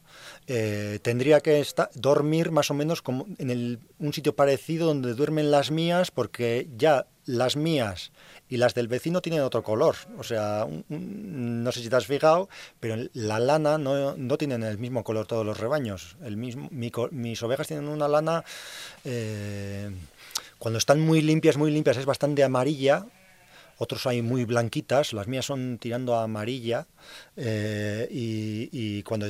Eh, 0.48 1.00
tendría 1.04 1.42
que 1.42 1.60
estar, 1.60 1.90
dormir 1.94 2.52
más 2.52 2.72
o 2.72 2.74
menos 2.74 3.02
como 3.02 3.28
en 3.38 3.80
un 4.00 4.14
sitio 4.14 4.36
parecido 4.36 4.88
donde 4.88 5.14
duermen 5.14 5.52
las 5.52 5.70
mías, 5.70 6.10
porque 6.10 6.68
ya 6.76 7.06
las 7.26 7.56
mías 7.56 8.12
y 8.50 8.58
las 8.58 8.74
del 8.74 8.88
vecino 8.88 9.22
tienen 9.22 9.42
otro 9.42 9.64
color. 9.64 9.96
O 10.18 10.24
sea, 10.24 10.68
no 10.90 11.72
sé 11.72 11.82
si 11.82 11.90
te 11.90 11.96
has 11.96 12.08
fijado, 12.08 12.50
pero 12.80 12.96
la 13.14 13.40
lana 13.40 13.78
no, 13.78 14.18
no 14.18 14.38
tienen 14.38 14.64
el 14.64 14.80
mismo 14.80 15.04
color 15.04 15.28
todos 15.28 15.46
los 15.46 15.60
rebaños. 15.60 16.18
Mis 16.32 17.44
ovejas 17.44 17.68
tienen 17.68 17.88
una 17.88 18.08
lana, 18.08 18.44
eh, 19.06 19.92
cuando 20.58 20.80
están 20.80 21.00
muy 21.00 21.22
limpias, 21.22 21.58
muy 21.58 21.72
limpias, 21.72 21.98
es 21.98 22.06
bastante 22.06 22.44
amarilla. 22.44 23.06
Otros 23.78 24.06
hay 24.08 24.22
muy 24.22 24.44
blanquitas, 24.44 25.14
las 25.14 25.28
mías 25.28 25.46
son 25.46 25.78
tirando 25.78 26.16
a 26.16 26.24
amarilla 26.24 26.86
eh, 27.38 28.10
y, 28.12 28.70
y, 28.74 29.04
cuando 29.04 29.28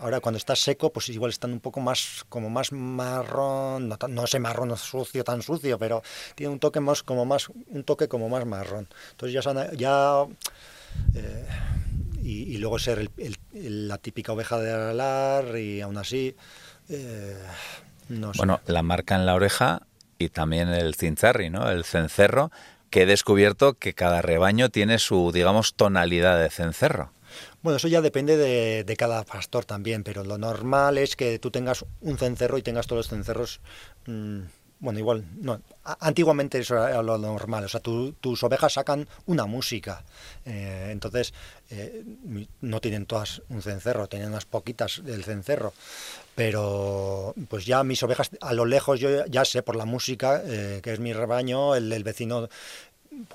Ahora 0.00 0.20
cuando 0.20 0.38
está 0.38 0.56
seco, 0.56 0.92
pues 0.92 1.08
igual 1.10 1.30
están 1.30 1.52
un 1.52 1.60
poco 1.60 1.80
más, 1.80 2.24
como 2.28 2.48
más 2.48 2.72
marrón, 2.72 3.88
no, 3.88 3.98
no 4.08 4.26
sé 4.26 4.38
marrón 4.38 4.76
sucio, 4.76 5.22
tan 5.24 5.42
sucio, 5.42 5.78
pero 5.78 6.02
tiene 6.34 6.52
un 6.52 6.58
toque 6.58 6.80
más, 6.80 7.02
como 7.02 7.26
más, 7.26 7.48
un 7.48 7.84
toque 7.84 8.08
como 8.08 8.28
más 8.28 8.46
marrón. 8.46 8.88
Entonces 9.10 9.34
ya, 9.34 9.42
son, 9.42 9.70
ya 9.76 10.24
eh, 11.14 11.46
y, 12.22 12.56
luego 12.58 12.78
ser 12.78 13.10
la 13.52 13.98
típica 13.98 14.32
oveja 14.32 14.58
de 14.58 14.72
alar 14.72 15.58
y 15.58 15.80
aún 15.80 15.98
así, 15.98 16.34
eh, 16.88 17.36
no 18.08 18.32
sé. 18.32 18.38
Bueno, 18.38 18.60
la 18.66 18.82
marca 18.82 19.16
en 19.16 19.26
la 19.26 19.34
oreja 19.34 19.82
y 20.18 20.28
también 20.30 20.68
el 20.68 20.94
cinzarri, 20.94 21.50
¿no? 21.50 21.70
El 21.70 21.84
cencerro, 21.84 22.50
que 22.90 23.02
he 23.02 23.06
descubierto 23.06 23.74
que 23.74 23.94
cada 23.94 24.22
rebaño 24.22 24.68
tiene 24.68 24.98
su, 24.98 25.30
digamos, 25.32 25.74
tonalidad 25.74 26.38
de 26.38 26.50
cencerro. 26.50 27.12
Bueno, 27.62 27.76
eso 27.76 27.88
ya 27.88 28.00
depende 28.00 28.36
de, 28.38 28.96
cada 28.96 29.22
pastor 29.24 29.66
también, 29.66 30.02
pero 30.02 30.24
lo 30.24 30.38
normal 30.38 30.96
es 30.96 31.14
que 31.14 31.38
tú 31.38 31.50
tengas 31.50 31.84
un 32.00 32.16
cencerro 32.16 32.56
y 32.56 32.62
tengas 32.62 32.86
todos 32.86 33.00
los 33.00 33.08
cencerros. 33.08 33.60
Mm, 34.06 34.40
bueno, 34.78 34.98
igual, 34.98 35.26
no. 35.38 35.60
Antiguamente 36.00 36.58
eso 36.58 36.74
era 36.74 37.02
lo 37.02 37.18
normal, 37.18 37.64
o 37.64 37.68
sea, 37.68 37.80
tus 37.80 38.42
ovejas 38.42 38.72
sacan 38.72 39.06
una 39.26 39.44
música. 39.44 40.02
Eh, 40.46 40.88
entonces, 40.90 41.34
eh, 41.68 42.02
no 42.62 42.80
tienen 42.80 43.04
todas 43.04 43.42
un 43.50 43.60
cencerro, 43.60 44.06
tienen 44.08 44.30
unas 44.30 44.46
poquitas 44.46 45.02
del 45.04 45.22
cencerro. 45.22 45.74
Pero, 46.34 47.34
pues 47.50 47.66
ya 47.66 47.84
mis 47.84 48.02
ovejas, 48.02 48.30
a 48.40 48.54
lo 48.54 48.64
lejos, 48.64 48.98
yo 49.00 49.26
ya 49.26 49.44
sé 49.44 49.62
por 49.62 49.76
la 49.76 49.84
música, 49.84 50.42
eh, 50.46 50.80
que 50.82 50.94
es 50.94 50.98
mi 50.98 51.12
rebaño, 51.12 51.74
el, 51.74 51.92
el 51.92 52.02
vecino. 52.02 52.48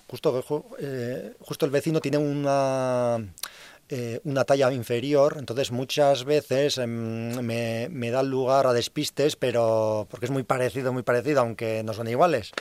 Justo, 0.07 0.41
justo 0.41 1.65
el 1.65 1.71
vecino 1.71 1.99
tiene 1.99 2.17
una 2.17 3.19
eh, 3.89 4.19
una 4.23 4.45
talla 4.45 4.71
inferior, 4.71 5.35
entonces 5.37 5.71
muchas 5.71 6.23
veces 6.23 6.77
em, 6.77 7.39
me, 7.41 7.87
me, 7.89 8.09
da 8.09 8.23
lugar 8.23 8.67
a 8.67 8.73
despistes, 8.73 9.35
pero 9.35 10.07
porque 10.09 10.25
es 10.25 10.31
muy 10.31 10.43
parecido, 10.43 10.91
muy 10.91 11.03
parecido, 11.03 11.41
aunque 11.41 11.83
no 11.83 11.93
son 11.93 12.07
iguales. 12.07 12.51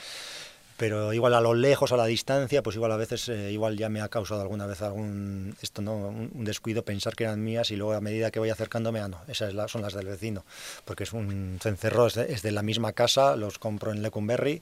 Pero 0.77 1.13
igual 1.13 1.33
a 1.33 1.39
lo 1.39 1.53
lejos, 1.53 1.93
a 1.93 1.97
la 1.97 2.05
distancia, 2.05 2.61
pues 2.61 2.75
igual 2.75 2.91
a 2.91 2.97
veces 2.97 3.29
eh, 3.29 3.51
igual 3.51 3.77
ya 3.77 3.87
me 3.87 4.01
ha 4.01 4.09
causado 4.09 4.41
alguna 4.41 4.65
vez 4.65 4.81
algún 4.81 5.55
esto 5.61 5.81
no 5.81 5.95
un, 5.95 6.43
descuido 6.43 6.83
pensar 6.83 7.15
que 7.15 7.23
eran 7.23 7.41
mías 7.41 7.71
y 7.71 7.77
luego 7.77 7.93
a 7.93 8.01
medida 8.01 8.29
que 8.29 8.39
voy 8.39 8.49
acercándome, 8.49 8.99
ah 8.99 9.07
no, 9.07 9.21
esas 9.29 9.53
son 9.71 9.81
las 9.81 9.93
del 9.93 10.07
vecino, 10.07 10.43
porque 10.83 11.03
es 11.05 11.13
un 11.13 11.59
cencerro, 11.61 12.07
es 12.07 12.15
de, 12.15 12.33
es 12.33 12.41
de 12.41 12.51
la 12.51 12.61
misma 12.61 12.91
casa, 12.91 13.37
los 13.37 13.57
compro 13.57 13.93
en 13.93 14.01
Lecumberri 14.01 14.61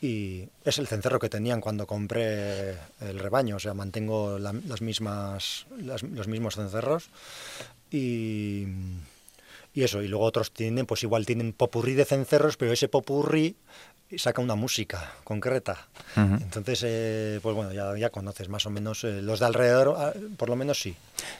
y 0.00 0.48
es 0.64 0.78
el 0.78 0.86
cencerro 0.86 1.18
que 1.18 1.28
tenían 1.28 1.60
cuando 1.60 1.86
compré 1.86 2.72
el 3.00 3.18
rebaño, 3.18 3.56
o 3.56 3.58
sea, 3.58 3.74
mantengo 3.74 4.38
las 4.38 4.80
mismas, 4.80 5.66
los 5.78 6.28
mismos 6.28 6.56
cencerros 6.56 7.08
y, 7.90 8.66
y, 9.72 9.82
eso, 9.82 10.02
y 10.02 10.08
luego 10.08 10.24
otros 10.24 10.52
tienen, 10.52 10.86
pues 10.86 11.02
igual 11.02 11.24
tienen 11.24 11.52
popurrí 11.52 11.94
de 11.94 12.04
cencerros, 12.04 12.56
pero 12.56 12.72
ese 12.72 12.88
popurrí 12.88 13.56
saca 14.16 14.40
una 14.40 14.54
música 14.54 15.12
concreta. 15.24 15.88
Entonces, 16.14 16.82
eh, 16.84 17.40
pues 17.42 17.54
bueno, 17.56 17.72
ya, 17.72 17.96
ya, 17.98 18.10
conoces 18.10 18.48
más 18.48 18.64
o 18.66 18.70
menos 18.70 19.02
eh, 19.04 19.20
los 19.20 19.40
de 19.40 19.46
alrededor, 19.46 19.94
ah, 19.98 20.12
por 20.36 20.48
lo 20.48 20.56
menos 20.56 20.80
sí. 20.80 20.96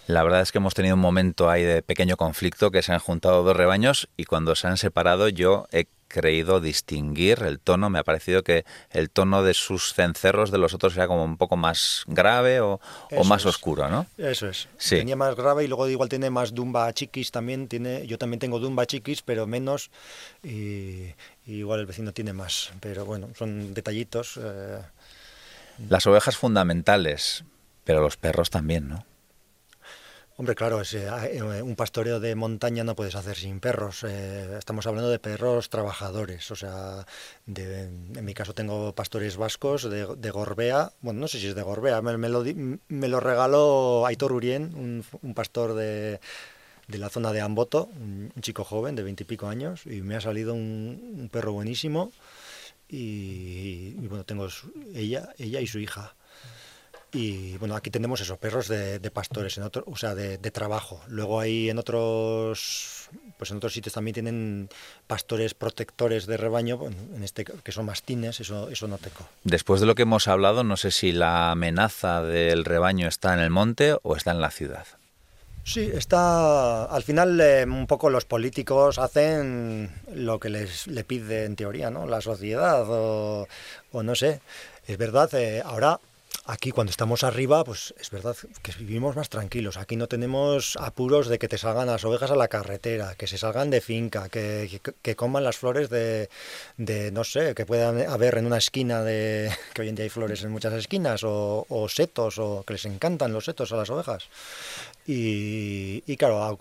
La 0.06 0.22
verdad 0.24 0.40
es 0.40 0.50
que 0.50 0.58
hemos 0.58 0.74
tenido 0.74 0.96
un 0.96 1.00
momento 1.00 1.48
ahí 1.48 1.62
de 1.62 1.82
pequeño 1.82 2.16
conflicto, 2.16 2.70
que 2.70 2.82
se 2.82 2.92
han 2.92 2.98
juntado 2.98 3.42
dos 3.44 3.56
rebaños 3.56 4.08
y 4.16 4.24
cuando 4.24 4.54
se 4.56 4.66
han 4.66 4.76
separado 4.76 5.28
yo 5.28 5.68
he 5.70 5.86
creído 6.08 6.60
distinguir 6.60 7.42
el 7.42 7.60
tono. 7.60 7.90
Me 7.90 7.98
ha 7.98 8.04
parecido 8.04 8.42
que 8.42 8.64
el 8.90 9.10
tono 9.10 9.42
de 9.42 9.54
sus 9.54 9.94
cencerros 9.94 10.50
de 10.50 10.58
los 10.58 10.74
otros 10.74 10.96
era 10.96 11.06
como 11.06 11.24
un 11.24 11.36
poco 11.36 11.56
más 11.56 12.04
grave 12.06 12.60
o, 12.60 12.80
más 13.24 13.46
oscuro, 13.46 13.88
¿no? 13.88 14.06
Eso 14.18 14.48
es. 14.48 14.68
Tenía 14.88 15.16
más 15.16 15.34
grave 15.34 15.64
y 15.64 15.68
luego 15.68 15.88
igual 15.88 16.08
tiene 16.08 16.30
más 16.30 16.54
dumba 16.54 16.92
chiquis 16.92 17.30
también. 17.30 17.68
Tiene, 17.68 18.06
yo 18.06 18.18
también 18.18 18.40
tengo 18.40 18.58
dumba 18.58 18.86
chiquis, 18.86 19.22
pero 19.22 19.46
menos. 19.46 19.90
Y, 20.42 21.14
igual 21.46 21.80
el 21.80 21.86
vecino 21.86 22.12
tiene 22.12 22.32
más. 22.32 22.72
Pero 22.80 23.04
bueno, 23.04 23.28
son 23.36 23.74
detallitos. 23.74 24.38
Eh. 24.42 24.80
Las 25.88 26.06
ovejas 26.06 26.36
fundamentales, 26.36 27.44
pero 27.84 28.00
los 28.00 28.16
perros 28.16 28.50
también, 28.50 28.88
¿no? 28.88 29.04
Hombre, 30.38 30.54
claro, 30.54 30.82
eh, 30.82 31.62
un 31.62 31.76
pastoreo 31.76 32.20
de 32.20 32.34
montaña 32.34 32.84
no 32.84 32.94
puedes 32.94 33.14
hacer 33.14 33.36
sin 33.36 33.58
perros. 33.58 34.04
Eh, 34.04 34.56
estamos 34.58 34.86
hablando 34.86 35.08
de 35.08 35.18
perros 35.18 35.70
trabajadores. 35.70 36.50
O 36.50 36.56
sea, 36.56 37.06
en 37.46 38.22
mi 38.22 38.34
caso 38.34 38.52
tengo 38.52 38.94
pastores 38.94 39.38
vascos 39.38 39.88
de, 39.88 40.30
Gorbea. 40.30 40.92
Bueno, 41.00 41.20
no 41.20 41.28
sé 41.28 41.40
si 41.40 41.46
es 41.46 41.54
de 41.54 41.62
Gorbea. 41.62 42.02
Me, 42.02 42.28
lo, 42.28 42.44
me 42.88 43.08
lo, 43.08 43.20
regaló 43.20 44.04
Aitor 44.04 44.32
Urien, 44.32 45.02
un, 45.22 45.34
pastor 45.34 45.72
de, 45.72 46.20
la 46.88 47.08
zona 47.08 47.32
de 47.32 47.40
Amboto, 47.40 47.88
un, 47.98 48.30
chico 48.42 48.62
joven 48.62 48.94
de 48.94 49.04
veintipico 49.04 49.48
años. 49.48 49.86
Y 49.86 50.02
me 50.02 50.16
ha 50.16 50.20
salido 50.20 50.52
un, 50.52 51.30
perro 51.32 51.54
buenísimo. 51.54 52.12
Y, 52.90 53.94
bueno, 54.06 54.24
tengo 54.24 54.48
ella, 54.94 55.30
ella 55.38 55.62
y 55.62 55.66
su 55.66 55.78
hija. 55.78 56.14
Y 57.16 57.56
bueno, 57.56 57.74
aquí 57.76 57.88
tenemos 57.88 58.20
esos 58.20 58.36
perros 58.36 58.68
de, 58.68 59.10
pastores, 59.10 59.56
en 59.56 59.64
otro, 59.64 59.84
o 59.86 59.96
sea, 59.96 60.14
de, 60.14 60.36
trabajo. 60.50 61.00
Luego 61.08 61.40
hay 61.40 61.70
en 61.70 61.78
otros, 61.78 63.08
pues 63.38 63.50
en 63.50 63.56
otros 63.56 63.72
sitios 63.72 63.94
también 63.94 64.12
tienen 64.12 64.68
pastores 65.06 65.54
protectores 65.54 66.26
de 66.26 66.36
rebaño, 66.36 66.78
en 67.14 67.22
este 67.22 67.44
que 67.46 67.72
son 67.72 67.86
mastines, 67.86 68.40
eso, 68.40 68.68
eso 68.68 68.86
no 68.86 68.98
tengo. 68.98 69.26
Después 69.44 69.80
de 69.80 69.86
lo 69.86 69.94
que 69.94 70.02
hemos 70.02 70.28
hablado, 70.28 70.62
no 70.62 70.76
sé 70.76 70.90
si 70.90 71.12
la 71.12 71.52
amenaza 71.52 72.22
del 72.22 72.66
rebaño 72.66 73.08
está 73.08 73.32
en 73.32 73.40
el 73.40 73.48
monte 73.48 73.96
o 74.02 74.14
está 74.14 74.32
en 74.32 74.42
la 74.42 74.50
ciudad. 74.50 74.86
Sí, 75.64 75.90
está. 75.92 76.84
Al 76.84 77.02
final, 77.02 77.40
eh, 77.40 77.64
un 77.64 77.86
poco 77.86 78.10
los 78.10 78.26
políticos 78.26 78.98
hacen 78.98 79.90
lo 80.14 80.38
que 80.38 80.50
les 80.50 80.86
le 80.86 81.02
pide 81.02 81.44
en 81.44 81.56
teoría, 81.56 81.90
¿no? 81.90 82.06
La 82.06 82.20
sociedad 82.20 82.84
o, 82.88 83.48
o 83.90 84.02
no 84.02 84.14
sé. 84.14 84.42
Es 84.86 84.98
verdad, 84.98 85.34
eh, 85.34 85.62
ahora 85.64 85.98
Aquí 86.48 86.70
cuando 86.70 86.92
estamos 86.92 87.24
arriba, 87.24 87.64
pues 87.64 87.92
es 87.98 88.08
verdad 88.10 88.36
que 88.62 88.70
vivimos 88.78 89.16
más 89.16 89.28
tranquilos. 89.28 89.76
Aquí 89.76 89.96
no 89.96 90.06
tenemos 90.06 90.76
apuros 90.80 91.26
de 91.26 91.40
que 91.40 91.48
te 91.48 91.58
salgan 91.58 91.88
las 91.88 92.04
ovejas 92.04 92.30
a 92.30 92.36
la 92.36 92.46
carretera, 92.46 93.16
que 93.16 93.26
se 93.26 93.36
salgan 93.36 93.68
de 93.68 93.80
finca, 93.80 94.28
que, 94.28 94.80
coman 95.16 95.42
las 95.42 95.56
flores 95.56 95.90
de, 95.90 96.30
de, 96.76 97.10
no 97.10 97.24
sé, 97.24 97.52
que 97.56 97.66
puedan 97.66 98.00
haber 98.08 98.38
en 98.38 98.46
una 98.46 98.58
esquina 98.58 99.02
de, 99.02 99.50
que 99.74 99.82
hoy 99.82 99.88
en 99.88 99.96
día 99.96 100.04
hay 100.04 100.08
flores 100.08 100.44
en 100.44 100.52
muchas 100.52 100.72
esquinas, 100.74 101.22
o, 101.24 101.86
setos, 101.88 102.38
o 102.38 102.62
que 102.64 102.74
les 102.74 102.84
encantan 102.84 103.32
los 103.32 103.46
setos 103.46 103.72
a 103.72 103.76
las 103.76 103.90
ovejas. 103.90 104.28
Y, 105.04 106.04
y 106.06 106.16
claro, 106.16 106.60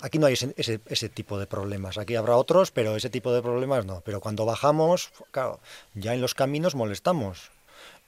aquí 0.00 0.18
no 0.18 0.26
hay 0.26 0.32
ese, 0.32 0.52
ese, 0.56 0.80
ese, 0.86 1.08
tipo 1.08 1.38
de 1.38 1.46
problemas. 1.46 1.96
Aquí 1.96 2.16
habrá 2.16 2.36
otros, 2.36 2.72
pero 2.72 2.96
ese 2.96 3.08
tipo 3.08 3.32
de 3.32 3.40
problemas 3.40 3.86
no. 3.86 4.02
Pero 4.04 4.20
cuando 4.20 4.44
bajamos, 4.44 5.12
claro, 5.30 5.60
ya 5.94 6.12
en 6.12 6.20
los 6.20 6.34
caminos 6.34 6.74
molestamos 6.74 7.52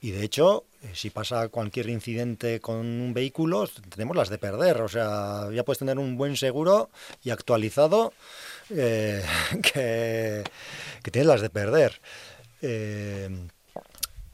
Y 0.05 0.11
de 0.11 0.23
hecho, 0.23 0.65
eh, 0.83 0.91
si 0.93 1.09
pasa 1.09 1.49
cualquier 1.49 1.89
incidente 1.89 2.59
con 2.59 2.77
un 2.77 3.11
vehículo, 3.11 3.67
tenemos 3.89 4.15
las 4.15 4.29
de 4.29 4.37
perder. 4.37 4.83
O 4.83 4.87
sea, 4.87 5.49
ya 5.51 5.65
puedes 5.65 5.79
tener 5.79 5.97
un 5.97 6.15
buen 6.15 6.37
seguro 6.37 6.91
y 7.23 7.31
actualizado 7.31 8.13
eh, 8.69 9.23
que, 9.73 10.43
tienes 11.11 11.25
las 11.25 11.41
de 11.41 11.49
perder. 11.49 11.99
Eh, 12.61 13.47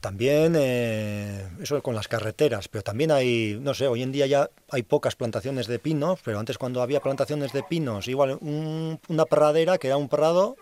también 0.02 0.56
eh, 0.58 1.48
eso 1.62 1.80
con 1.80 1.94
las 1.94 2.08
carreteras, 2.08 2.66
pero 2.66 2.82
también 2.82 3.12
hay, 3.12 3.56
no 3.62 3.72
sé, 3.72 3.86
hoy 3.86 4.02
en 4.02 4.10
día 4.10 4.26
ya 4.26 4.50
hay 4.68 4.82
pocas 4.82 5.14
plantaciones 5.14 5.68
de 5.68 5.78
pinos, 5.78 6.18
pero 6.24 6.40
antes 6.40 6.58
cuando 6.58 6.82
había 6.82 6.98
plantaciones 6.98 7.52
de 7.52 7.62
pinos, 7.62 8.08
igual 8.08 8.36
una 8.42 9.24
pradera 9.26 9.78
que 9.78 9.86
era 9.86 9.96
un 9.96 10.08
prado 10.08 10.56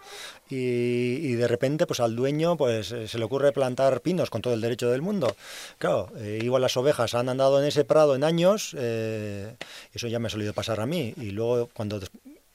y, 0.51 1.35
de 1.35 1.49
repente 1.49 1.87
pues 1.87 2.01
al 2.01 2.17
dueño 2.17 2.57
pues 2.57 2.93
eh, 2.93 3.09
se 3.09 3.19
le 3.19 3.25
ocurre 3.25 3.53
plantar 3.53 4.01
pinos 4.01 4.31
con 4.31 4.43
todo 4.43 4.55
el 4.55 4.61
derecho 4.61 4.91
del 4.91 5.03
mundo. 5.03 5.35
Claro, 5.79 6.11
eh, 6.19 6.41
igual 6.43 6.63
las 6.63 6.77
ovejas 6.77 7.15
han 7.15 7.29
andado 7.29 7.61
en 7.61 7.67
ese 7.67 7.85
prado 7.85 8.15
en 8.15 8.25
años, 8.25 8.75
eso 8.75 10.09
ya 10.09 10.19
me 10.19 10.27
ha 10.27 10.31
solido 10.31 10.53
pasar 10.53 10.81
a 10.81 10.87
mí 10.87 11.15
y 11.17 11.31
luego 11.31 11.69
cuando 11.73 12.01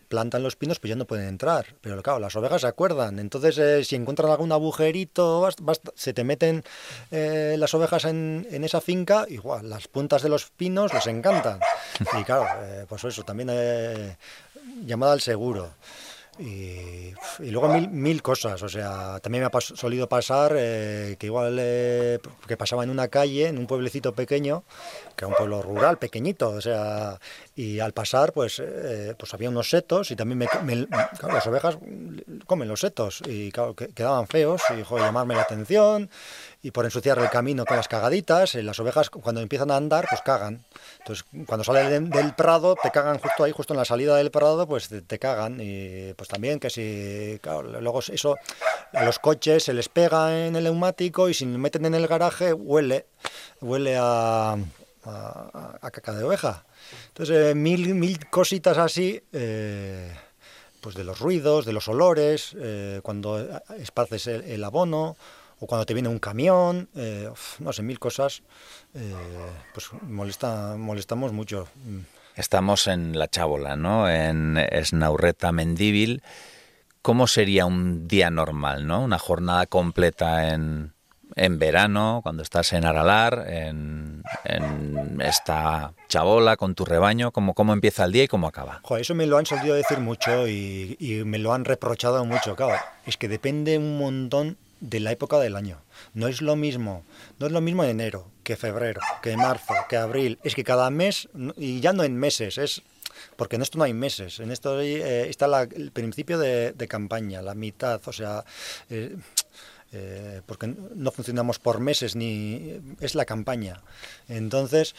plantan 0.08 0.43
los 0.43 0.56
pinos, 0.56 0.80
pues 0.80 0.89
ya 0.89 0.96
no 0.96 1.06
pueden 1.06 1.28
entrar. 1.28 1.76
Pero 1.82 2.02
claro, 2.02 2.20
las 2.20 2.36
ovejas 2.36 2.62
se 2.62 2.68
acuerdan. 2.68 3.20
Entonces, 3.20 3.58
eh, 3.58 3.84
si 3.84 3.96
encuentran 3.96 4.32
algún 4.32 4.52
agujerito, 4.52 5.48
se 5.96 6.14
te 6.14 6.24
meten 6.24 6.64
eh, 7.12 7.56
las 7.58 7.74
ovejas 7.74 8.06
en, 8.06 8.48
esa 8.64 8.82
finca, 8.82 9.26
igual, 9.30 9.70
las 9.70 9.88
puntas 9.88 10.22
de 10.22 10.30
los 10.30 10.50
pinos 10.52 10.93
les 10.93 11.08
encantan. 11.08 11.60
Y 12.20 12.24
claro, 12.24 12.46
eh, 12.62 12.86
pues 12.88 13.04
eso, 13.04 13.24
también 13.24 14.16
llamada 14.86 15.14
al 15.14 15.22
seguro. 15.22 15.72
Y, 16.38 17.14
luego 17.40 17.70
mil, 17.70 17.90
mil, 17.90 18.22
cosas, 18.22 18.62
o 18.62 18.68
sea, 18.68 19.20
también 19.22 19.44
me 19.44 19.50
ha 19.52 19.62
solido 19.62 20.10
pasar 20.10 20.54
que 20.54 21.18
igual 21.22 21.56
que 21.56 22.58
pasaba 22.58 22.84
en 22.84 22.90
una 22.90 23.08
calle, 23.08 23.48
en 23.48 23.58
un 23.58 23.68
pueblecito 23.68 24.14
pequeño, 24.14 24.64
que 25.16 25.24
era 25.24 25.28
un 25.28 25.34
pueblo 25.36 25.62
rural, 25.62 25.98
pequeñito, 25.98 26.50
o 26.50 26.62
sea, 26.62 27.20
y 27.56 27.80
al 27.80 27.94
pasar, 27.94 28.34
pues, 28.34 28.62
eh, 28.64 29.16
pues 29.18 29.34
había 29.34 29.50
unos 29.50 29.70
setos 29.70 30.12
y 30.12 30.16
también 30.16 30.40
me, 30.40 30.88
las 30.88 31.48
ovejas 31.48 31.78
comen 32.46 32.68
los 32.68 32.82
setos 32.82 33.22
y 33.26 33.52
quedaban 33.94 34.28
feos 34.28 34.62
y 34.72 34.84
llamarme 34.98 35.36
la 35.36 35.44
atención 35.44 36.10
y 36.66 36.72
por 36.72 36.84
ensuciar 36.84 37.20
el 37.20 37.30
camino 37.30 37.63
con 37.63 37.78
las 37.78 37.88
cagaditas. 37.88 38.55
Eh, 38.55 38.63
las 38.63 38.80
ovejas 38.80 39.11
cuando 39.11 39.39
empiezan 39.39 39.70
a 39.70 39.78
andar, 39.78 40.07
pues 40.09 40.22
cagan. 40.22 40.66
Entonces, 40.97 41.24
cuando 41.45 41.63
salen 41.63 42.09
del 42.09 42.34
prado, 42.34 42.76
te 42.82 42.89
cagan 42.89 43.20
justo 43.20 43.43
ahí, 43.43 43.51
justo 43.51 43.74
en 43.74 43.78
la 43.78 43.86
salida 43.86 44.16
del 44.16 44.32
prado, 44.32 44.68
pues 44.68 44.89
te, 44.89 45.20
cagan. 45.20 45.59
Y 45.61 46.13
pues 46.13 46.28
también 46.28 46.59
que 46.59 46.72
si, 46.72 47.38
claro, 47.39 47.61
luego 47.61 47.99
eso 47.99 48.36
a 48.93 49.05
los 49.05 49.20
coches 49.20 49.63
se 49.63 49.74
les 49.76 49.89
pega 49.89 50.47
en 50.47 50.55
el 50.55 50.63
neumático 50.63 51.30
y 51.30 51.36
si 51.36 51.45
lo 51.45 51.59
meten 51.59 51.86
en 51.86 51.93
el 51.93 52.07
garaje, 52.07 52.51
huele, 52.51 53.05
huele 53.61 53.95
a, 53.99 54.57
a 55.03 55.91
caca 55.91 56.13
de 56.13 56.24
oveja. 56.24 56.66
Entonces, 57.09 57.51
eh, 57.51 57.53
mil, 57.53 57.93
mil 57.93 58.28
cositas 58.32 58.80
así, 58.80 59.22
eh, 59.34 60.11
pues 60.82 60.95
de 60.95 61.03
los 61.03 61.20
ruidos, 61.20 61.68
de 61.68 61.74
los 61.74 61.88
olores, 61.88 62.57
cuando 63.03 63.61
esparces 63.78 64.26
el, 64.26 64.63
abono, 64.63 65.16
o 65.60 65.68
cuando 65.68 65.86
te 65.86 65.93
viene 65.93 66.10
un 66.10 66.20
camión, 66.20 66.89
no 67.60 67.74
sé, 67.74 67.84
mil 67.84 67.99
cosas, 67.99 68.43
pues 69.74 69.89
molesta, 70.01 70.76
molestamos 70.78 71.32
mucho. 71.32 71.68
Estamos 72.36 72.88
en 72.88 73.18
La 73.18 73.30
Chábola, 73.30 73.76
¿no? 73.76 74.10
En 74.10 74.58
Esnaurreta 74.58 75.51
Mendíbil. 75.51 76.22
¿Cómo 77.01 77.28
sería 77.28 77.66
un 77.66 78.08
día 78.08 78.30
normal, 78.30 78.88
¿no? 78.88 79.03
Una 79.03 79.20
jornada 79.20 79.68
completa 79.68 80.49
en, 80.49 80.95
en 81.36 81.60
verano, 81.60 82.22
cuando 82.24 82.43
estás 82.43 82.74
en 82.74 82.86
Aralar, 82.86 83.45
en, 83.47 84.24
esta 85.20 85.93
chabola 86.08 86.58
con 86.58 86.76
tu 86.76 86.86
rebaño, 86.86 87.32
cómo, 87.32 87.53
cómo 87.53 87.74
empieza 87.74 88.06
el 88.06 88.12
día 88.12 88.24
y 88.24 88.28
cómo 88.28 88.47
acaba. 88.47 88.82
eso 88.97 89.16
me 89.16 89.26
lo 89.26 89.38
han 89.38 89.45
solido 89.45 89.76
decir 89.76 89.99
mucho 89.99 90.47
y, 90.47 91.24
me 91.26 91.39
lo 91.39 91.53
han 91.53 91.66
reprochado 91.66 92.26
mucho. 92.26 92.56
Claro, 92.56 92.82
es 93.06 93.18
que 93.18 93.28
depende 93.28 93.78
un 93.78 93.97
montón 93.97 94.58
de 94.86 95.00
la 95.00 95.12
época 95.12 95.40
del 95.40 95.56
año. 95.56 95.82
No 96.14 96.28
es 96.28 96.42
lo 96.42 96.56
mismo, 96.56 97.04
no 97.40 97.48
es 97.48 97.52
lo 97.52 97.62
mismo 97.62 97.84
enero 97.84 98.32
que 98.44 98.56
febrero, 98.56 99.02
que 99.22 99.36
marzo, 99.36 99.74
que 99.90 99.98
abril. 99.98 100.40
Es 100.44 100.56
que 100.56 100.64
cada 100.64 100.90
mes, 100.90 101.28
y 101.58 101.80
ya 101.80 101.94
no 101.94 102.04
en 102.04 102.16
meses, 102.18 102.58
es 102.58 102.84
porque 103.36 103.56
en 103.56 103.62
esto 103.62 103.78
no 103.78 103.86
hay 103.86 103.94
meses, 103.94 104.40
en 104.40 104.52
esto 104.52 104.80
eh, 104.82 105.30
está 105.30 105.64
el 105.64 105.92
principio 105.92 106.38
de, 106.38 106.88
campaña, 106.88 107.42
la 107.42 107.56
mitad, 107.56 108.02
o 108.06 108.14
sea, 108.14 108.46
eh, 108.90 109.16
eh, 109.92 110.42
porque 110.46 110.68
no 110.68 111.12
funcionamos 111.12 111.58
por 111.58 111.80
meses 111.80 112.16
ni 112.16 112.80
es 113.00 113.16
la 113.16 113.26
campaña. 113.26 113.82
Entonces, 114.28 114.96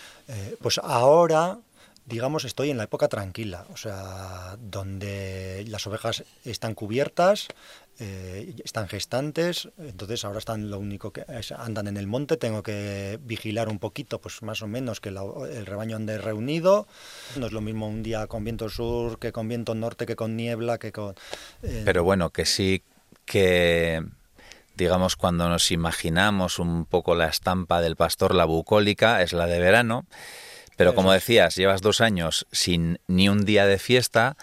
pues 0.61 0.79
ahora 0.79 1.59
digamos, 2.07 2.45
estoy 2.45 2.71
en 2.71 2.77
la 2.77 2.85
época 2.85 3.09
tranquila, 3.09 3.67
o 3.73 3.77
sea, 3.77 4.57
donde 4.61 5.65
las 5.67 5.87
ovejas 5.89 6.23
están 6.45 6.75
cubiertas, 6.75 7.49
eh, 7.99 8.55
están 8.65 8.89
gestantes, 8.89 9.69
entonces 9.79 10.25
ahora 10.25 10.39
están 10.39 10.71
lo 10.71 10.79
único 10.79 11.13
que 11.13 11.25
andan 11.57 11.89
en 11.89 11.97
el 11.97 12.07
monte, 12.07 12.37
tengo 12.37 12.63
que 12.63 13.19
vigilar 13.23 13.69
un 13.69 13.79
poquito, 13.79 14.21
pues 14.21 14.43
más 14.43 14.63
o 14.63 14.67
menos 14.67 15.01
que 15.01 15.09
el 15.09 15.67
rebaño 15.67 15.97
ande 15.97 16.19
reunido. 16.19 16.87
No 17.37 17.47
es 17.47 17.53
lo 17.53 17.61
mismo 17.61 17.89
un 17.89 18.03
día 18.03 18.27
con 18.27 18.45
viento 18.45 18.69
sur 18.69 19.19
que 19.19 19.33
con 19.33 19.49
viento 19.49 19.75
norte, 19.75 20.07
que 20.07 20.17
con 20.17 20.37
niebla, 20.37 20.79
que 20.79 20.93
con... 20.93 21.15
Pero 21.61 22.05
bueno, 22.05 22.31
que 22.31 22.45
sí 22.45 22.83
que 23.25 24.05
digamos, 24.77 25.17
cuando 25.17 25.49
nos 25.49 25.71
imaginamos 25.71 26.59
un 26.59 26.85
poco 26.85 27.15
la 27.15 27.29
estampa 27.29 27.81
del 27.81 27.97
pastor, 27.97 28.35
la 28.35 28.45
bucólica, 28.45 29.23
es 29.23 29.33
la 29.33 29.47
de 29.47 29.59
verano. 29.59 30.05
Pero 30.77 30.95
como 30.95 31.13
decías, 31.13 31.57
llevas 31.57 31.81
dos 31.81 32.03
años 32.03 32.47
sin 32.53 33.01
ni 33.09 33.31
un 33.31 33.47
día 33.47 33.67
de 33.67 33.79
fiesta 33.79 34.37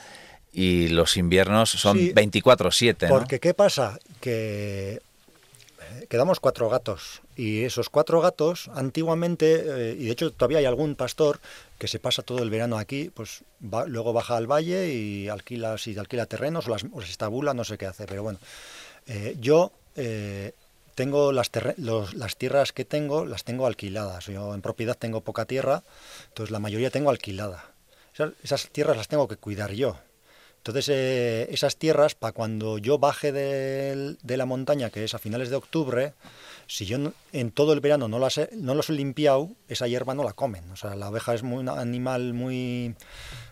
y 0.53 0.89
los 0.89 1.17
inviernos 1.17 1.71
son 1.71 1.97
24-7. 1.97 3.09
Porque 3.09 3.39
¿qué 3.39 3.53
pasa? 3.53 3.99
Que 4.21 5.01
eh, 5.81 6.07
quedamos 6.09 6.39
cuatro 6.39 6.69
gatos 6.69 7.21
y 7.35 7.63
esos 7.63 7.89
cuatro 7.89 8.21
gatos 8.21 8.69
antiguamente, 8.75 9.63
eh, 9.65 9.97
y 9.99 10.05
de 10.05 10.11
hecho 10.11 10.31
todavía 10.31 10.59
hay 10.59 10.65
algún 10.65 10.95
pastor 10.95 11.39
que 11.79 11.87
se 11.87 11.99
pasa 11.99 12.21
todo 12.21 12.41
el 12.43 12.49
verano 12.49 12.77
aquí, 12.77 13.11
pues 13.13 13.43
luego 13.87 14.13
baja 14.13 14.37
al 14.37 14.47
valle 14.49 14.93
y 14.93 15.27
alquila, 15.27 15.77
si 15.77 15.97
alquila 15.97 16.25
terrenos 16.27 16.67
o, 16.67 16.71
las, 16.71 16.85
o 16.91 17.01
se 17.01 17.11
estabula, 17.11 17.53
no 17.53 17.63
sé 17.63 17.77
qué 17.77 17.87
hace, 17.87 18.05
pero 18.05 18.23
bueno. 18.23 18.39
Eh, 19.07 19.35
yo 19.39 19.71
eh, 19.95 20.53
tengo 20.95 21.31
las, 21.31 21.49
las 21.77 22.37
tierras 22.37 22.71
que 22.71 22.85
tengo, 22.85 23.25
las 23.25 23.43
tengo 23.43 23.65
alquiladas. 23.65 24.27
Yo 24.27 24.53
en 24.53 24.61
propiedad 24.61 24.97
tengo 24.97 25.21
poca 25.21 25.45
tierra, 25.45 25.83
entonces 26.29 26.51
la 26.51 26.59
mayoría 26.59 26.89
tengo 26.89 27.09
alquilada. 27.09 27.65
Esas, 28.43 28.69
tierras 28.69 28.95
las 28.95 29.07
tengo 29.07 29.27
que 29.27 29.37
cuidar 29.37 29.71
yo. 29.71 29.97
Entonces, 30.63 30.87
eh, 30.87 31.47
esas 31.51 31.75
tierras, 31.75 32.15
para 32.15 32.31
cuando 32.31 32.77
yo 32.77 32.97
baje 32.97 33.33
de, 33.33 34.15
la 34.23 34.45
montaña, 34.45 34.89
que 34.91 35.03
es 35.03 35.13
a 35.13 35.19
finales 35.19 35.49
de 35.49 35.57
octubre, 35.57 36.13
si 36.67 36.85
yo 36.85 37.11
en 37.33 37.51
todo 37.51 37.73
el 37.73 37.81
verano 37.81 38.07
no, 38.07 38.17
las 38.17 38.39
no 38.53 38.73
los 38.73 38.89
he 38.89 38.93
limpiado, 38.93 39.49
esa 39.67 39.87
hierba 39.87 40.13
no 40.13 40.23
la 40.23 40.31
comen. 40.31 40.71
O 40.71 40.77
sea, 40.77 40.95
la 40.95 41.09
oveja 41.09 41.33
es 41.33 41.41
un 41.41 41.67
animal 41.67 42.33
muy 42.33 42.95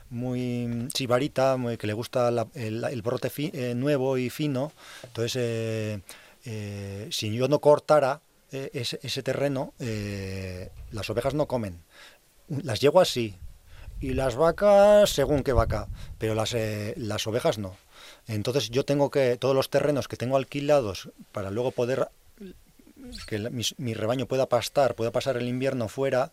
muy 0.10 0.88
chivarita, 0.94 1.58
muy, 1.58 1.78
que 1.78 1.88
le 1.88 1.94
gusta 1.94 2.30
el, 2.54 3.02
brote 3.02 3.32
eh, 3.38 3.74
nuevo 3.76 4.18
y 4.18 4.30
fino. 4.30 4.72
Entonces, 5.04 6.02
eh, 6.46 7.08
si 7.12 7.34
yo 7.34 7.50
no 7.50 7.60
cortara 7.60 8.22
eh, 8.52 8.70
ese, 8.74 9.24
terreno, 9.24 9.74
las 10.92 11.10
ovejas 11.10 11.34
no 11.34 11.48
comen. 11.48 11.84
Las 12.48 12.82
yeguas 12.82 13.10
sí, 13.10 13.36
y 14.02 14.14
las 14.14 14.36
vacas 14.36 15.10
según 15.10 15.44
qué 15.44 15.54
vaca, 15.54 15.88
pero 16.18 16.36
las, 16.36 16.56
las 16.96 17.28
ovejas 17.28 17.58
no. 17.58 17.78
Entonces 18.28 18.70
yo 18.70 18.84
tengo 18.84 19.10
que, 19.10 19.38
todos 19.38 19.56
los 19.56 19.70
terrenos 19.70 20.08
que 20.08 20.18
tengo 20.18 20.38
alquilados 20.38 21.10
para 21.32 21.52
luego 21.52 21.72
poder 21.72 22.10
que 23.28 23.40
mi, 23.78 23.94
rebaño 23.94 24.26
pueda 24.26 24.46
pastar, 24.48 24.96
pueda 24.96 25.12
pasar 25.12 25.38
el 25.38 25.48
invierno 25.48 25.88
fuera 25.88 26.32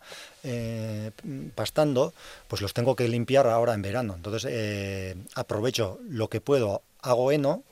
pastando, 1.55 2.13
pues 2.47 2.61
los 2.61 2.73
tengo 2.73 2.95
que 2.95 3.07
limpiar 3.07 3.47
ahora 3.47 3.73
en 3.73 3.81
verano. 3.81 4.13
Entonces 4.15 5.15
aprovecho 5.35 5.99
lo 6.09 6.29
que 6.29 6.41
puedo, 6.41 6.83
hago 7.01 7.31
heno, 7.31 7.63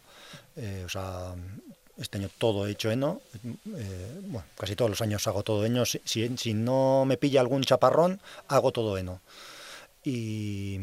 o 0.86 0.90
sea, 0.90 1.36
este 2.00 2.18
año 2.18 2.30
todo 2.38 2.68
hecho 2.68 2.92
heno. 2.92 3.22
Eh, 3.76 4.22
bueno, 4.24 4.46
casi 4.58 4.76
todos 4.76 4.90
los 4.90 5.02
años 5.02 5.28
hago 5.28 5.44
todo 5.44 5.66
heno. 5.66 5.86
Si, 5.86 6.00
si, 6.06 6.54
no 6.54 7.06
me 7.06 7.18
pilla 7.18 7.42
algún 7.42 7.64
chaparrón, 7.64 8.22
hago 8.48 8.72
todo 8.72 8.98
heno. 8.98 9.22
Y 10.08 10.80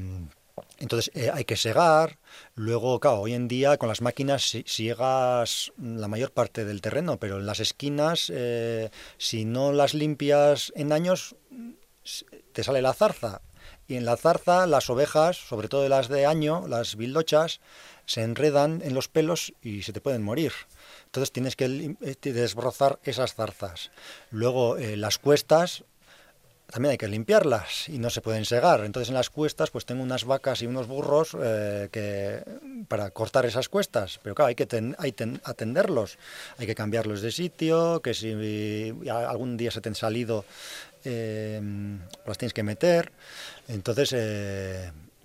entonces 0.78 1.10
eh, 1.14 1.30
hay 1.32 1.46
que 1.46 1.56
segar. 1.56 2.18
Luego, 2.56 3.00
claro, 3.00 3.20
hoy 3.20 3.32
en 3.32 3.48
día 3.48 3.78
con 3.78 3.88
las 3.88 4.02
máquinas 4.02 4.54
siegas 4.66 5.72
la 5.78 6.08
mayor 6.08 6.30
parte 6.32 6.66
del 6.66 6.82
terreno, 6.82 7.18
pero 7.18 7.38
en 7.38 7.46
las 7.46 7.58
esquinas, 7.58 8.30
eh, 8.34 8.90
si 9.16 9.46
no 9.46 9.72
las 9.72 9.94
limpias 9.94 10.74
en 10.76 10.92
años, 10.92 11.36
te 12.52 12.62
sale 12.62 12.82
la 12.82 12.92
zarza. 12.92 13.40
y 13.88 13.96
en 13.96 14.04
la 14.04 14.18
zarza 14.18 14.66
las 14.66 14.90
ovejas, 14.90 15.36
sobre 15.36 15.68
todo 15.68 15.88
las 15.88 16.08
de 16.08 16.26
año, 16.26 16.68
las 16.68 16.96
bildochas, 16.96 17.60
se 18.04 18.22
enredan 18.22 18.82
en 18.84 18.92
los 18.92 19.08
pelos 19.08 19.54
y 19.62 19.82
se 19.82 19.94
te 19.94 20.02
pueden 20.02 20.22
morir. 20.22 20.52
Entonces 21.06 21.32
tienes 21.32 21.56
que 21.56 21.96
eh, 21.98 22.16
desbrozar 22.20 22.98
esas 23.04 23.34
zarzas. 23.34 23.90
Luego 24.30 24.76
las 24.76 25.16
cuestas 25.16 25.84
también 26.66 26.92
hay 26.92 26.98
que 26.98 27.08
limpiarlas 27.08 27.88
y 27.88 27.98
no 27.98 28.10
se 28.10 28.20
pueden 28.20 28.44
segar. 28.44 28.84
Entonces 28.84 29.08
en 29.08 29.14
las 29.14 29.30
cuestas 29.30 29.70
pues 29.70 29.84
tengo 29.84 30.02
unas 30.02 30.24
vacas 30.24 30.62
y 30.62 30.66
unos 30.66 30.86
burros 30.86 31.36
eh, 31.40 31.88
que, 31.92 32.42
para 32.88 33.10
cortar 33.10 33.46
esas 33.46 33.68
cuestas. 33.68 34.18
Pero 34.22 34.34
claro, 34.34 34.48
hay 34.48 34.54
que 34.54 34.66
atenderlos. 35.44 36.18
Hay 36.58 36.66
que 36.66 36.74
cambiarlos 36.74 37.20
de 37.22 37.32
sitio, 37.32 38.00
que 38.02 38.14
si 38.14 38.92
algún 39.08 39.56
día 39.56 39.70
se 39.70 39.80
te 39.80 39.88
han 39.88 39.94
salido, 39.94 40.44
las 41.04 42.38
tienes 42.38 42.54
que 42.54 42.62
meter. 42.62 43.12
Entonces 43.68 44.12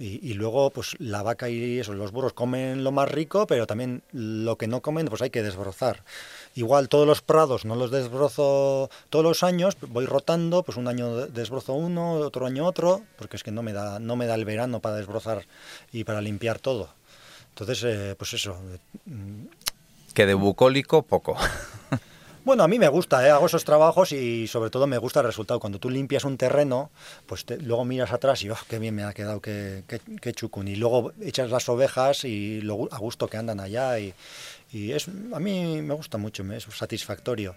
y, 0.01 0.33
luego, 0.33 0.69
pues 0.69 0.95
la 0.97 1.23
vaca 1.23 1.49
y 1.49 1.77
eso, 1.79 1.93
los 1.93 2.13
burros 2.13 2.31
comen 2.31 2.85
lo 2.85 2.93
más 2.93 3.11
rico, 3.11 3.45
pero 3.45 3.67
también 3.67 4.01
lo 4.13 4.57
que 4.57 4.67
no 4.67 4.79
comen, 4.79 5.07
pues 5.07 5.21
hay 5.21 5.29
que 5.29 5.43
desbrozar. 5.43 6.05
Igual 6.55 6.87
todos 6.87 7.05
los 7.05 7.21
prados 7.21 7.65
no 7.65 7.75
los 7.75 7.91
desbrozo 7.91 8.89
todos 9.09 9.25
los 9.25 9.43
años, 9.43 9.75
voy 9.81 10.05
rotando, 10.05 10.63
pues 10.63 10.77
un 10.77 10.87
año 10.87 11.27
desbrozo 11.27 11.73
uno, 11.73 12.13
otro 12.13 12.45
año 12.45 12.65
otro, 12.65 13.01
porque 13.17 13.35
es 13.35 13.43
que 13.43 13.51
no 13.51 13.61
me 13.61 13.73
da, 13.73 13.99
no 13.99 14.15
me 14.15 14.25
da 14.25 14.35
el 14.35 14.45
verano 14.45 14.79
para 14.79 14.95
desbrozar 14.95 15.45
y 15.91 16.05
para 16.05 16.21
limpiar 16.21 16.59
todo. 16.59 16.89
Entonces, 17.49 17.83
eh, 17.83 18.15
pues 18.17 18.33
eso. 18.33 18.57
Que 20.13 20.25
de 20.25 20.33
bucólico, 20.33 21.01
poco. 21.01 21.35
Bueno, 22.45 22.63
a 22.63 22.67
mí 22.67 22.79
me 22.79 22.87
gusta, 22.87 23.25
¿eh? 23.27 23.31
hago 23.31 23.47
esos 23.47 23.65
trabajos 23.65 24.11
y 24.11 24.47
sobre 24.47 24.69
todo 24.69 24.87
me 24.87 24.97
gusta 24.97 25.19
el 25.19 25.25
resultado. 25.25 25.59
Cuando 25.59 25.79
tú 25.79 25.89
limpias 25.89 26.23
un 26.23 26.37
terreno, 26.37 26.89
pues 27.25 27.45
luego 27.61 27.85
miras 27.85 28.11
atrás 28.11 28.43
y, 28.43 28.49
oh, 28.49 28.57
qué 28.67 28.79
bien 28.79 28.95
me 28.95 29.03
ha 29.03 29.13
quedado, 29.13 29.41
qué, 29.41 29.83
qué, 30.21 30.33
chucun. 30.33 30.67
Y 30.67 30.75
luego 30.75 31.11
echas 31.21 31.49
las 31.49 31.67
ovejas 31.69 32.23
y 32.23 32.61
lo, 32.61 32.87
a 32.91 32.97
gusto 32.97 33.27
que 33.27 33.37
andan 33.37 33.59
allá. 33.59 33.99
Y, 33.99 34.13
es, 34.71 35.07
a 35.07 35.39
mí 35.39 35.81
me 35.81 35.93
gusta 35.93 36.17
mucho, 36.17 36.43
es 36.53 36.63
satisfactorio. 36.63 37.55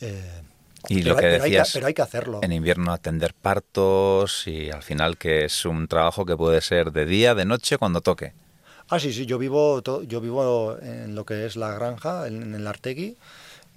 Eh, 0.00 0.42
y 0.88 1.02
lo 1.02 1.16
que 1.16 1.26
decías, 1.26 1.70
pero 1.72 1.86
hay, 1.86 1.94
que, 1.94 2.02
hacerlo. 2.02 2.40
En 2.42 2.52
invierno 2.52 2.92
atender 2.92 3.34
partos 3.34 4.46
y 4.46 4.70
al 4.70 4.82
final 4.82 5.18
que 5.18 5.44
es 5.44 5.64
un 5.64 5.88
trabajo 5.88 6.24
que 6.24 6.36
puede 6.36 6.60
ser 6.60 6.92
de 6.92 7.04
día, 7.04 7.34
de 7.34 7.44
noche, 7.44 7.78
cuando 7.78 8.00
toque. 8.00 8.32
Ah, 8.88 8.98
sí, 8.98 9.12
sí, 9.12 9.24
yo 9.24 9.38
vivo, 9.38 9.82
yo 10.02 10.20
vivo 10.20 10.76
en 10.80 11.14
lo 11.14 11.24
que 11.24 11.46
es 11.46 11.54
la 11.56 11.72
granja, 11.74 12.26
en 12.26 12.54
el 12.54 12.66
Artegui, 12.66 13.16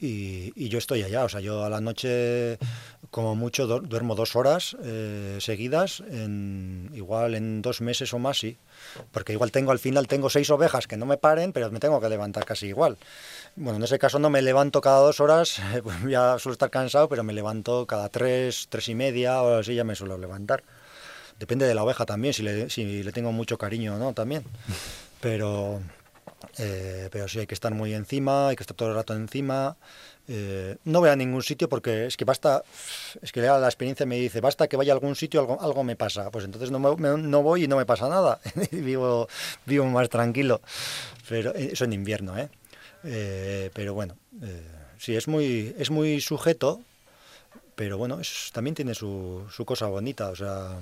y, 0.04 0.70
yo 0.70 0.78
estoy 0.78 1.04
allá. 1.04 1.24
O 1.24 1.30
sea, 1.30 1.40
yo 1.40 1.64
a 1.64 1.70
la 1.70 1.80
noche, 1.80 2.58
como 3.10 3.36
mucho, 3.36 3.68
duermo 3.68 4.16
dos 4.16 4.36
horas 4.36 4.76
eh, 4.84 5.38
seguidas, 5.40 6.02
en, 6.10 6.90
igual 6.94 7.36
en 7.36 7.62
dos 7.62 7.82
meses 7.82 8.14
o 8.14 8.20
más, 8.20 8.38
sí. 8.38 8.58
Porque 9.12 9.34
igual 9.34 9.52
tengo 9.52 9.72
al 9.72 9.80
final 9.80 10.08
tengo 10.08 10.30
seis 10.30 10.50
ovejas 10.50 10.88
que 10.88 10.98
no 10.98 11.06
me 11.06 11.18
paren, 11.18 11.54
pero 11.54 11.72
me 11.72 11.80
tengo 11.80 12.02
que 12.02 12.10
levantar 12.10 12.46
casi 12.46 12.68
igual. 12.68 12.98
Bueno, 13.56 13.78
en 13.78 13.84
ese 13.84 14.00
caso 14.00 14.20
no 14.20 14.30
me 14.30 14.42
levanto 14.42 14.82
cada 14.82 15.00
dos 15.00 15.20
horas, 15.20 15.62
pues 15.84 15.96
ya 16.08 16.38
suelo 16.40 16.54
estar 16.54 16.70
cansado, 16.70 17.08
pero 17.08 17.24
me 17.24 17.34
levanto 17.34 17.86
cada 17.86 18.10
tres, 18.10 18.68
tres 18.70 18.90
y 18.90 18.96
media 18.96 19.42
o 19.42 19.60
así 19.60 19.76
ya 19.76 19.84
me 19.84 19.96
suelo 19.96 20.18
levantar. 20.18 20.64
Depende 21.40 21.66
de 21.66 21.74
la 21.74 21.84
oveja 21.84 22.06
también, 22.06 22.34
si 22.34 22.44
le, 22.44 22.70
si 22.70 23.04
le 23.04 23.12
tengo 23.12 23.32
mucho 23.32 23.58
cariño 23.58 23.96
o 23.96 23.98
no 23.98 24.14
también. 24.14 24.44
Pero, 25.20 25.82
eh, 26.60 27.10
pero 27.12 27.28
sí 27.28 27.40
hay 27.40 27.48
que 27.48 27.54
estar 27.54 27.74
muy 27.74 27.94
encima, 27.94 28.50
hay 28.50 28.56
que 28.56 28.64
estar 28.64 28.76
todo 28.76 28.90
el 28.90 28.96
rato 28.96 29.14
encima. 29.16 29.76
Eh, 30.28 30.78
no 30.86 31.00
voy 31.00 31.10
a 31.10 31.16
ningún 31.16 31.44
sitio 31.44 31.68
porque 31.68 32.06
es 32.06 32.16
que 32.16 32.26
basta, 32.26 32.64
es 33.22 33.32
que 33.32 33.42
la 33.42 33.66
experiencia 33.66 34.06
me 34.06 34.18
dice, 34.18 34.40
basta 34.40 34.68
que 34.68 34.78
vaya 34.78 34.94
a 34.94 34.96
algún 34.96 35.16
sitio, 35.16 35.42
algo, 35.42 35.60
algo 35.62 35.84
me 35.84 35.96
pasa. 35.96 36.30
Pues 36.32 36.46
entonces 36.46 36.72
no, 36.72 36.80
no 36.80 37.44
voy 37.44 37.64
y 37.64 37.68
no 37.68 37.78
me 37.78 37.86
pasa 37.86 38.08
nada. 38.08 38.40
vivo, 38.72 39.28
vivo 39.66 39.86
más 39.86 40.10
tranquilo. 40.10 40.62
Pero 41.28 41.56
eh, 41.56 41.70
eso 41.74 41.86
en 41.86 41.94
invierno, 41.94 42.38
¿eh? 42.38 42.50
pero 43.74 43.94
bueno, 43.94 44.16
sí, 44.98 45.14
es 45.14 45.28
muy, 45.28 45.76
es 45.78 45.92
muy 45.92 46.22
sujeto, 46.22 46.82
pero 47.76 47.98
bueno, 47.98 48.22
también 48.54 48.76
tiene 48.76 48.94
su, 48.94 49.46
su 49.52 49.66
cosa 49.66 49.88
bonita. 49.88 50.30
O 50.30 50.36
sea, 50.38 50.80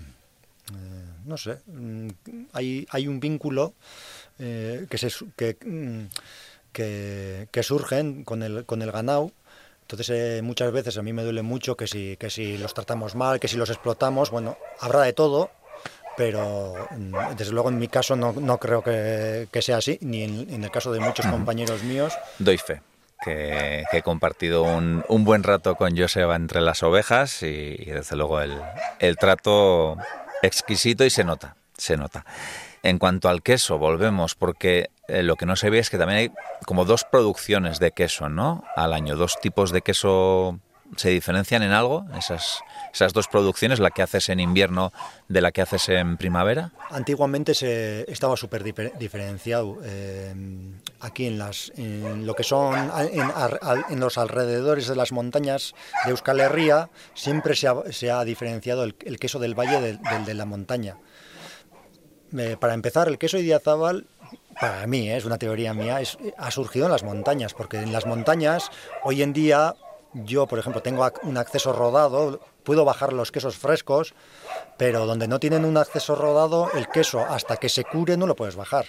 no 1.25 1.37
sé, 1.37 1.57
mm, 1.65 2.09
hay, 2.53 2.85
hay 2.91 3.07
un 3.07 3.19
vínculo 3.19 3.73
eh, 4.39 4.86
que, 4.89 4.97
se, 4.97 5.07
mm, 5.65 6.05
que, 6.71 7.47
que, 7.51 7.63
surgen 7.63 8.23
con 8.23 8.43
el, 8.43 8.65
con 8.65 8.82
el 8.82 8.91
ganado. 8.91 9.32
Entonces 9.82 10.09
eh, 10.09 10.41
muchas 10.41 10.71
veces 10.71 10.97
a 10.97 11.01
mí 11.01 11.11
me 11.11 11.23
duele 11.23 11.41
mucho 11.41 11.75
que 11.75 11.86
si, 11.86 12.15
que 12.17 12.29
si 12.29 12.57
los 12.57 12.73
tratamos 12.73 13.15
mal, 13.15 13.39
que 13.39 13.47
si 13.47 13.57
los 13.57 13.69
explotamos, 13.69 14.32
bueno, 14.32 14.57
habrá 14.79 15.01
de 15.01 15.13
todo, 15.13 15.51
pero 16.15 16.88
mm, 16.91 17.36
desde 17.36 17.51
luego 17.51 17.69
en 17.69 17.77
mi 17.77 17.88
caso 17.88 18.15
no, 18.15 18.32
no 18.32 18.57
creo 18.57 18.84
que, 18.84 19.47
que, 19.51 19.61
sea 19.61 19.77
así, 19.77 19.97
ni 20.01 20.23
en, 20.23 20.63
el 20.63 20.71
caso 20.71 20.91
de 20.91 21.01
muchos 21.01 21.25
compañeros 21.25 21.84
míos. 21.84 22.13
Doy 22.39 22.57
fe. 22.57 22.82
Que, 23.23 23.84
he 23.91 24.01
compartido 24.01 24.63
un, 24.63 25.03
un, 25.07 25.23
buen 25.23 25.43
rato 25.43 25.75
con 25.75 25.95
Joseba 25.95 26.36
entre 26.36 26.61
las 26.61 26.82
ovejas 26.82 27.43
y, 27.43 27.75
y 27.77 27.86
desde 27.86 28.15
luego 28.15 28.41
el, 28.41 28.59
el 28.99 29.17
trato 29.17 29.97
exquisito 30.41 31.05
y 31.05 31.09
se 31.09 31.23
nota, 31.23 31.55
se 31.77 31.97
nota. 31.97 32.25
En 32.84 32.97
cuanto 32.97 33.29
al 33.29 33.43
queso, 33.43 33.77
volvemos, 33.77 34.36
porque 34.36 34.89
eh, 35.07 35.23
lo 35.23 35.36
que 35.36 35.45
no 35.45 35.55
se 35.55 35.69
ve 35.69 35.79
es 35.79 35.89
que 35.89 35.97
también 35.97 36.19
hay 36.19 36.32
como 36.65 36.86
dos 36.86 37.03
producciones 37.03 37.79
de 37.79 37.91
queso, 37.91 38.29
¿no? 38.29 38.63
Al 38.75 38.93
año, 38.93 39.15
dos 39.15 39.39
tipos 39.39 39.71
de 39.71 39.82
queso 39.82 40.59
se 40.95 41.09
diferencian 41.09 41.63
en 41.63 41.71
algo, 41.71 42.05
esas, 42.17 42.59
esas 42.93 43.13
dos 43.13 43.27
producciones, 43.27 43.79
la 43.79 43.91
que 43.91 44.01
haces 44.01 44.29
en 44.29 44.39
invierno 44.39 44.91
de 45.27 45.41
la 45.41 45.51
que 45.51 45.61
haces 45.61 45.89
en 45.89 46.17
primavera? 46.17 46.71
Antiguamente 46.89 47.53
se 47.53 48.11
estaba 48.11 48.36
súper 48.36 48.63
diferenciado. 48.97 49.77
Eh, 49.84 50.34
aquí 50.99 51.27
en, 51.27 51.38
las, 51.38 51.71
en 51.77 52.25
lo 52.25 52.36
que 52.36 52.43
son 52.43 52.91
en, 53.11 53.99
los 53.99 54.17
alrededores 54.17 54.88
de 54.88 54.95
las 54.95 55.11
montañas 55.11 55.73
de 56.05 56.11
Euskal 56.11 56.39
Herria 56.39 56.89
siempre 57.13 57.55
se 57.55 58.11
ha 58.11 58.23
diferenciado 58.25 58.84
el, 58.84 58.95
queso 58.95 59.39
del 59.39 59.57
valle 59.57 59.79
del 59.82 60.25
de 60.25 60.34
la 60.34 60.45
montaña. 60.45 60.97
Eh, 62.38 62.55
para 62.59 62.73
empezar, 62.73 63.07
el 63.07 63.17
queso 63.17 63.38
idiazábal, 63.38 64.05
para 64.59 64.88
mí, 64.88 65.09
eh, 65.09 65.17
es 65.17 65.25
una 65.25 65.38
teoría 65.38 65.73
mía, 65.73 65.99
ha 66.38 66.51
surgido 66.51 66.86
en 66.86 66.91
las 66.91 67.03
montañas, 67.03 67.53
porque 67.53 67.77
en 67.77 67.91
las 67.91 68.05
montañas, 68.05 68.69
hoy 69.03 69.21
en 69.21 69.34
día, 69.34 69.75
yo, 70.13 70.47
por 70.47 70.59
ejemplo, 70.59 70.82
tengo 70.82 71.09
un 71.23 71.38
acceso 71.38 71.73
rodado, 71.73 72.39
puedo 72.63 72.86
bajar 72.86 73.13
los 73.13 73.32
quesos 73.32 73.57
frescos, 73.57 74.13
pero 74.77 75.05
donde 75.05 75.27
no 75.27 75.39
tienen 75.39 75.65
un 75.65 75.77
acceso 75.77 76.15
rodado, 76.15 76.69
el 76.73 76.88
queso, 76.88 77.19
hasta 77.19 77.57
que 77.57 77.69
se 77.69 77.84
cure, 77.84 78.17
no 78.17 78.27
lo 78.27 78.36
puedes 78.36 78.55
bajar. 78.55 78.86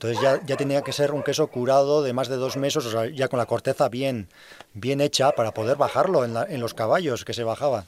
Entonces 0.00 0.22
ya, 0.22 0.40
ya, 0.46 0.56
tenía 0.56 0.80
que 0.80 0.94
ser 0.94 1.12
un 1.12 1.22
queso 1.22 1.48
curado 1.48 2.02
de 2.02 2.14
más 2.14 2.28
de 2.28 2.36
dos 2.36 2.56
meses, 2.56 2.86
o 2.86 2.90
sea, 2.90 3.04
ya 3.10 3.28
con 3.28 3.38
la 3.38 3.44
corteza 3.44 3.90
bien, 3.90 4.28
bien 4.72 5.02
hecha 5.02 5.32
para 5.32 5.52
poder 5.52 5.76
bajarlo 5.76 6.24
en, 6.24 6.58
los 6.58 6.72
caballos 6.72 7.26
que 7.26 7.34
se 7.34 7.44
bajaban. 7.44 7.84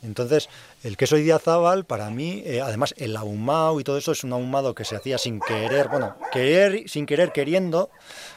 Entonces, 0.00 0.48
el 0.84 0.96
queso 0.96 1.18
idiazábal, 1.18 1.84
para 1.84 2.08
mí, 2.10 2.40
eh, 2.46 2.60
además 2.60 2.94
el 2.98 3.16
ahumado 3.16 3.80
y 3.80 3.82
todo 3.82 3.98
eso 3.98 4.12
es 4.12 4.22
un 4.22 4.32
ahumado 4.32 4.76
que 4.76 4.84
se 4.84 4.94
hacía 4.94 5.18
sin 5.18 5.40
querer, 5.40 5.88
bueno, 5.88 6.14
querer, 6.30 6.88
sin 6.88 7.04
querer 7.04 7.32
queriendo, 7.32 7.90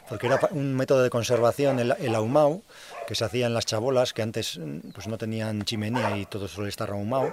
porque 0.08 0.26
era 0.26 0.40
un 0.50 0.74
método 0.74 1.04
de 1.04 1.10
conservación 1.10 1.78
el, 1.78 1.94
el 2.00 2.14
ahumado, 2.16 2.62
que 3.06 3.14
se 3.14 3.24
hacía 3.24 3.46
en 3.46 3.54
las 3.54 3.64
chabolas, 3.64 4.12
que 4.12 4.22
antes 4.22 4.58
mm, 4.58 4.90
pues 4.92 5.06
no 5.06 5.18
tenían 5.18 5.62
chimenea 5.62 6.18
y 6.18 6.26
todo 6.26 6.48
suele 6.48 6.68
estar 6.68 6.90
ahumado. 6.90 7.32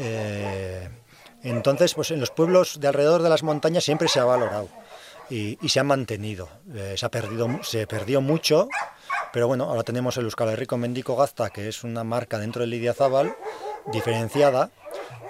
Eh, 0.00 0.86
entonces, 1.44 1.94
pues 1.94 2.10
en 2.10 2.20
los 2.20 2.30
pueblos 2.30 2.78
de 2.78 2.88
alrededor 2.88 3.22
de 3.22 3.30
las 3.30 3.42
montañas 3.42 3.84
siempre 3.84 4.08
se 4.08 4.20
ha 4.20 4.24
valorado 4.24 4.68
y, 5.30 5.56
se 5.68 5.80
ha 5.80 5.84
mantenido. 5.84 6.48
Eh, 6.74 6.94
se, 6.96 7.06
ha 7.06 7.10
perdido, 7.10 7.48
se 7.62 7.86
perdió 7.86 8.20
mucho 8.20 8.68
pero 9.34 9.48
bueno, 9.48 9.64
ahora 9.64 9.82
tenemos 9.82 10.16
el 10.16 10.26
Euskal 10.26 10.56
Mendico 10.78 11.16
Gazta, 11.16 11.50
que 11.50 11.68
es 11.68 11.82
una 11.82 12.04
marca 12.04 12.38
dentro 12.38 12.60
del 12.60 12.70
Lidia 12.70 12.94
Zabal, 12.94 13.34
diferenciada, 13.90 14.70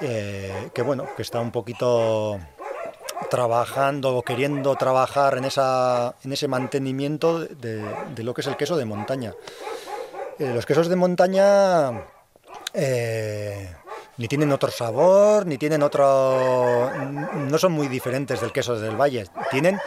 eh, 0.03 0.69
que 0.75 0.83
bueno, 0.83 1.07
que 1.17 1.23
está 1.23 1.41
un 1.41 1.51
poquito 1.51 2.39
trabajando 3.31 4.15
o 4.15 4.21
queriendo 4.21 4.77
trabajar 4.77 5.39
en, 5.39 5.47
esa, 5.47 6.17
en 6.23 6.35
ese 6.35 6.49
mantenimiento 6.49 7.47
de, 7.47 7.83
lo 8.19 8.35
que 8.35 8.43
es 8.43 8.47
el 8.47 8.59
queso 8.59 8.77
de 8.77 8.85
montaña. 8.85 9.33
Eh, 10.39 10.53
los 10.55 10.67
quesos 10.67 10.89
de 10.89 10.97
montaña 10.97 12.05
ni 14.17 14.29
tienen 14.29 14.53
otro 14.53 14.71
sabor, 14.71 15.47
ni 15.47 15.59
tienen 15.59 15.83
otro... 15.83 16.91
no 17.35 17.59
son 17.59 17.73
muy 17.73 17.89
diferentes 17.89 18.41
del 18.41 18.53
queso 18.53 18.79
del 18.79 18.97
valle, 18.97 19.27
tienen 19.51 19.81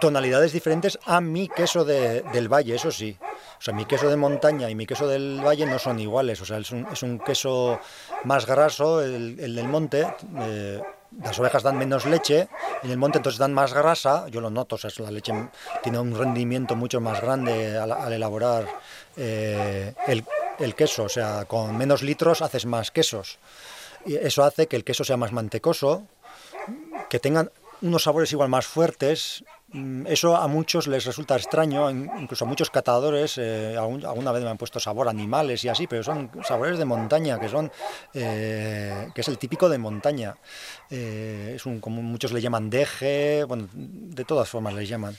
tonalidades 0.00 0.52
diferentes 0.52 0.98
a 1.06 1.20
mi 1.20 1.48
queso 1.48 1.84
del 1.84 2.52
valle, 2.52 2.74
eso 2.74 2.90
sí. 2.90 3.16
O 3.58 3.62
sea, 3.62 3.72
mi 3.72 3.86
queso 3.86 4.10
de 4.10 4.16
montaña 4.16 4.68
y 4.68 4.74
mi 4.74 4.86
queso 4.86 5.08
del 5.08 5.40
valle 5.44 5.66
no 5.66 5.78
son 5.78 5.98
iguales. 5.98 6.40
O 6.40 6.44
sea, 6.44 6.58
es 6.58 6.70
un, 6.70 6.86
es 6.92 7.02
un 7.02 7.18
queso 7.18 7.80
más 8.24 8.46
graso, 8.46 9.02
el, 9.02 9.36
del 9.36 9.68
monte. 9.68 10.06
Eh, 10.40 10.82
las 11.22 11.38
ovejas 11.38 11.62
dan 11.62 11.78
menos 11.78 12.04
leche, 12.04 12.48
en 12.82 12.90
el 12.90 12.98
monte 12.98 13.18
entonces 13.18 13.38
dan 13.38 13.54
más 13.54 13.72
grasa, 13.72 14.28
yo 14.28 14.40
lo 14.40 14.50
noto, 14.50 14.74
o 14.74 14.78
sea, 14.78 14.90
la 14.98 15.10
leche 15.10 15.32
tiene 15.82 15.98
un 15.98 16.16
rendimiento 16.16 16.76
mucho 16.76 17.00
más 17.00 17.22
grande 17.22 17.78
al, 17.78 18.12
elaborar 18.12 18.66
eh, 19.16 19.94
el, 20.08 20.24
el, 20.58 20.74
queso, 20.74 21.04
o 21.04 21.08
sea, 21.08 21.44
con 21.46 21.76
menos 21.76 22.02
litros 22.02 22.42
haces 22.42 22.66
más 22.66 22.90
quesos. 22.90 23.38
eso 24.04 24.44
hace 24.44 24.66
que 24.66 24.76
el 24.76 24.84
queso 24.84 25.04
sea 25.04 25.16
más 25.16 25.32
mantecoso, 25.32 26.06
que 27.08 27.18
tengan 27.18 27.50
unos 27.82 28.04
sabores 28.04 28.32
igual 28.32 28.48
más 28.48 28.66
fuertes. 28.66 29.44
Mm, 29.72 30.06
eso 30.06 30.36
a 30.36 30.46
muchos 30.46 30.86
les 30.86 31.04
resulta 31.04 31.36
extraño, 31.36 31.90
incluso 31.90 32.44
a 32.44 32.48
muchos 32.48 32.70
catadores, 32.70 33.36
eh, 33.38 33.76
alguna 33.76 34.32
vez 34.32 34.42
me 34.42 34.50
han 34.50 34.56
puesto 34.56 34.78
sabor 34.78 35.08
animales 35.08 35.64
y 35.64 35.68
así, 35.68 35.86
pero 35.86 36.02
son 36.02 36.30
sabores 36.44 36.78
de 36.78 36.84
montaña, 36.84 37.40
que 37.40 37.48
son 37.48 37.70
eh, 38.14 39.08
que 39.14 39.20
es 39.20 39.28
el 39.28 39.38
típico 39.38 39.68
de 39.68 39.78
montaña. 39.78 40.36
Eh, 40.90 41.54
es 41.56 41.66
un, 41.66 41.80
como 41.80 42.00
muchos 42.02 42.32
le 42.32 42.40
llaman 42.40 42.70
deje, 42.70 43.44
bueno, 43.44 43.68
de 43.72 44.24
todas 44.24 44.48
formas 44.48 44.74
les 44.74 44.88
llaman. 44.88 45.16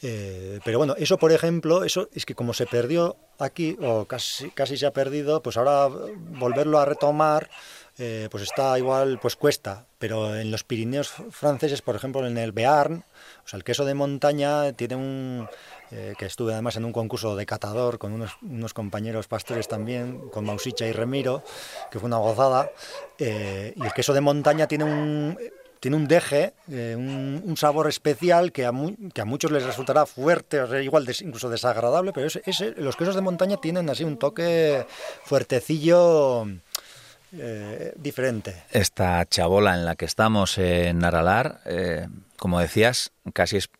Pero 0.00 0.78
bueno, 0.78 0.94
eso 0.96 1.18
por 1.18 1.32
ejemplo, 1.32 1.84
eso 1.84 2.08
es 2.14 2.24
que 2.24 2.34
como 2.34 2.54
se 2.54 2.66
perdió 2.66 3.16
aquí, 3.38 3.76
o 3.80 4.06
casi, 4.06 4.50
casi 4.50 4.76
se 4.76 4.86
ha 4.86 4.92
perdido, 4.92 5.42
pues 5.42 5.56
ahora 5.56 5.88
volverlo 5.88 6.78
a 6.78 6.84
retomar, 6.84 7.50
eh, 8.02 8.28
pues 8.30 8.44
está 8.44 8.78
igual, 8.78 9.18
pues 9.20 9.36
cuesta, 9.36 9.86
pero 9.98 10.34
en 10.34 10.50
los 10.50 10.64
Pirineos 10.64 11.12
franceses, 11.30 11.82
por 11.82 11.96
ejemplo, 11.96 12.26
en 12.26 12.38
el 12.38 12.52
Bearn, 12.52 13.04
o 13.44 13.48
sea, 13.48 13.58
el 13.58 13.64
queso 13.64 13.84
de 13.84 13.92
montaña 13.92 14.72
tiene 14.72 14.96
un, 14.96 15.48
eh, 15.90 16.14
que 16.18 16.24
estuve 16.24 16.54
además 16.54 16.76
en 16.76 16.86
un 16.86 16.92
concurso 16.92 17.36
de 17.36 17.44
catador 17.44 17.98
con 17.98 18.12
unos, 18.12 18.72
compañeros 18.72 19.28
pastores 19.28 19.68
también, 19.68 20.30
con 20.30 20.46
Mausicha 20.46 20.86
y 20.86 20.92
Remiro, 20.92 21.42
que 21.90 21.98
fue 21.98 22.06
una 22.06 22.16
gozada, 22.16 22.70
eh, 23.18 23.74
y 23.76 23.84
el 23.84 23.92
queso 23.92 24.14
de 24.14 24.22
montaña 24.22 24.66
tiene 24.66 24.84
un 24.84 25.36
tiene 25.80 25.96
un 25.96 26.06
deje, 26.06 26.52
un, 26.68 27.54
sabor 27.56 27.88
especial 27.88 28.52
que 28.52 28.66
a, 28.66 28.72
que 29.12 29.20
a 29.20 29.24
muchos 29.24 29.50
les 29.50 29.64
resultará 29.64 30.06
fuerte, 30.06 30.60
o 30.60 30.68
sea, 30.68 30.80
igual 30.80 31.06
incluso 31.20 31.50
desagradable, 31.50 32.12
pero 32.12 32.28
los 32.76 32.96
quesos 32.96 33.14
de 33.14 33.20
montaña 33.22 33.56
tienen 33.56 33.88
así 33.90 34.04
un 34.04 34.18
toque 34.18 34.86
fuertecillo 35.24 36.46
eh, 37.32 37.92
diferente. 37.96 38.64
Esta 38.72 39.24
chabola 39.24 39.74
en 39.74 39.84
la 39.84 39.94
que 39.94 40.04
estamos 40.04 40.58
en 40.58 41.04
Aralar, 41.04 41.60
eh, 41.64 42.08
como 42.36 42.58
decías, 42.58 43.12
casi 43.32 43.56
es 43.56 43.70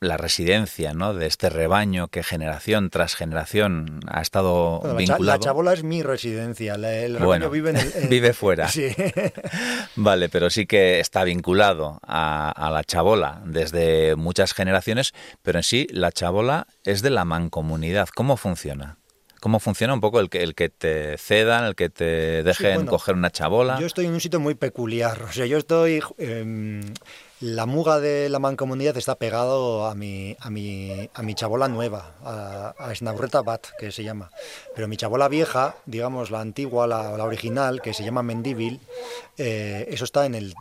la 0.00 0.16
residencia 0.16 0.94
¿no? 0.94 1.14
de 1.14 1.26
este 1.26 1.50
rebaño 1.50 2.08
que 2.08 2.22
generación 2.22 2.90
tras 2.90 3.14
generación 3.16 4.00
ha 4.06 4.20
estado 4.20 4.80
vinculado. 4.96 5.24
La, 5.24 5.38
chabola 5.38 5.72
es 5.72 5.82
mi 5.82 6.02
residencia, 6.02 6.74
el 6.74 7.18
rebaño 7.18 7.50
vive, 7.50 7.70
en 7.70 8.08
vive 8.10 8.32
fuera. 8.32 8.68
vale, 9.96 10.28
pero 10.28 10.50
sí 10.50 10.66
que 10.66 11.00
está 11.00 11.24
vinculado 11.24 12.00
a, 12.06 12.50
a, 12.50 12.70
la 12.70 12.84
chabola 12.84 13.42
desde 13.44 14.16
muchas 14.16 14.54
generaciones, 14.54 15.14
pero 15.42 15.58
en 15.58 15.64
sí 15.64 15.86
la 15.90 16.12
chabola 16.12 16.66
es 16.84 17.02
de 17.02 17.10
la 17.10 17.24
mancomunidad. 17.24 18.08
¿Cómo 18.14 18.36
funciona? 18.36 18.98
¿Cómo 19.40 19.60
funciona 19.60 19.94
un 19.94 20.00
poco 20.00 20.18
el 20.18 20.30
que, 20.30 20.42
el 20.42 20.54
que 20.54 20.68
te 20.68 21.16
cedan, 21.16 21.64
el 21.64 21.74
que 21.76 21.90
te 21.90 22.42
dejen 22.42 22.86
coger 22.86 23.14
una 23.14 23.30
chabola? 23.30 23.78
Yo 23.78 23.86
estoy 23.86 24.06
en 24.06 24.12
un 24.12 24.20
sitio 24.20 24.40
muy 24.40 24.54
peculiar. 24.54 25.22
O 25.22 25.32
sea, 25.32 25.46
yo 25.46 25.58
estoy. 25.58 26.02
Em, 26.18 26.80
la 27.40 27.66
muga 27.66 28.00
de 28.00 28.28
la 28.28 28.38
mancomunidad 28.38 28.96
está 28.96 29.14
pegado 29.14 29.86
a 29.86 29.94
mi, 29.94 30.36
a 30.40 30.50
mi, 30.50 31.08
a 31.14 31.22
mi 31.22 31.34
chabola 31.34 31.68
nueva, 31.68 32.14
a, 32.24 32.74
a 32.78 33.42
Bat, 33.42 33.66
que 33.78 33.92
se 33.92 34.02
llama. 34.02 34.30
Pero 34.74 34.88
mi 34.88 34.96
chabola 34.96 35.28
vieja, 35.28 35.76
digamos 35.86 36.30
la 36.30 36.40
antigua, 36.40 36.86
la, 36.86 37.12
original, 37.24 37.80
que 37.80 37.94
se 37.94 38.04
llama 38.04 38.22
Mendívil, 38.22 38.80
eh, 39.36 39.86
eso 39.90 40.04
está 40.04 40.26
en 40.26 40.34
el 40.34 40.54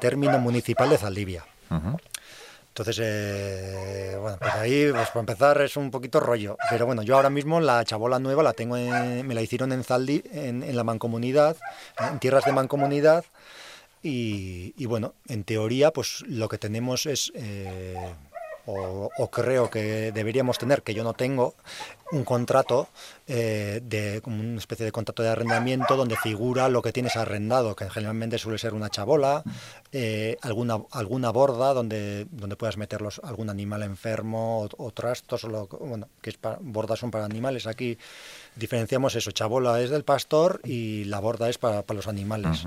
término 0.00 0.38
municipal 0.38 0.90
de 0.90 0.98
Zaldivia. 0.98 1.44
Entonces, 2.72 3.00
eh, 3.02 4.16
bueno, 4.18 4.38
pues 4.40 4.54
ahí, 4.54 4.90
pues 4.90 5.08
para 5.08 5.20
empezar, 5.20 5.60
es 5.60 5.76
un 5.76 5.90
poquito 5.90 6.20
rollo. 6.20 6.56
Pero 6.70 6.86
bueno, 6.86 7.02
yo 7.02 7.16
ahora 7.16 7.28
mismo 7.28 7.60
la 7.60 7.84
chabola 7.84 8.18
nueva 8.18 8.42
la 8.42 8.54
tengo, 8.54 8.76
me 8.76 9.34
la 9.34 9.42
hicieron 9.42 9.72
en 9.72 9.84
Zaldi, 9.84 10.22
en, 10.32 10.74
la 10.74 10.82
mancomunidad, 10.82 11.58
en 11.98 12.18
tierras 12.18 12.46
de 12.46 12.52
mancomunidad. 12.52 13.26
Y, 14.02 14.74
y, 14.76 14.86
bueno, 14.86 15.14
en 15.28 15.44
teoría, 15.44 15.92
pues 15.92 16.22
lo 16.26 16.48
que 16.48 16.58
tenemos 16.58 17.06
es... 17.06 17.32
Eh, 17.34 18.14
o, 18.66 19.28
creo 19.30 19.70
que 19.70 20.12
deberíamos 20.12 20.58
tener, 20.58 20.82
que 20.82 20.94
yo 20.94 21.02
no 21.02 21.14
tengo, 21.14 21.54
un 22.12 22.24
contrato 22.24 22.88
eh, 23.26 23.80
de 23.82 24.20
como 24.20 24.40
una 24.40 24.58
especie 24.58 24.84
de 24.84 24.92
contrato 24.92 25.22
de 25.22 25.30
arrendamiento 25.30 25.96
donde 25.96 26.16
figura 26.16 26.68
lo 26.68 26.82
que 26.82 26.92
tienes 26.92 27.16
arrendado, 27.16 27.74
que 27.74 27.88
generalmente 27.88 28.38
suele 28.38 28.58
ser 28.58 28.74
una 28.74 28.90
chabola, 28.90 29.42
eh, 29.92 30.36
alguna 30.42 30.78
alguna 30.90 31.30
borda 31.30 31.72
donde 31.72 32.26
donde 32.30 32.56
puedas 32.56 32.76
meterlos 32.76 33.20
algún 33.24 33.48
animal 33.48 33.82
enfermo 33.82 34.68
o, 34.76 34.90
trastos, 34.90 35.44
o 35.44 35.66
bueno, 35.80 36.08
que 36.20 36.30
es 36.30 36.38
bordas 36.60 36.98
son 36.98 37.10
para 37.10 37.24
animales. 37.24 37.66
Aquí 37.66 37.96
diferenciamos 38.56 39.14
eso, 39.14 39.30
chabola 39.30 39.80
es 39.80 39.88
del 39.88 40.04
pastor 40.04 40.60
y 40.64 41.04
la 41.04 41.18
borda 41.18 41.48
es 41.48 41.56
para, 41.56 41.82
los 41.94 42.08
animales. 42.08 42.64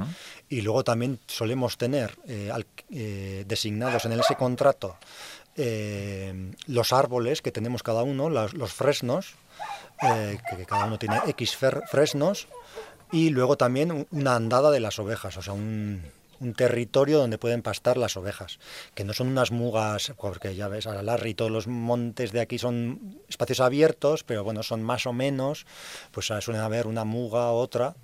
Y 0.49 0.61
luego 0.61 0.83
también 0.83 1.19
solemos 1.27 1.77
tener 1.77 2.17
eh, 2.27 3.43
designados 3.47 4.05
en 4.05 4.13
ese 4.13 4.35
contrato 4.35 4.97
eh, 5.55 6.51
los 6.67 6.93
árboles 6.93 7.41
que 7.41 7.51
tenemos 7.51 7.83
cada 7.83 8.03
uno, 8.03 8.29
los, 8.29 8.73
fresnos, 8.73 9.35
eh, 10.01 10.37
que 10.49 10.65
cada 10.65 10.85
uno 10.85 10.99
tiene 10.99 11.19
X 11.27 11.57
fresnos, 11.89 12.47
y 13.11 13.29
luego 13.29 13.57
también 13.57 14.07
una 14.11 14.35
andada 14.35 14.71
de 14.71 14.79
las 14.79 14.99
ovejas, 14.99 15.37
o 15.37 15.41
sea, 15.41 15.53
un, 15.53 16.03
un 16.39 16.53
territorio 16.53 17.19
donde 17.19 17.38
pueden 17.38 17.61
pastar 17.61 17.97
las 17.97 18.17
ovejas, 18.17 18.59
que 18.93 19.03
no 19.03 19.13
son 19.13 19.27
unas 19.27 19.51
mugas, 19.51 20.13
porque 20.17 20.55
ya 20.55 20.67
ves, 20.67 20.86
Larry 20.86 21.31
y 21.31 21.33
todos 21.33 21.51
los 21.51 21.67
montes 21.67 22.31
de 22.31 22.41
aquí 22.41 22.57
son 22.57 23.19
espacios 23.27 23.59
abiertos, 23.59 24.23
pero 24.23 24.43
bueno, 24.43 24.63
son 24.63 24.83
más 24.83 25.05
o 25.05 25.13
menos, 25.13 25.65
pues 26.11 26.27
suelen 26.39 26.61
haber 26.61 26.88
una 26.88 27.03
muga, 27.03 27.51
otra. 27.51 27.95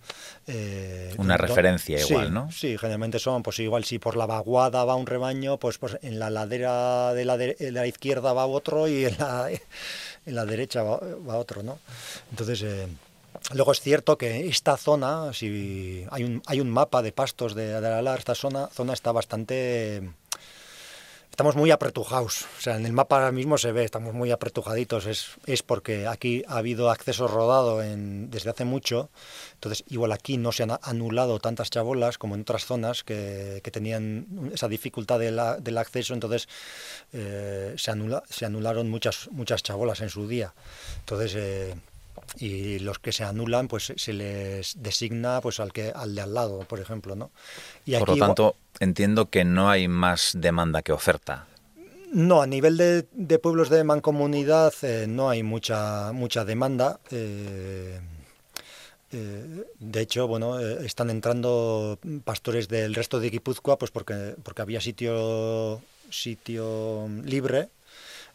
Eh, 0.47 1.13
una 1.17 1.37
referencia 1.37 1.99
igual, 1.99 2.33
¿no? 2.33 2.51
Sí, 2.51 2.77
generalmente 2.77 3.19
son, 3.19 3.43
pues 3.43 3.59
igual 3.59 3.83
si 3.83 3.99
por 3.99 4.15
la 4.15 4.25
vaguada 4.25 4.83
va 4.85 4.95
un 4.95 5.05
rebaño, 5.05 5.57
pues, 5.57 5.77
pues 5.77 5.97
en 6.01 6.19
la 6.19 6.29
ladera 6.29 7.13
de 7.13 7.25
la, 7.25 7.37
de, 7.37 7.55
la 7.71 7.87
izquierda 7.87 8.33
va 8.33 8.45
otro 8.45 8.87
y 8.87 9.05
en 9.05 9.17
la, 9.17 9.49
en 10.25 10.35
la 10.35 10.45
derecha 10.45 10.83
va, 10.83 11.37
otro, 11.37 11.63
¿no? 11.63 11.79
Entonces... 12.31 12.61
Eh, 12.63 12.87
Luego 13.53 13.71
es 13.71 13.81
cierto 13.81 14.17
que 14.17 14.47
esta 14.47 14.77
zona, 14.77 15.33
si 15.33 16.05
hay 16.11 16.23
un, 16.23 16.41
hay 16.45 16.61
un 16.61 16.69
mapa 16.69 17.01
de 17.01 17.11
pastos 17.11 17.53
de, 17.55 17.81
de 17.81 18.15
esta 18.17 18.35
zona, 18.35 18.67
zona 18.67 18.93
está 18.93 19.11
bastante... 19.11 20.11
Estamos 21.31 21.55
muy 21.55 21.71
apretujados, 21.71 22.45
o 22.59 22.61
sea, 22.61 22.75
en 22.75 22.85
el 22.85 22.91
mapa 22.91 23.15
ahora 23.15 23.31
mismo 23.31 23.57
se 23.57 23.71
ve, 23.71 23.85
estamos 23.85 24.13
muy 24.13 24.31
apretujaditos, 24.31 25.05
es, 25.05 25.27
es 25.45 25.63
porque 25.63 26.05
aquí 26.05 26.43
ha 26.45 26.57
habido 26.57 26.91
acceso 26.91 27.25
rodado 27.25 27.77
desde 27.79 28.49
hace 28.49 28.65
mucho, 28.65 29.09
entonces 29.53 29.85
igual 29.87 30.11
aquí 30.11 30.35
no 30.35 30.51
se 30.51 30.63
han 30.63 30.77
anulado 30.81 31.39
tantas 31.39 31.69
chabolas 31.69 32.17
como 32.17 32.35
en 32.35 32.41
otras 32.41 32.65
zonas 32.65 33.05
que, 33.05 33.61
que 33.63 33.71
tenían 33.71 34.51
esa 34.53 34.67
dificultad 34.67 35.19
de 35.19 35.31
la, 35.31 35.55
del 35.55 35.77
acceso, 35.77 36.13
entonces 36.13 36.49
eh, 37.13 37.75
se, 37.77 37.91
anula, 37.91 38.23
se 38.29 38.45
anularon 38.45 38.89
muchas, 38.89 39.29
muchas 39.31 39.63
chabolas 39.63 40.01
en 40.01 40.09
su 40.09 40.27
día. 40.27 40.53
Entonces... 40.99 41.33
Eh, 41.35 41.75
y 42.37 42.79
los 42.79 42.99
que 42.99 43.11
se 43.11 43.23
anulan 43.23 43.67
pues 43.67 43.93
se 43.95 44.13
les 44.13 44.81
designa 44.81 45.41
pues 45.41 45.59
al 45.59 45.73
que 45.73 45.91
al 45.93 46.15
de 46.15 46.21
al 46.21 46.33
lado 46.33 46.59
por 46.59 46.79
ejemplo 46.79 47.15
no 47.15 47.31
y 47.85 47.95
por 47.95 48.09
lo 48.09 48.17
tanto 48.17 48.55
entiendo 48.79 49.29
que 49.29 49.45
no 49.45 49.69
hay 49.69 49.87
más 49.87 50.31
demanda 50.35 50.81
que 50.81 50.91
oferta. 50.91 51.47
No 52.11 52.41
a 52.41 52.47
nivel 52.47 52.75
de, 52.75 53.05
de 53.13 53.39
pueblos 53.39 53.69
de 53.69 53.83
mancomunidad 53.85 54.73
eh, 54.81 55.05
no 55.07 55.29
hay 55.29 55.43
mucha 55.43 56.11
mucha 56.11 56.43
demanda. 56.43 56.99
Eh, 57.09 57.99
eh, 59.13 59.63
de 59.79 60.01
hecho, 60.01 60.27
bueno, 60.27 60.59
están 60.59 61.09
entrando 61.09 61.99
pastores 62.23 62.67
del 62.67 62.95
resto 62.95 63.19
de 63.19 63.29
Guipúzcoa, 63.29 63.77
pues 63.77 63.91
porque, 63.91 64.35
porque 64.43 64.61
había 64.61 64.81
sitio, 64.81 65.81
sitio 66.09 67.07
libre 67.23 67.69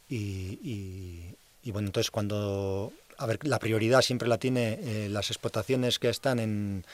y, 0.08 1.34
y 1.62 1.70
bueno, 1.72 1.88
entonces 1.88 2.10
cuando 2.10 2.92
a 3.18 3.26
ver, 3.26 3.38
la 3.46 3.58
prioridad 3.58 4.02
siempre 4.02 4.28
la 4.28 4.38
tiene 4.38 4.78
eh, 4.82 5.08
las 5.10 5.30
explotaciones 5.30 5.98
que 5.98 6.08
están 6.08 6.38
en, 6.38 6.84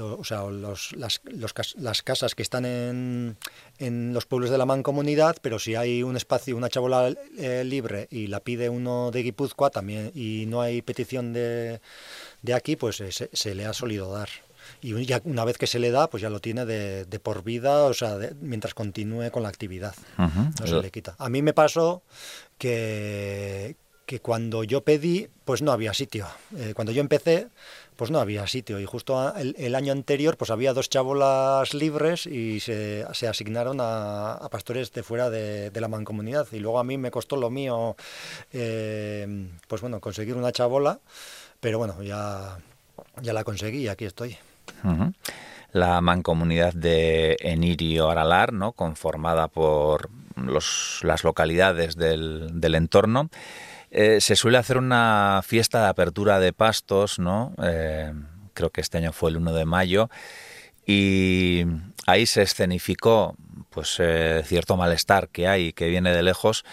o, 0.00 0.24
sea, 0.24 0.42
los, 0.44 0.92
las, 0.92 1.20
las, 1.76 2.02
casas 2.02 2.34
que 2.34 2.42
están 2.42 2.64
en, 2.64 3.36
en, 3.78 4.12
los 4.12 4.26
pueblos 4.26 4.50
de 4.50 4.58
la 4.58 4.66
mancomunidad, 4.66 5.36
pero 5.40 5.58
si 5.58 5.74
hay 5.74 6.02
un 6.02 6.16
espacio, 6.16 6.56
una 6.56 6.68
chabola 6.68 7.12
eh, 7.38 7.64
libre 7.64 8.08
y 8.10 8.26
la 8.26 8.40
pide 8.40 8.68
uno 8.68 9.10
de 9.10 9.22
Guipúzcoa 9.22 9.70
también 9.70 10.10
y 10.14 10.46
no 10.46 10.60
hay 10.60 10.82
petición 10.82 11.32
de, 11.32 11.80
de 12.42 12.54
aquí, 12.54 12.76
pues 12.76 13.00
eh, 13.00 13.10
se, 13.32 13.54
le 13.54 13.66
ha 13.66 13.72
solido 13.72 14.12
dar. 14.12 14.28
Y 14.80 15.04
ya 15.04 15.20
una 15.24 15.44
vez 15.44 15.58
que 15.58 15.66
se 15.66 15.78
le 15.78 15.90
da, 15.90 16.08
pues 16.08 16.22
ya 16.22 16.30
lo 16.30 16.40
tiene 16.40 16.64
de, 16.64 17.04
de 17.04 17.20
por 17.20 17.44
vida, 17.44 17.84
o 17.84 17.94
sea, 17.94 18.16
mientras 18.40 18.72
continúe 18.72 19.30
con 19.30 19.42
la 19.42 19.50
actividad. 19.50 19.94
No 20.16 20.66
se 20.66 20.80
le 20.80 20.90
quita. 20.90 21.14
A 21.18 21.28
mí 21.28 21.42
me 21.42 21.52
pasó 21.52 22.02
que, 22.56 23.76
que 24.06 24.20
cuando 24.20 24.64
yo 24.64 24.82
pedí, 24.82 25.28
pues 25.44 25.62
no 25.62 25.72
había 25.72 25.94
sitio. 25.94 26.26
Eh, 26.56 26.72
cuando 26.74 26.92
yo 26.92 27.00
empecé, 27.00 27.48
pues 27.96 28.10
no 28.10 28.18
había 28.18 28.46
sitio. 28.46 28.80
Y 28.80 28.84
justo 28.84 29.34
el, 29.36 29.74
año 29.74 29.92
anterior, 29.92 30.36
pues 30.36 30.50
había 30.50 30.72
dos 30.72 30.90
chabolas 30.90 31.74
libres 31.74 32.26
y 32.26 32.60
se, 32.60 33.04
se 33.12 33.28
asignaron 33.28 33.78
a, 33.80 34.46
pastores 34.50 34.92
de 34.92 35.02
fuera 35.02 35.30
de, 35.30 35.70
la 35.74 35.88
mancomunidad. 35.88 36.46
Y 36.52 36.58
luego 36.58 36.78
a 36.78 36.84
mí 36.84 36.98
me 36.98 37.10
costó 37.10 37.36
lo 37.36 37.50
mío, 37.50 37.96
eh, 38.52 39.48
pues 39.68 39.80
bueno, 39.80 40.00
conseguir 40.00 40.36
una 40.36 40.52
chabola, 40.52 41.00
pero 41.60 41.78
bueno, 41.78 42.02
ya, 42.02 42.58
ya 43.22 43.32
la 43.32 43.44
conseguí 43.44 43.82
y 43.82 43.88
aquí 43.88 44.04
estoy. 44.04 44.36
La 45.72 46.00
mancomunidad 46.00 46.72
de 46.72 47.36
Enirio 47.40 48.10
Aralar, 48.10 48.52
¿no? 48.52 48.72
conformada 48.72 49.48
por 49.48 50.10
las 50.36 51.24
localidades 51.24 51.96
del, 51.96 52.74
entorno, 52.74 53.30
eh, 53.94 54.20
se 54.20 54.36
suele 54.36 54.58
hacer 54.58 54.76
una 54.76 55.40
fiesta 55.44 55.82
de 55.82 55.88
apertura 55.88 56.40
de 56.40 56.52
pastos, 56.52 57.18
¿no? 57.18 57.54
Eh, 57.62 58.12
creo 58.52 58.70
que 58.70 58.80
este 58.80 58.98
año 58.98 59.12
fue 59.12 59.30
el 59.30 59.36
1 59.36 59.52
de 59.52 59.64
mayo, 59.64 60.10
y 60.86 61.64
ahí 62.06 62.26
se 62.26 62.42
escenificó 62.42 63.36
pues 63.70 63.96
eh, 64.00 64.42
cierto 64.44 64.76
malestar 64.76 65.28
que 65.28 65.48
hay, 65.48 65.72
que 65.72 65.88
viene 65.88 66.14
de 66.14 66.22
lejos, 66.22 66.64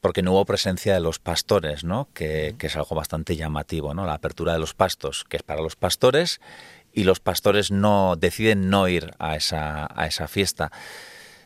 porque 0.00 0.22
no 0.22 0.32
hubo 0.32 0.44
presencia 0.44 0.94
de 0.94 1.00
los 1.00 1.18
pastores, 1.18 1.84
¿no? 1.84 2.08
Que, 2.14 2.54
que, 2.58 2.68
es 2.68 2.76
algo 2.76 2.94
bastante 2.94 3.36
llamativo, 3.36 3.94
¿no? 3.94 4.06
La 4.06 4.14
apertura 4.14 4.52
de 4.52 4.58
los 4.60 4.74
pastos, 4.74 5.24
que 5.28 5.36
es 5.36 5.42
para 5.42 5.60
los 5.60 5.76
pastores, 5.76 6.40
y 6.92 7.04
los 7.04 7.20
pastores 7.20 7.70
no 7.70 8.16
deciden 8.16 8.70
no 8.70 8.88
ir 8.88 9.12
a 9.18 9.36
esa, 9.36 9.88
a 9.94 10.06
esa 10.06 10.28
fiesta. 10.28 10.70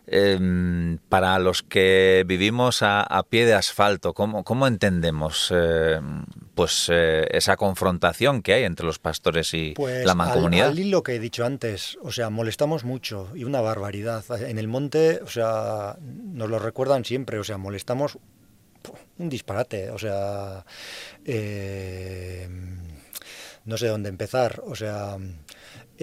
Em, 0.07 0.99
para 1.09 1.39
los 1.39 1.63
que 1.63 2.25
vivimos 2.27 2.81
a, 2.83 3.23
pie 3.29 3.47
de 3.47 3.55
asfalto, 3.55 4.15
¿cómo, 4.15 4.43
cómo 4.43 4.67
entendemos 4.67 5.53
em, 5.53 6.25
pues 6.57 6.89
eh, 6.93 7.25
esa 7.31 7.57
confrontación 7.57 8.43
que 8.43 8.53
hay 8.55 8.65
entre 8.65 8.85
los 8.85 8.99
pastores 8.99 9.55
y 9.55 9.75
pues 9.77 10.05
la 10.05 10.17
mancomunidad? 10.17 10.71
Al, 10.71 10.91
lo 10.91 11.05
que 11.05 11.15
he 11.15 11.19
dicho 11.21 11.45
antes, 11.45 11.99
o 12.03 12.11
sea, 12.11 12.31
molestamos 12.31 12.85
mucho 12.85 13.31
y 13.35 13.45
una 13.45 13.61
barbaridad. 13.61 14.25
En 14.43 14.59
el 14.59 14.67
monte, 14.67 15.21
o 15.23 15.29
sea, 15.29 15.97
nos 16.01 16.51
lo 16.51 16.59
recuerdan 16.59 17.05
siempre, 17.05 17.39
o 17.39 17.45
sea, 17.45 17.57
molestamos 17.57 18.19
un 19.19 19.29
disparate, 19.29 19.91
o 19.91 19.99
sea, 19.99 20.65
eh, 21.25 22.49
no 23.65 23.79
sé 23.79 23.87
dónde 23.87 24.09
empezar, 24.09 24.61
o 24.67 24.75
sea, 24.75 25.17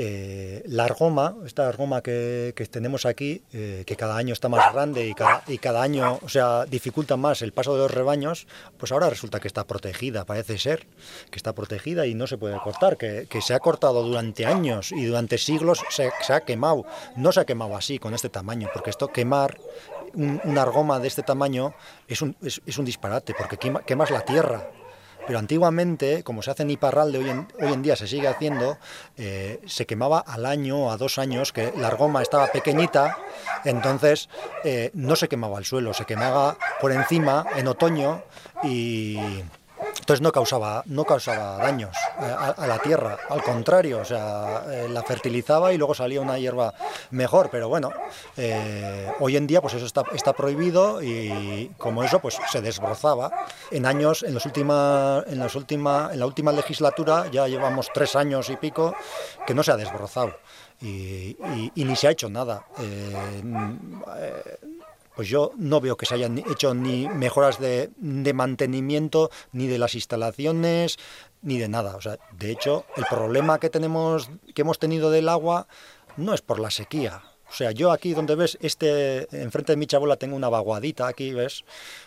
eh, 0.01 0.63
la 0.65 0.85
argoma, 0.85 1.35
esta 1.45 1.67
argoma 1.67 2.01
que, 2.01 2.53
tenemos 2.71 3.05
aquí, 3.05 3.41
eh, 3.51 3.83
que 3.85 3.97
cada 3.97 4.15
año 4.15 4.31
está 4.31 4.47
más 4.47 4.71
grande 4.71 5.05
y 5.05 5.13
cada, 5.13 5.81
año, 5.81 6.19
o 6.21 6.29
sea, 6.29 6.63
dificulta 6.63 7.17
más 7.17 7.41
el 7.41 7.51
paso 7.51 7.73
de 7.73 7.79
los 7.79 7.91
rebaños, 7.91 8.47
pues 8.77 8.93
ahora 8.93 9.09
resulta 9.09 9.41
que 9.41 9.49
está 9.49 9.67
protegida, 9.67 10.23
parece 10.23 10.57
ser, 10.57 10.87
que 11.29 11.35
está 11.35 11.51
protegida 11.51 12.05
y 12.05 12.15
no 12.15 12.27
se 12.27 12.37
puede 12.37 12.57
cortar, 12.59 12.95
que, 12.95 13.27
se 13.41 13.53
ha 13.53 13.59
cortado 13.59 14.01
durante 14.03 14.45
años 14.45 14.93
y 14.93 15.03
durante 15.03 15.37
siglos 15.37 15.83
se, 15.89 16.33
ha 16.33 16.41
quemado. 16.45 16.85
No 17.17 17.33
se 17.33 17.41
ha 17.41 17.45
quemado 17.45 17.75
así, 17.75 17.99
con 17.99 18.13
este 18.13 18.29
tamaño, 18.29 18.69
porque 18.73 18.91
esto 18.91 19.09
quemar 19.09 19.59
una 20.13 20.61
argoma 20.61 20.99
de 21.01 21.09
este 21.09 21.23
tamaño 21.23 21.73
es 22.07 22.21
un, 22.21 22.37
es, 22.41 22.77
un 22.77 22.85
disparate, 22.85 23.33
porque 23.37 23.57
quemas 23.85 24.11
la 24.11 24.21
tierra 24.21 24.71
pero 25.29 25.37
antiguamente, 25.37 26.23
como 26.23 26.41
se 26.41 26.49
hace 26.49 26.63
en 26.63 26.71
Iparralde, 26.71 27.19
hoy 27.19 27.29
en, 27.29 27.47
hoy 27.61 27.71
en 27.71 27.83
día 27.83 27.95
se 27.95 28.07
sigue 28.07 28.27
haciendo, 28.27 28.79
eh, 29.15 29.61
se 29.67 29.85
quemaba 29.85 30.17
al 30.17 30.43
año 30.47 30.85
o 30.85 30.91
a 30.91 30.97
dos 30.97 31.19
años, 31.19 31.53
que 31.53 31.71
la 31.77 31.85
argoma 31.85 32.23
estaba 32.23 32.47
pequeñita, 32.47 33.15
entonces 33.63 34.27
eh, 34.63 34.89
no 34.95 35.15
se 35.15 35.27
quemaba 35.27 35.59
al 35.59 35.65
suelo, 35.65 35.93
se 35.93 36.05
quemaba 36.05 36.57
por 36.81 36.91
encima 36.91 37.45
en 37.55 37.67
otoño 37.67 38.23
y 38.63 39.19
entonces 40.09 40.23
no 40.23 40.31
causaba, 40.31 40.81
no 40.87 41.05
causaba 41.05 41.57
daños 41.57 41.95
eh, 42.19 42.35
a, 42.57 42.65
la 42.65 42.79
tierra, 42.79 43.15
al 43.29 43.43
contrario, 43.43 43.99
o 43.99 44.05
sea, 44.05 44.63
eh, 44.67 44.87
la 44.89 45.03
fertilizaba 45.03 45.71
y 45.71 45.77
luego 45.77 45.93
salía 45.93 46.19
una 46.19 46.39
hierba 46.39 46.73
mejor, 47.11 47.49
pero 47.51 47.69
bueno, 47.69 47.91
eh, 48.35 49.07
hoy 49.19 49.37
en 49.37 49.45
día 49.45 49.61
pues 49.61 49.75
eso 49.75 49.85
está, 49.85 50.01
está 50.15 50.33
prohibido 50.33 51.03
y 51.03 51.69
como 51.77 52.03
eso 52.03 52.17
pues 52.17 52.39
se 52.51 52.59
desbrozaba. 52.59 53.45
En 53.69 53.85
años, 53.85 54.23
en, 54.23 54.33
los 54.33 54.47
última, 54.47 55.23
en, 55.27 55.43
última, 55.43 56.09
en 56.11 56.19
la 56.19 56.25
última 56.25 56.51
legislatura 56.53 57.29
ya 57.31 57.47
llevamos 57.47 57.89
tres 57.93 58.15
años 58.15 58.49
y 58.49 58.55
pico 58.55 58.95
que 59.45 59.53
no 59.53 59.61
se 59.61 59.73
ha 59.73 59.77
desbrozado. 59.77 60.33
Y, 60.81 61.37
ni 61.75 61.95
se 61.95 62.07
ha 62.07 62.11
hecho 62.11 62.29
nada 62.29 62.65
pues 65.19 65.27
yo 65.27 65.51
no 65.57 65.81
veo 65.81 65.97
que 65.97 66.05
se 66.05 66.13
hayan 66.15 66.37
hecho 66.37 66.73
ni 66.73 67.09
mejoras 67.09 67.59
de, 67.59 67.91
mantenimiento, 68.33 69.29
ni 69.51 69.67
de 69.67 69.77
las 69.77 69.93
instalaciones, 69.93 70.97
ni 71.41 71.57
de 71.57 71.67
nada. 71.67 71.97
O 71.97 72.01
sea, 72.01 72.19
de 72.37 72.51
hecho, 72.51 72.85
el 72.95 73.03
problema 73.03 73.59
que 73.59 73.69
tenemos, 73.69 74.29
que 74.55 74.61
hemos 74.61 74.79
tenido 74.79 75.11
del 75.11 75.27
agua, 75.27 75.67
no 76.15 76.33
es 76.33 76.41
por 76.41 76.61
la 76.61 76.71
sequía. 76.71 77.21
O 77.49 77.53
sea, 77.53 77.71
yo 77.71 77.91
aquí 77.91 78.13
donde 78.13 78.35
ves, 78.35 78.57
este, 78.61 79.27
enfrente 79.43 79.73
de 79.73 79.75
mi 79.75 79.87
chabola 79.87 80.15
tengo 80.15 80.37
una 80.37 80.47
vaguadita, 80.47 81.09
aquí 81.09 81.33
ves. 81.33 81.65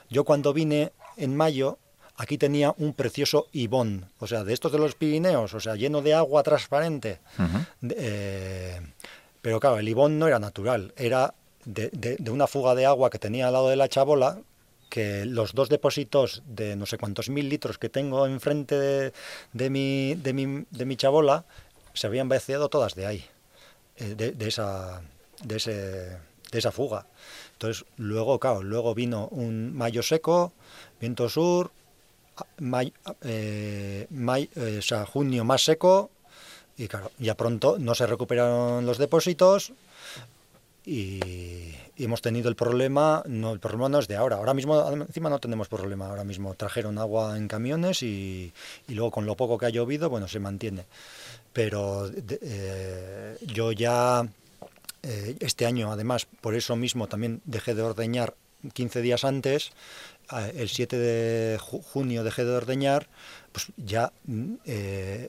Yo 0.09 0.25
cuando 0.25 0.55
vine 0.55 0.95
en 1.19 1.37
mayo, 1.37 1.77
aquí 2.17 2.39
tenía 2.39 2.75
un 2.79 2.95
precioso 2.95 3.49
ibón, 3.53 4.09
o 4.21 4.27
sea, 4.27 4.43
de 4.43 4.55
estos 4.55 4.73
de 4.73 4.79
los 4.79 4.95
Pirineos, 4.95 5.53
o 5.53 5.61
sea, 5.61 5.77
lleno 5.77 6.01
de 6.01 6.15
agua 6.15 6.43
transparente. 6.43 7.21
Eh, 7.91 8.81
pero 9.43 9.61
claro, 9.61 9.79
el 9.79 9.89
ibón 9.91 10.19
no 10.19 10.29
era 10.29 10.39
natural, 10.39 10.95
era 10.97 11.35
de, 11.65 12.31
una 12.31 12.47
fuga 12.47 12.75
de 12.75 12.87
agua 12.87 13.11
que 13.11 13.19
tenía 13.19 13.47
al 13.47 13.53
lado 13.53 13.69
de 13.69 13.77
la 13.77 13.89
chabola, 13.89 14.41
que 14.89 15.25
los 15.25 15.55
dos 15.55 15.69
depósitos 15.69 16.43
de 16.47 16.77
no 16.77 16.85
sé 16.87 16.99
cuántos 16.99 17.31
mil 17.31 17.49
litros 17.49 17.79
que 17.79 17.89
tengo 17.89 18.27
enfrente 18.27 18.79
de, 18.79 19.13
de, 19.53 19.71
mi, 19.71 20.15
mi, 20.17 20.67
de 20.71 20.85
mi 20.85 20.97
chabola 20.97 21.47
se 21.95 22.07
habían 22.07 22.29
vaciado 22.29 22.69
todas 22.69 22.95
de 22.95 23.07
ahí, 23.07 23.25
eh, 23.97 24.15
de, 24.15 24.49
esa, 24.49 25.03
de, 25.43 25.57
ese, 25.57 25.73
de 25.73 26.59
esa 26.59 26.73
fuga. 26.73 27.07
Entonces, 27.53 27.85
luego, 27.97 28.39
claro, 28.39 28.63
luego 28.63 28.95
vino 28.95 29.29
un 29.29 29.75
mayo 29.75 30.03
seco, 30.03 30.53
viento 31.01 31.29
sur, 31.29 31.71
eh, 33.23 34.07
eh, 34.11 35.05
junio 35.07 35.45
más 35.45 35.65
seco, 35.65 36.11
y 36.77 36.89
claro, 36.89 37.11
ya 37.19 37.37
pronto 37.37 37.77
no 37.79 37.95
se 37.95 38.07
recuperaron 38.07 38.87
los 38.87 38.99
depósitos, 38.99 39.73
y, 40.85 41.21
hemos 41.97 42.23
tenido 42.23 42.49
el 42.49 42.57
problema, 42.57 43.23
no, 43.27 43.53
el 43.53 43.61
problema 43.61 43.89
no 43.89 43.99
es 44.01 44.09
de 44.09 44.17
ahora, 44.17 44.37
ahora 44.37 44.55
mismo 44.55 44.91
encima 44.91 45.31
no 45.31 45.39
tenemos 45.39 45.69
problema, 45.69 46.09
ahora 46.09 46.25
mismo 46.25 46.55
trajeron 46.55 46.99
agua 46.99 47.37
en 47.37 47.47
camiones 47.47 48.03
y, 48.03 48.53
luego 48.89 49.11
con 49.11 49.27
lo 49.27 49.37
poco 49.37 49.59
que 49.59 49.67
ha 49.67 49.71
llovido, 49.71 50.11
bueno, 50.11 50.27
se 50.27 50.41
mantiene. 50.41 50.85
Pero 51.53 52.11
eh, 52.29 53.37
yo 53.43 53.73
ya 53.73 54.27
eh, 55.03 55.37
este 55.41 55.67
año, 55.67 55.93
además, 55.93 56.27
por 56.41 56.55
eso 56.55 56.75
mismo 56.77 57.07
también 57.07 57.41
dejé 57.45 57.75
de 57.75 57.83
ordeñar 57.83 58.35
15 58.73 59.03
días 59.03 59.25
antes, 59.25 59.71
eh, 60.33 60.55
el 60.57 60.71
7 60.71 60.97
de 60.97 61.59
junio 61.59 62.25
dejé 62.25 62.45
de 62.45 62.53
ordeñar, 62.53 63.07
pues 63.53 63.67
ya 63.77 64.13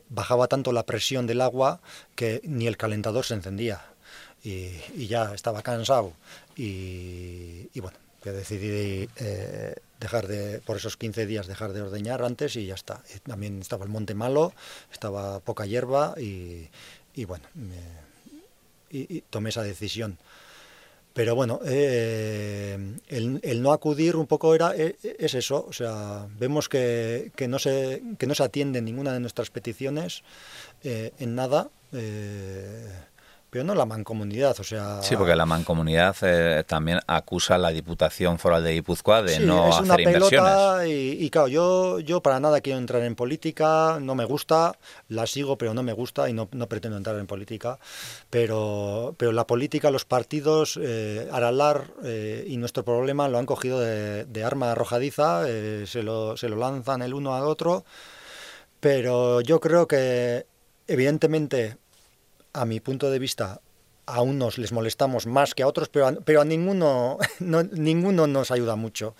bajaba 0.09 0.47
tanto 0.47 0.71
la 0.71 0.83
presión 0.83 1.27
del 1.27 1.41
agua 1.41 1.81
que 2.15 2.41
ni 2.45 2.67
el 2.67 2.77
calentador 2.77 3.25
se 3.25 3.33
encendía 3.35 3.92
y, 4.43 5.07
ya 5.07 5.33
estaba 5.33 5.61
cansado 5.61 6.13
y, 6.55 7.79
bueno, 7.79 7.97
que 8.21 8.31
decidí 8.31 9.09
eh, 9.17 9.75
dejar 9.99 10.27
de, 10.27 10.59
por 10.59 10.77
esos 10.77 10.97
15 10.97 11.25
días 11.25 11.47
dejar 11.47 11.73
de 11.73 11.81
ordeñar 11.81 12.23
antes 12.23 12.55
y 12.55 12.65
ya 12.65 12.75
está. 12.75 13.01
también 13.23 13.61
estaba 13.61 13.85
el 13.85 13.91
monte 13.91 14.13
malo, 14.13 14.53
estaba 14.91 15.39
poca 15.39 15.65
hierba 15.65 16.15
y, 16.17 16.69
bueno, 17.25 17.45
y, 18.89 19.21
tomé 19.21 19.49
esa 19.49 19.63
decisión. 19.63 20.17
Pero 21.13 21.35
bueno, 21.35 21.59
eh, 21.63 22.97
el, 23.07 23.61
no 23.61 23.71
acudir 23.71 24.15
un 24.15 24.25
poco 24.25 24.55
era 24.55 24.75
e, 24.75 24.95
es 25.03 25.35
eso, 25.35 25.63
o 25.69 25.71
sea, 25.71 26.27
vemos 26.39 26.69
que, 26.69 27.31
que, 27.35 27.47
no, 27.47 27.59
se, 27.59 28.01
que 28.17 28.25
no 28.25 28.33
se 28.33 28.41
atiende 28.41 28.81
ninguna 28.81 29.13
de 29.13 29.19
nuestras 29.19 29.51
peticiones 29.51 30.23
eh, 30.83 31.13
en 31.19 31.35
nada 31.35 31.69
pero 33.53 33.63
no 33.63 33.75
la 33.75 33.85
mancomunidad, 33.85 34.59
o 34.59 34.63
sea... 34.63 34.99
Sí, 35.03 35.15
porque 35.15 35.35
la 35.35 35.45
mancomunidad 35.45 36.15
eh, 36.23 36.63
también 36.65 36.97
acusa 37.05 37.53
a 37.53 37.57
la 37.59 37.69
Diputación 37.69 38.39
Foral 38.39 38.63
de 38.63 38.73
Guipúzcoa 38.73 39.21
de 39.21 39.41
no 39.41 39.69
es 39.69 39.75
hacer 39.75 39.85
una 39.85 39.95
pelota 39.95 40.87
y, 40.87 41.29
claro, 41.29 41.47
yo, 41.49 41.99
yo 41.99 42.19
para 42.19 42.39
nada 42.39 42.61
quiero 42.61 42.79
entrar 42.79 43.03
en 43.03 43.13
política, 43.13 43.99
no 44.01 44.15
me 44.15 44.25
gusta, 44.25 44.75
la 45.07 45.27
sigo 45.27 45.55
pero 45.55 45.75
no 45.75 45.83
me 45.83 45.93
gusta 45.93 46.27
y 46.27 46.33
no, 46.33 46.47
pretendo 46.47 46.97
entrar 46.97 47.15
en 47.19 47.27
política, 47.27 47.77
pero, 48.31 49.13
pero 49.17 49.31
la 49.31 49.45
política, 49.45 49.91
los 49.91 50.05
partidos, 50.05 50.79
eh, 50.81 51.29
Aralar 51.31 51.91
eh, 52.03 52.45
y 52.47 52.57
nuestro 52.57 52.83
problema 52.83 53.27
lo 53.27 53.37
han 53.37 53.45
cogido 53.45 53.79
de, 53.79 54.25
de 54.25 54.43
arma 54.43 54.71
arrojadiza, 54.71 55.45
se, 55.45 56.01
lo, 56.01 56.37
se 56.37 56.49
lo 56.49 56.55
lanzan 56.55 57.03
el 57.03 57.13
uno 57.13 57.35
al 57.35 57.43
otro, 57.43 57.85
pero 58.79 59.41
yo 59.41 59.59
creo 59.59 59.87
que 59.87 60.47
evidentemente 60.87 61.77
a 62.53 62.65
mi 62.65 62.79
punto 62.79 63.09
de 63.09 63.19
vista, 63.19 63.61
a 64.05 64.21
unos 64.21 64.57
les 64.57 64.71
molestamos 64.71 65.25
más 65.27 65.55
que 65.55 65.63
a 65.63 65.67
otros, 65.67 65.89
pero 65.89 66.07
a, 66.07 66.11
pero 66.13 66.41
a 66.41 66.45
ninguno, 66.45 67.17
ninguno 67.39 68.27
nos 68.27 68.51
ayuda 68.51 68.75
mucho, 68.75 69.15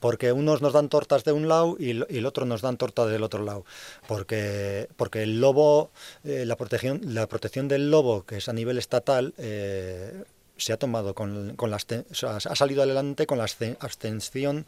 porque 0.00 0.32
unos 0.32 0.62
nos 0.62 0.72
dan 0.72 0.88
tortas 0.88 1.24
de 1.24 1.32
un 1.32 1.48
lado 1.48 1.76
y, 1.78 1.90
el 1.90 2.26
otro 2.26 2.46
nos 2.46 2.62
dan 2.62 2.76
tortas 2.76 3.10
del 3.10 3.22
otro 3.22 3.44
lado, 3.44 3.64
porque, 4.08 4.88
porque 4.96 5.22
el 5.22 5.40
lobo, 5.40 5.90
eh, 6.24 6.44
la, 6.46 6.56
protección, 6.56 7.00
la 7.04 7.26
protección 7.28 7.68
del 7.68 7.90
lobo, 7.90 8.24
que 8.24 8.36
es 8.38 8.48
a 8.48 8.52
nivel 8.52 8.78
estatal, 8.78 9.34
eh, 9.38 10.24
se 10.56 10.72
ha 10.72 10.76
tomado 10.76 11.14
con, 11.14 11.56
con 11.56 11.72
ha 11.74 11.80
salido 11.80 12.82
adelante 12.82 13.26
con 13.26 13.38
la 13.38 13.44
abstención 13.80 14.66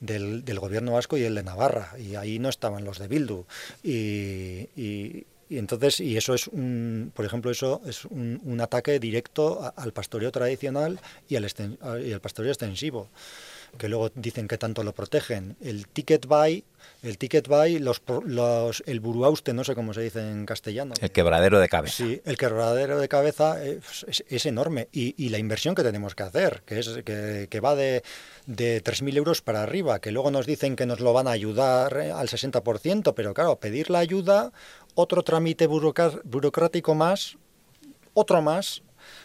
del, 0.00 0.44
del, 0.44 0.58
gobierno 0.58 0.92
vasco 0.92 1.18
y 1.18 1.24
el 1.24 1.34
de 1.34 1.42
Navarra 1.42 1.92
y 1.98 2.14
ahí 2.14 2.38
no 2.38 2.48
estaban 2.48 2.84
los 2.84 2.98
de 2.98 3.08
Bildu 3.08 3.44
Y 3.82 5.26
entonces, 5.50 6.00
y 6.00 6.16
eso 6.16 6.34
es 6.34 6.48
un, 6.48 7.12
por 7.14 7.24
ejemplo, 7.24 7.50
eso 7.50 7.80
es 7.86 8.04
un, 8.04 8.60
ataque 8.60 8.98
directo 8.98 9.72
al 9.76 9.92
pastoreo 9.92 10.32
tradicional 10.32 10.98
y 11.28 11.36
al, 11.36 11.46
y 12.04 12.12
al 12.12 12.20
pastoreo 12.20 12.50
extensivo 12.50 13.08
que 13.76 13.88
luego 13.88 14.10
dicen 14.14 14.48
que 14.48 14.58
tanto 14.58 14.82
lo 14.82 14.94
protegen. 14.94 15.56
El 15.60 15.86
ticket 15.88 16.26
buy, 16.26 16.64
el 17.02 17.18
ticket 17.18 17.46
buy, 17.48 17.78
los, 17.78 18.02
los, 18.24 18.82
el 18.86 19.00
buruauste, 19.00 19.52
no 19.52 19.64
sé 19.64 19.74
cómo 19.74 19.92
se 19.92 20.02
dice 20.02 20.20
en 20.20 20.46
castellano. 20.46 20.94
El 21.00 21.10
quebradero 21.10 21.58
de 21.60 21.68
cabeza. 21.68 21.96
Sí, 21.96 22.20
el 22.24 22.36
quebradero 22.36 22.98
de 22.98 23.08
cabeza 23.08 23.62
es, 23.62 24.46
enorme. 24.46 24.88
Y, 24.92 25.28
la 25.28 25.38
inversión 25.38 25.74
que 25.74 25.82
tenemos 25.82 26.14
que 26.14 26.22
hacer, 26.22 26.62
que, 26.64 26.78
es, 26.78 26.88
que, 27.04 27.48
que 27.50 27.60
va 27.60 27.74
de, 27.74 28.02
de 28.46 28.82
3.000 28.82 29.16
euros 29.16 29.42
para 29.42 29.62
arriba, 29.62 30.00
que 30.00 30.12
luego 30.12 30.30
nos 30.30 30.46
dicen 30.46 30.76
que 30.76 30.86
nos 30.86 31.00
lo 31.00 31.12
van 31.12 31.26
a 31.26 31.32
ayudar 31.32 31.96
eh, 31.98 32.12
al 32.12 32.28
60%, 32.28 33.12
pero 33.14 33.34
claro, 33.34 33.56
pedir 33.56 33.90
la 33.90 33.98
ayuda, 33.98 34.52
otro 34.96 35.22
trámite 35.22 35.68
burocrático 35.68 36.96
más, 36.96 37.36
otro 38.14 38.42
más, 38.42 38.82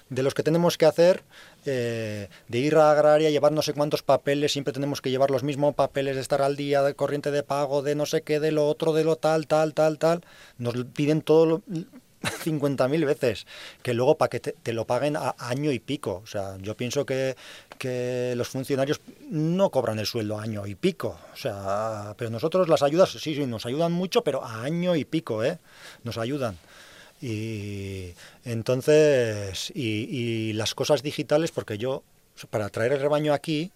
de 0.10 0.22
los 0.22 0.34
que 0.34 0.44
tenemos 0.44 0.78
que 0.78 0.86
hacer, 0.86 1.24
eh, 1.66 2.28
de 2.50 2.58
ir 2.60 2.76
a 2.76 2.92
agraria, 2.92 3.30
llevar 3.30 3.54
no 3.54 3.62
sé 3.62 3.74
cuántos 3.74 4.04
papeles, 4.04 4.52
siempre 4.52 4.74
tenemos 4.74 5.02
que 5.02 5.10
llevar 5.10 5.32
los 5.32 5.44
mismos 5.44 5.74
papeles, 5.74 6.16
de 6.16 6.22
estar 6.22 6.42
al 6.42 6.56
día, 6.56 6.84
de 6.84 6.94
corriente 6.94 7.32
de 7.32 7.42
pago, 7.42 7.82
de 7.82 7.96
no 7.96 8.06
sé 8.06 8.22
qué, 8.22 8.40
de 8.40 8.52
lo 8.52 8.68
otro, 8.68 8.94
de 8.94 9.06
lo 9.06 9.16
tal, 9.16 9.48
tal, 9.48 9.74
tal, 9.74 9.98
tal. 9.98 10.22
Nos 10.58 10.76
piden 10.94 11.22
todo 11.22 11.46
lo, 11.46 11.62
50.000 12.22 13.06
veces, 13.06 13.48
que 13.82 13.94
luego 13.94 14.18
para 14.18 14.30
que 14.30 14.40
te, 14.40 14.74
lo 14.74 14.86
paguen 14.86 15.16
a 15.16 15.36
año 15.40 15.72
y 15.72 15.80
pico. 15.80 16.22
O 16.24 16.28
sea, 16.28 16.58
yo 16.62 16.76
pienso 16.76 17.06
que, 17.06 17.36
que, 17.78 18.34
los 18.36 18.48
funcionarios 18.48 19.02
no 19.30 19.70
cobran 19.70 20.00
el 20.00 20.06
sueldo 20.06 20.40
año 20.40 20.66
y 20.68 20.76
pico. 20.76 21.20
O 21.34 21.36
sea, 21.36 22.14
pero 22.18 22.30
nosotros 22.30 22.70
las 22.70 22.84
ayudas, 22.84 23.10
sí, 23.12 23.36
sí, 23.36 23.46
nos 23.46 23.66
ayudan 23.66 23.92
mucho, 23.92 24.24
pero 24.24 24.44
a 24.44 24.64
año 24.64 24.96
y 24.96 25.06
pico, 25.06 25.44
¿eh? 25.44 25.60
Nos 26.04 26.18
ayudan. 26.18 26.58
Y 27.22 28.14
entonces, 28.46 29.72
y, 29.76 30.54
las 30.54 30.74
cosas 30.74 31.04
digitales, 31.04 31.52
porque 31.52 31.78
yo, 31.78 32.04
para 32.50 32.70
traer 32.70 32.94
el 32.94 33.00
rebaño 33.00 33.34
aquí, 33.34 33.72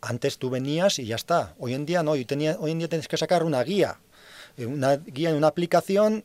antes 0.00 0.38
tú 0.38 0.50
venías 0.50 0.98
y 0.98 1.06
ya 1.06 1.16
está. 1.16 1.54
Hoy 1.58 1.74
en 1.74 1.86
día 1.86 2.02
no, 2.02 2.12
hoy, 2.12 2.24
tenía, 2.24 2.56
hoy 2.58 2.72
en 2.72 2.78
día 2.78 2.88
tienes 2.88 3.08
que 3.08 3.16
sacar 3.16 3.42
una 3.44 3.62
guía. 3.62 3.98
Eh, 4.56 4.66
una 4.66 4.96
guía 4.96 5.30
en 5.30 5.36
una 5.36 5.48
aplicación 5.48 6.24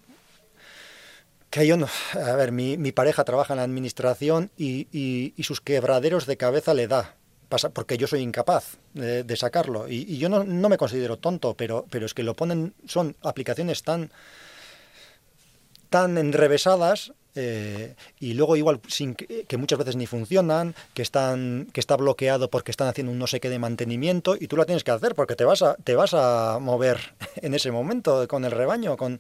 que 1.50 1.66
yo 1.66 1.78
no. 1.78 1.88
A 2.14 2.36
ver, 2.36 2.52
mi, 2.52 2.78
mi 2.78 2.92
pareja 2.92 3.24
trabaja 3.24 3.54
en 3.54 3.58
la 3.58 3.64
administración 3.64 4.52
y, 4.58 4.88
y, 4.92 5.44
sus 5.44 5.62
quebraderos 5.62 6.26
de 6.26 6.38
cabeza 6.38 6.74
le 6.74 6.88
da. 6.88 7.16
Pasa, 7.50 7.70
porque 7.70 7.98
yo 7.98 8.08
soy 8.08 8.22
incapaz 8.22 8.78
de, 8.94 9.36
sacarlo. 9.38 9.88
Y, 9.88 10.06
y 10.08 10.18
yo 10.18 10.28
no, 10.28 10.44
no, 10.44 10.68
me 10.68 10.78
considero 10.78 11.18
tonto, 11.18 11.54
pero, 11.56 11.86
pero 11.90 12.06
es 12.06 12.14
que 12.14 12.24
lo 12.24 12.36
ponen, 12.36 12.74
son 12.86 13.16
aplicaciones 13.22 13.84
tan 13.84 14.12
tan 15.90 16.18
enrevesadas 16.18 17.14
eh, 17.40 17.94
y 18.20 18.34
luego 18.34 18.56
igual 18.56 18.82
sin 18.88 19.14
que, 19.14 19.58
muchas 19.58 19.78
veces 19.78 19.96
ni 19.96 20.08
funcionan, 20.08 20.74
que 20.96 21.04
están 21.04 21.68
que 21.72 21.80
está 21.80 21.96
bloqueado 21.96 22.50
porque 22.50 22.72
están 22.72 22.88
haciendo 22.88 23.12
un 23.12 23.20
no 23.20 23.28
sé 23.28 23.40
qué 23.40 23.48
de 23.50 23.60
mantenimiento 23.60 24.36
y 24.36 24.48
tú 24.48 24.58
la 24.58 24.66
tienes 24.66 24.84
que 24.84 24.90
hacer 24.90 25.14
porque 25.14 25.36
te 25.36 25.46
vas 25.46 25.62
a 25.62 25.76
te 25.76 25.94
vas 25.94 26.16
a 26.16 26.58
mover 26.60 27.14
en 27.36 27.54
ese 27.54 27.70
momento 27.70 28.28
con 28.28 28.44
el 28.44 28.50
rebaño, 28.50 28.98
con 28.98 29.20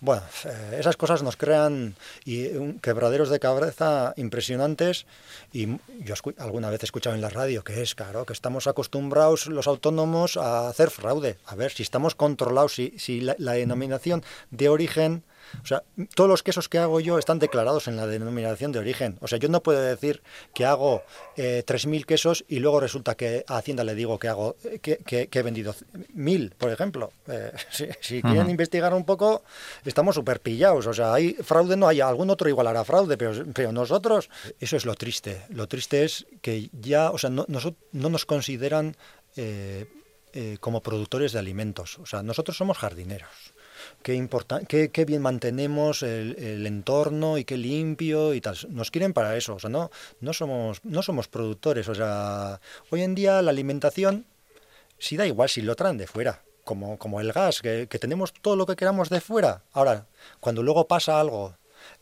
bueno, 0.00 0.22
eh, 0.46 0.78
esas 0.80 0.96
cosas 0.96 1.22
nos 1.22 1.36
crean 1.36 1.96
y 2.24 2.48
quebraderos 2.80 3.28
de 3.28 3.38
cabeza 3.40 4.14
impresionantes 4.16 5.04
y 5.52 5.66
yo 6.02 6.14
alguna 6.38 6.70
vez 6.70 6.82
he 6.82 6.86
escuchado 6.86 7.14
en 7.14 7.20
la 7.20 7.28
radio 7.28 7.62
que 7.62 7.82
es 7.82 7.94
claro 7.94 8.24
que 8.24 8.32
estamos 8.32 8.68
acostumbrados 8.68 9.48
los 9.48 9.66
autónomos 9.66 10.38
a 10.38 10.70
hacer 10.70 10.88
fraude, 10.88 11.36
a 11.44 11.56
ver 11.56 11.72
si 11.72 11.82
estamos 11.82 12.14
controlados 12.14 12.72
si, 12.72 12.94
si 12.96 13.20
la 13.20 13.52
denominación 13.52 14.24
de 14.50 14.70
origen 14.70 15.24
o 15.62 15.66
sea, 15.66 15.82
todos 16.14 16.28
los 16.28 16.42
quesos 16.42 16.68
que 16.68 16.78
hago 16.78 17.00
yo 17.00 17.18
están 17.18 17.38
declarados 17.38 17.88
en 17.88 17.96
la 17.96 18.06
denominación 18.06 18.72
de 18.72 18.78
origen. 18.78 19.18
O 19.20 19.28
sea, 19.28 19.38
yo 19.38 19.48
no 19.48 19.62
puedo 19.62 19.80
decir 19.80 20.22
que 20.54 20.64
hago 20.64 21.02
eh, 21.36 21.64
3.000 21.66 22.04
quesos 22.04 22.44
y 22.48 22.60
luego 22.60 22.80
resulta 22.80 23.14
que 23.14 23.44
a 23.46 23.56
Hacienda 23.56 23.84
le 23.84 23.94
digo 23.94 24.18
que 24.18 24.28
hago 24.28 24.56
eh, 24.64 24.78
que, 24.78 25.28
he 25.30 25.42
vendido 25.42 25.74
1.000, 26.14 26.54
por 26.54 26.70
ejemplo. 26.70 27.12
Eh, 27.26 27.52
si, 28.00 28.22
quieren 28.22 28.50
investigar 28.50 28.94
un 28.94 29.04
poco, 29.04 29.42
estamos 29.84 30.14
súper 30.14 30.40
pillados. 30.40 30.86
O 30.86 30.94
sea, 30.94 31.14
hay 31.14 31.34
fraude, 31.34 31.76
no 31.76 31.88
hay 31.88 32.00
algún 32.00 32.30
otro 32.30 32.48
igual 32.48 32.66
hará 32.66 32.84
fraude, 32.84 33.16
pero, 33.16 33.44
pero 33.52 33.72
nosotros, 33.72 34.30
eso 34.58 34.76
es 34.76 34.84
lo 34.84 34.94
triste. 34.94 35.42
Lo 35.50 35.68
triste 35.68 36.04
es 36.04 36.26
que 36.40 36.70
ya, 36.72 37.10
o 37.10 37.18
sea, 37.18 37.30
no, 37.30 37.46
no 37.48 38.08
nos 38.08 38.26
consideran 38.26 38.96
eh, 40.32 40.58
como 40.60 40.80
productores 40.80 41.32
de 41.32 41.40
alimentos. 41.40 41.98
O 41.98 42.06
sea, 42.06 42.22
nosotros 42.22 42.56
somos 42.56 42.78
jardineros 42.78 43.52
qué, 44.02 44.90
qué, 44.92 45.04
bien 45.04 45.22
mantenemos 45.22 46.02
el, 46.02 46.66
entorno 46.66 47.38
y 47.38 47.44
qué 47.44 47.56
limpio 47.56 48.34
y 48.34 48.40
tal. 48.40 48.56
Nos 48.70 48.90
quieren 48.90 49.12
para 49.12 49.36
eso, 49.36 49.54
o 49.54 49.58
sea, 49.58 49.70
no, 49.70 49.90
no, 50.20 50.32
somos, 50.32 50.80
no 50.84 51.02
somos 51.02 51.28
productores. 51.28 51.88
O 51.88 51.94
sea, 51.94 52.60
hoy 52.90 53.02
en 53.02 53.14
día 53.14 53.42
la 53.42 53.50
alimentación, 53.50 54.26
si 54.98 55.16
da 55.16 55.26
igual 55.26 55.48
si 55.48 55.62
lo 55.62 55.76
traen 55.76 55.98
de 55.98 56.06
fuera, 56.06 56.42
como, 56.64 56.98
como 56.98 57.20
el 57.20 57.32
gas, 57.32 57.60
que, 57.62 57.86
tenemos 57.86 58.32
todo 58.32 58.56
lo 58.56 58.66
que 58.66 58.76
queramos 58.76 59.08
de 59.08 59.20
fuera. 59.20 59.62
Ahora, 59.72 60.06
cuando 60.40 60.62
luego 60.62 60.86
pasa 60.86 61.20
algo 61.20 61.56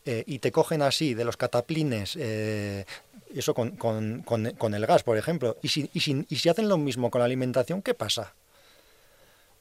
eh, 0.05 0.23
y 0.25 0.39
te 0.39 0.51
cogen 0.51 0.81
así 0.81 1.13
de 1.13 1.25
los 1.25 1.37
cataplines, 1.37 2.15
eh, 2.19 2.85
eso 3.33 3.53
con, 3.53 3.71
con, 3.71 4.23
con, 4.23 4.73
el 4.73 4.85
gas, 4.85 5.03
por 5.03 5.17
ejemplo, 5.17 5.57
y 5.61 5.67
si, 5.69 5.89
y, 5.93 5.99
si, 5.99 6.25
y 6.29 6.35
si 6.37 6.49
hacen 6.49 6.67
lo 6.67 6.77
mismo 6.77 7.11
con 7.11 7.19
la 7.19 7.25
alimentación, 7.25 7.81
¿qué 7.81 7.93
pasa? 7.93 8.33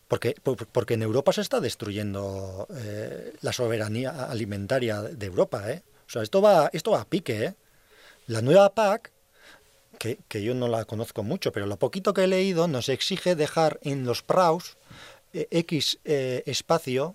Porque, 0.09 0.35
porque 0.73 0.95
en 0.95 1.03
Europa 1.03 1.33
se 1.33 1.43
está 1.43 1.61
destruyendo 1.61 2.67
eh, 2.75 3.35
la 3.43 3.53
soberanía 3.53 4.25
alimentaria 4.25 5.03
de 5.03 5.27
Europa. 5.27 5.71
¿eh? 5.71 5.83
O 6.07 6.11
sea, 6.11 6.23
esto 6.23 6.41
va, 6.41 6.71
esto 6.73 6.93
va 6.93 7.03
a 7.03 7.05
pique. 7.05 7.45
¿eh? 7.45 7.55
La 8.27 8.41
nueva 8.41 8.75
PAC, 8.75 9.13
que, 9.99 10.19
que, 10.29 10.43
yo 10.43 10.55
no 10.55 10.69
la 10.69 10.87
conozco 10.87 11.23
mucho, 11.23 11.53
pero 11.53 11.67
lo 11.67 11.79
poquito 11.79 12.15
que 12.15 12.25
he 12.25 12.27
leído, 12.27 12.69
nos 12.69 12.89
exige 12.89 13.35
dejar 13.35 13.79
en 13.83 14.05
los 14.05 14.23
praus 14.23 14.79
eh, 15.35 15.47
X 15.51 15.99
eh, 16.05 16.43
espacio 16.47 17.15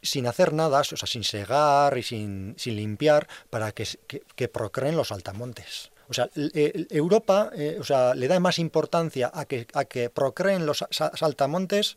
sin 0.00 0.26
hacer 0.26 0.52
nada, 0.52 0.80
o 0.80 0.84
sea, 0.84 1.06
sin 1.06 1.22
segar 1.22 1.96
y 1.96 2.02
sin, 2.02 2.54
sin 2.58 2.76
limpiar, 2.76 3.28
para 3.50 3.70
que, 3.72 3.86
que, 4.08 4.22
que 4.34 4.48
procreen 4.48 4.96
los 4.96 5.12
altamontes. 5.12 5.91
O 6.12 6.14
sea, 6.14 6.28
Europa 6.34 7.50
eh, 7.56 7.78
o 7.80 7.84
sea, 7.84 8.14
le 8.14 8.28
da 8.28 8.38
más 8.38 8.58
importancia 8.58 9.30
a 9.32 9.46
que, 9.46 9.66
a 9.72 9.86
que 9.86 10.10
procreen 10.10 10.66
los 10.66 10.84
saltamontes 10.90 11.96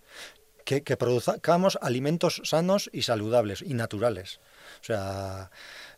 que, 0.63 0.83
que 0.83 0.95
produzcamos 0.95 1.77
alimentos 1.81 2.41
sanos 2.45 2.89
y 2.93 3.01
saludables 3.01 3.61
y 3.61 3.73
naturales. 3.73 4.39
O 4.79 4.85
sea, 4.85 5.51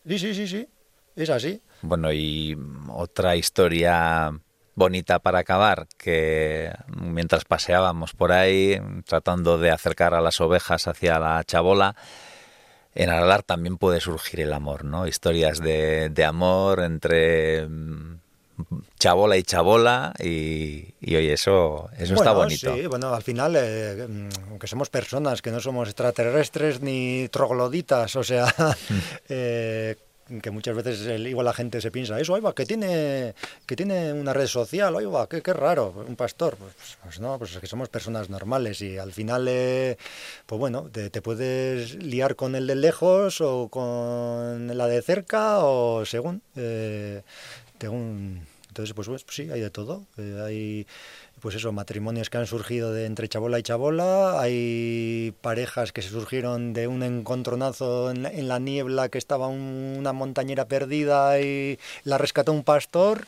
sí, 0.08 0.18
sí, 0.18 0.34
sí, 0.34 0.48
sí, 0.48 0.68
es 1.16 1.30
así. 1.30 1.62
Bueno, 1.84 2.12
y 2.12 2.58
otra 2.90 3.36
historia 3.36 4.34
bonita 4.74 5.20
para 5.20 5.40
acabar, 5.40 5.88
que 6.00 6.74
mientras 7.00 7.46
paseábamos 7.46 8.14
por 8.14 8.32
ahí 8.32 8.82
tratando 9.06 9.60
de 9.60 9.70
acercar 9.70 10.16
a 10.16 10.22
las 10.22 10.42
ovejas 10.42 10.88
hacia 10.88 11.20
la 11.20 11.44
chabola, 11.44 11.96
en 12.98 13.12
Aralar 13.12 13.44
también 13.44 13.78
puede 13.78 14.00
surgir 14.00 14.42
el 14.42 14.52
amor, 14.52 14.84
¿no? 14.84 15.08
Historias 15.08 15.60
de, 15.60 16.10
de 16.10 16.26
amor 16.26 16.80
entre 16.80 17.68
mm, 17.68 18.18
chabola 18.98 19.38
y 19.38 19.44
chabola 19.44 20.14
y, 20.18 20.96
y 21.00 21.16
oye, 21.16 21.34
eso, 21.34 21.90
eso 21.96 22.16
está 22.16 22.32
bonito. 22.32 22.74
Sí, 22.74 22.88
bueno, 22.88 23.14
al 23.14 23.22
final, 23.22 23.56
eh, 23.56 24.08
mm, 24.10 24.50
aunque 24.50 24.66
somos 24.66 24.90
personas, 24.90 25.44
que 25.44 25.52
no 25.52 25.60
somos 25.60 25.88
extraterrestres 25.88 26.82
ni 26.82 27.28
trogloditas, 27.30 28.16
o 28.16 28.24
sea, 28.24 28.48
eh, 29.30 29.96
que 30.42 30.52
muchas 30.52 30.76
veces 30.76 31.20
igual 31.20 31.46
la 31.46 31.54
gente 31.54 31.82
se 31.82 31.92
piensa 31.92 32.20
eso, 32.20 32.40
va, 32.42 32.54
que 32.54 32.66
tiene 32.66 33.34
que 33.66 33.76
tiene 33.76 34.14
una 34.14 34.34
red 34.34 34.48
social, 34.48 34.96
va, 35.14 35.28
qué, 35.30 35.42
qué 35.42 35.54
raro, 35.54 35.94
un 36.08 36.16
pastor. 36.16 36.56
Pues, 36.58 36.98
pues, 37.04 37.20
no, 37.20 37.38
pues 37.38 37.56
es 37.56 37.60
que 37.60 37.68
somos 37.68 37.90
personas 37.90 38.30
normales 38.30 38.82
y 38.82 38.98
al 38.98 39.14
final, 39.14 39.48
eh, 39.48 39.98
pues 40.46 40.60
bueno, 40.60 40.90
te, 40.92 41.10
puedes 41.22 41.96
liar 41.96 42.36
con 42.36 42.56
el 42.56 42.68
de 42.68 42.76
lejos 42.76 43.42
o 43.42 43.70
con 43.70 44.78
la 44.78 44.88
de 44.88 45.02
cerca 45.02 45.60
o 45.60 46.06
según, 46.06 46.42
eh, 46.56 47.22
según 47.80 48.46
entonces, 48.78 48.94
pues, 48.94 49.08
pues, 49.08 49.26
sí, 49.30 49.50
hay 49.50 49.60
de 49.60 49.72
todo. 49.72 50.06
Eh, 50.18 50.40
hay 50.46 50.88
pues 51.40 51.56
eso, 51.56 51.72
matrimonios 51.72 52.30
que 52.30 52.38
han 52.38 52.48
surgido 52.48 52.94
de 52.94 53.06
entre 53.06 53.28
chabola 53.28 53.60
y 53.60 53.64
chabola, 53.64 54.42
hay 54.42 55.34
parejas 55.42 55.92
que 55.92 56.02
se 56.02 56.10
surgieron 56.10 56.74
de 56.74 56.88
un 56.88 57.04
encontronazo 57.04 58.12
en 58.12 58.48
la, 58.48 58.60
niebla 58.60 59.10
que 59.10 59.18
estaba 59.18 59.48
una 59.48 60.14
montañera 60.14 60.66
perdida 60.66 61.40
y 61.40 61.78
la 62.04 62.18
rescató 62.18 62.52
un 62.52 62.64
pastor 62.64 63.28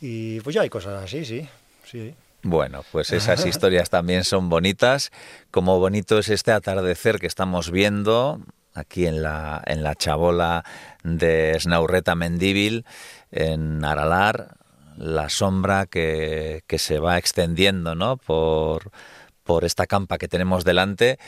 y 0.00 0.40
pues 0.40 0.54
ya 0.54 0.62
hay 0.62 0.70
cosas 0.70 1.02
así, 1.04 1.24
sí, 1.24 1.46
sí. 1.84 2.14
Bueno, 2.44 2.84
pues 2.90 3.12
esas 3.12 3.46
historias 3.46 3.88
también 3.88 4.24
son 4.24 4.48
bonitas, 4.48 5.12
como 5.52 5.78
bonito 5.78 6.18
es 6.18 6.28
este 6.28 6.50
atardecer 6.50 7.20
que 7.20 7.28
estamos 7.28 7.70
viendo 7.70 8.40
aquí 8.74 9.06
en 9.06 9.22
la, 9.22 9.62
en 9.66 9.84
la 9.84 9.94
chabola 9.94 10.64
de 11.04 11.56
Snaurreta 11.60 12.16
Mendíbil, 12.16 12.84
en 13.30 13.84
Aralar, 13.84 14.56
la 15.02 15.28
sombra 15.28 15.86
que, 15.86 16.62
que 16.68 16.78
se 16.78 17.00
va 17.00 17.18
extendiendo 17.18 17.96
¿no? 17.96 18.16
por, 18.18 18.92
por 19.42 19.64
esta 19.64 19.86
campa 19.86 20.16
que 20.16 20.28
tenemos 20.28 20.64
delante 20.64 21.18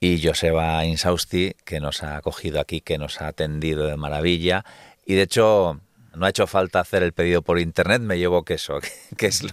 y 0.00 0.20
Joseba 0.26 0.84
Insausti, 0.84 1.54
que 1.64 1.78
nos 1.78 2.02
ha 2.02 2.16
acogido 2.16 2.58
aquí, 2.58 2.80
que 2.80 2.98
nos 2.98 3.20
ha 3.20 3.28
atendido 3.28 3.86
de 3.86 3.96
maravilla. 3.96 4.64
Y 5.06 5.14
de 5.14 5.22
hecho, 5.22 5.80
no 6.14 6.26
ha 6.26 6.28
hecho 6.28 6.46
falta 6.46 6.80
hacer 6.80 7.02
el 7.02 7.12
pedido 7.12 7.42
por 7.42 7.58
internet, 7.58 8.00
me 8.02 8.18
llevo 8.18 8.44
queso, 8.44 8.78
que 9.16 9.26
es 9.26 9.44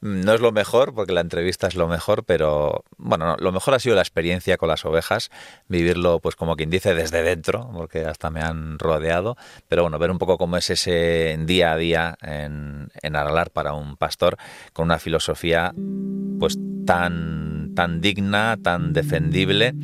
no 0.00 0.34
es 0.34 0.40
lo 0.40 0.52
mejor, 0.52 0.94
porque 0.94 1.12
la 1.12 1.20
entrevista 1.20 1.66
es 1.66 1.74
lo 1.74 1.88
mejor, 1.88 2.24
pero 2.24 2.84
bueno, 2.96 3.36
lo 3.38 3.52
mejor 3.52 3.74
ha 3.74 3.78
sido 3.78 3.96
la 3.96 4.02
experiencia 4.02 4.56
con 4.56 4.68
las 4.68 4.84
ovejas, 4.84 5.30
vivirlo, 5.68 6.20
pues 6.20 6.36
como 6.36 6.56
quien 6.56 6.70
dice, 6.70 6.94
desde 6.94 7.22
dentro, 7.22 7.70
porque 7.72 8.04
hasta 8.04 8.30
me 8.30 8.40
han 8.40 8.78
rodeado, 8.78 9.36
pero 9.68 9.82
bueno, 9.82 9.98
ver 9.98 10.10
un 10.10 10.18
poco 10.18 10.38
cómo 10.38 10.56
es 10.56 10.70
ese 10.70 11.36
día 11.40 11.72
a 11.72 11.76
día 11.76 12.16
en, 12.22 12.88
en 13.02 13.16
Aralar 13.16 13.50
para 13.50 13.74
un 13.74 13.96
pastor, 13.96 14.36
con 14.72 14.86
una 14.86 14.98
filosofía 14.98 15.72
pues 16.38 16.58
tan, 16.86 17.72
tan 17.74 18.00
digna, 18.00 18.56
tan 18.62 18.92
defendible 18.92 19.74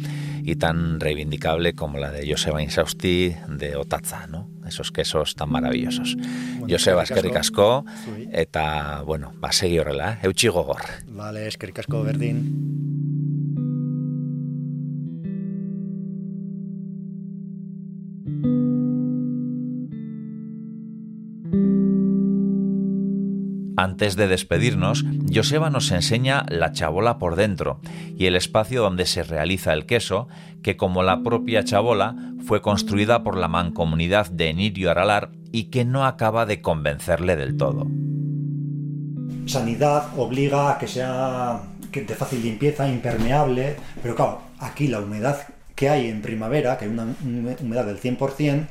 y 0.42 0.56
tan 0.56 1.00
reivindicable 1.00 1.74
como 1.74 1.98
la 1.98 2.10
de 2.10 2.28
Joseba 2.28 2.62
Insausti 2.62 3.36
de 3.48 3.76
Otaza, 3.76 4.26
¿no? 4.26 4.49
Esos 4.70 4.92
quesos 4.94 5.34
tan 5.34 5.50
maravillosos. 5.50 6.16
Bueno, 6.16 6.70
Joseba 6.70 7.02
eskerrik 7.02 7.36
asko 7.42 7.84
eta 8.30 9.02
bueno, 9.04 9.34
ba 9.42 9.52
segi 9.52 9.80
horrela, 9.82 10.14
eh? 10.14 10.30
eutxi 10.30 10.48
gogor. 10.54 10.86
Vale, 11.10 11.48
eskerrik 11.50 11.82
asko 11.82 12.04
berdin. 12.06 12.99
Antes 23.80 24.14
de 24.14 24.28
despedirnos, 24.28 25.06
Joseba 25.32 25.70
nos 25.70 25.90
enseña 25.90 26.44
la 26.50 26.72
chabola 26.72 27.16
por 27.16 27.34
dentro 27.34 27.80
y 28.14 28.26
el 28.26 28.36
espacio 28.36 28.82
donde 28.82 29.06
se 29.06 29.22
realiza 29.22 29.72
el 29.72 29.86
queso, 29.86 30.28
que 30.62 30.76
como 30.76 31.02
la 31.02 31.22
propia 31.22 31.64
chabola 31.64 32.14
fue 32.44 32.60
construida 32.60 33.22
por 33.22 33.38
la 33.38 33.48
mancomunidad 33.48 34.30
de 34.30 34.50
Enirio 34.50 34.90
Aralar 34.90 35.30
y 35.50 35.70
que 35.70 35.86
no 35.86 36.04
acaba 36.04 36.44
de 36.44 36.60
convencerle 36.60 37.36
del 37.36 37.56
todo. 37.56 37.86
Sanidad 39.46 40.08
obliga 40.18 40.72
a 40.72 40.78
que 40.78 40.86
sea 40.86 41.62
de 41.90 42.14
fácil 42.14 42.42
limpieza, 42.42 42.86
impermeable, 42.86 43.76
pero 44.02 44.14
claro, 44.14 44.42
aquí 44.58 44.88
la 44.88 45.00
humedad 45.00 45.38
que 45.74 45.88
hay 45.88 46.10
en 46.10 46.20
primavera, 46.20 46.76
que 46.76 46.84
hay 46.84 46.90
una 46.90 47.14
humedad 47.62 47.86
del 47.86 47.98
100%, 47.98 48.66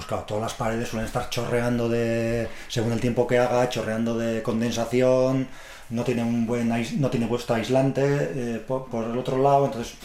pues 0.00 0.08
claro, 0.08 0.24
todas 0.24 0.42
las 0.44 0.54
paredes 0.54 0.88
suelen 0.88 1.06
estar 1.06 1.28
chorreando 1.28 1.86
de, 1.86 2.48
según 2.68 2.92
el 2.92 3.00
tiempo 3.00 3.26
que 3.26 3.36
haga, 3.36 3.68
chorreando 3.68 4.16
de 4.16 4.42
condensación, 4.42 5.46
no 5.90 6.04
tiene 6.04 6.22
un 6.22 6.46
buen 6.46 6.70
no 6.98 7.10
tiene 7.10 7.26
puesto 7.26 7.52
aislante 7.52 8.02
eh, 8.02 8.64
por, 8.66 9.04
el 9.04 9.18
otro 9.18 9.36
lado, 9.42 9.66
entonces 9.66 9.96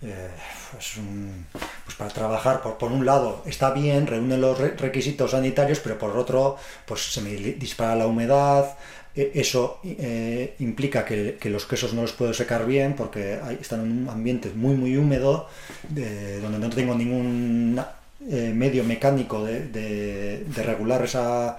eh, 0.00 0.30
pues, 0.72 1.94
para 1.98 2.08
trabajar 2.08 2.62
por, 2.62 2.78
por, 2.78 2.90
un 2.90 3.04
lado 3.04 3.42
está 3.44 3.70
bien, 3.72 4.06
reúne 4.06 4.38
los 4.38 4.56
requisitos 4.58 5.32
sanitarios, 5.32 5.80
pero 5.80 5.98
por 5.98 6.16
otro 6.16 6.56
pues 6.86 7.12
se 7.12 7.20
me 7.20 7.32
dispara 7.34 7.96
la 7.96 8.06
humedad, 8.06 8.78
e, 9.14 9.32
eso 9.34 9.80
eh, 9.84 10.54
implica 10.60 11.04
que, 11.04 11.36
que, 11.38 11.50
los 11.50 11.66
quesos 11.66 11.92
no 11.92 12.00
los 12.00 12.12
puedo 12.12 12.32
secar 12.32 12.64
bien 12.64 12.94
porque 12.94 13.38
están 13.60 13.80
en 13.80 13.92
un 14.04 14.08
ambiente 14.08 14.50
muy 14.54 14.74
muy 14.74 14.96
húmedo, 14.96 15.50
donde 15.90 16.58
no 16.58 16.70
tengo 16.70 16.94
ningún 16.94 17.78
eh, 18.26 18.52
medio 18.52 18.82
mecánico 18.82 19.44
de, 19.44 20.44
regular 20.56 21.04
esa, 21.04 21.58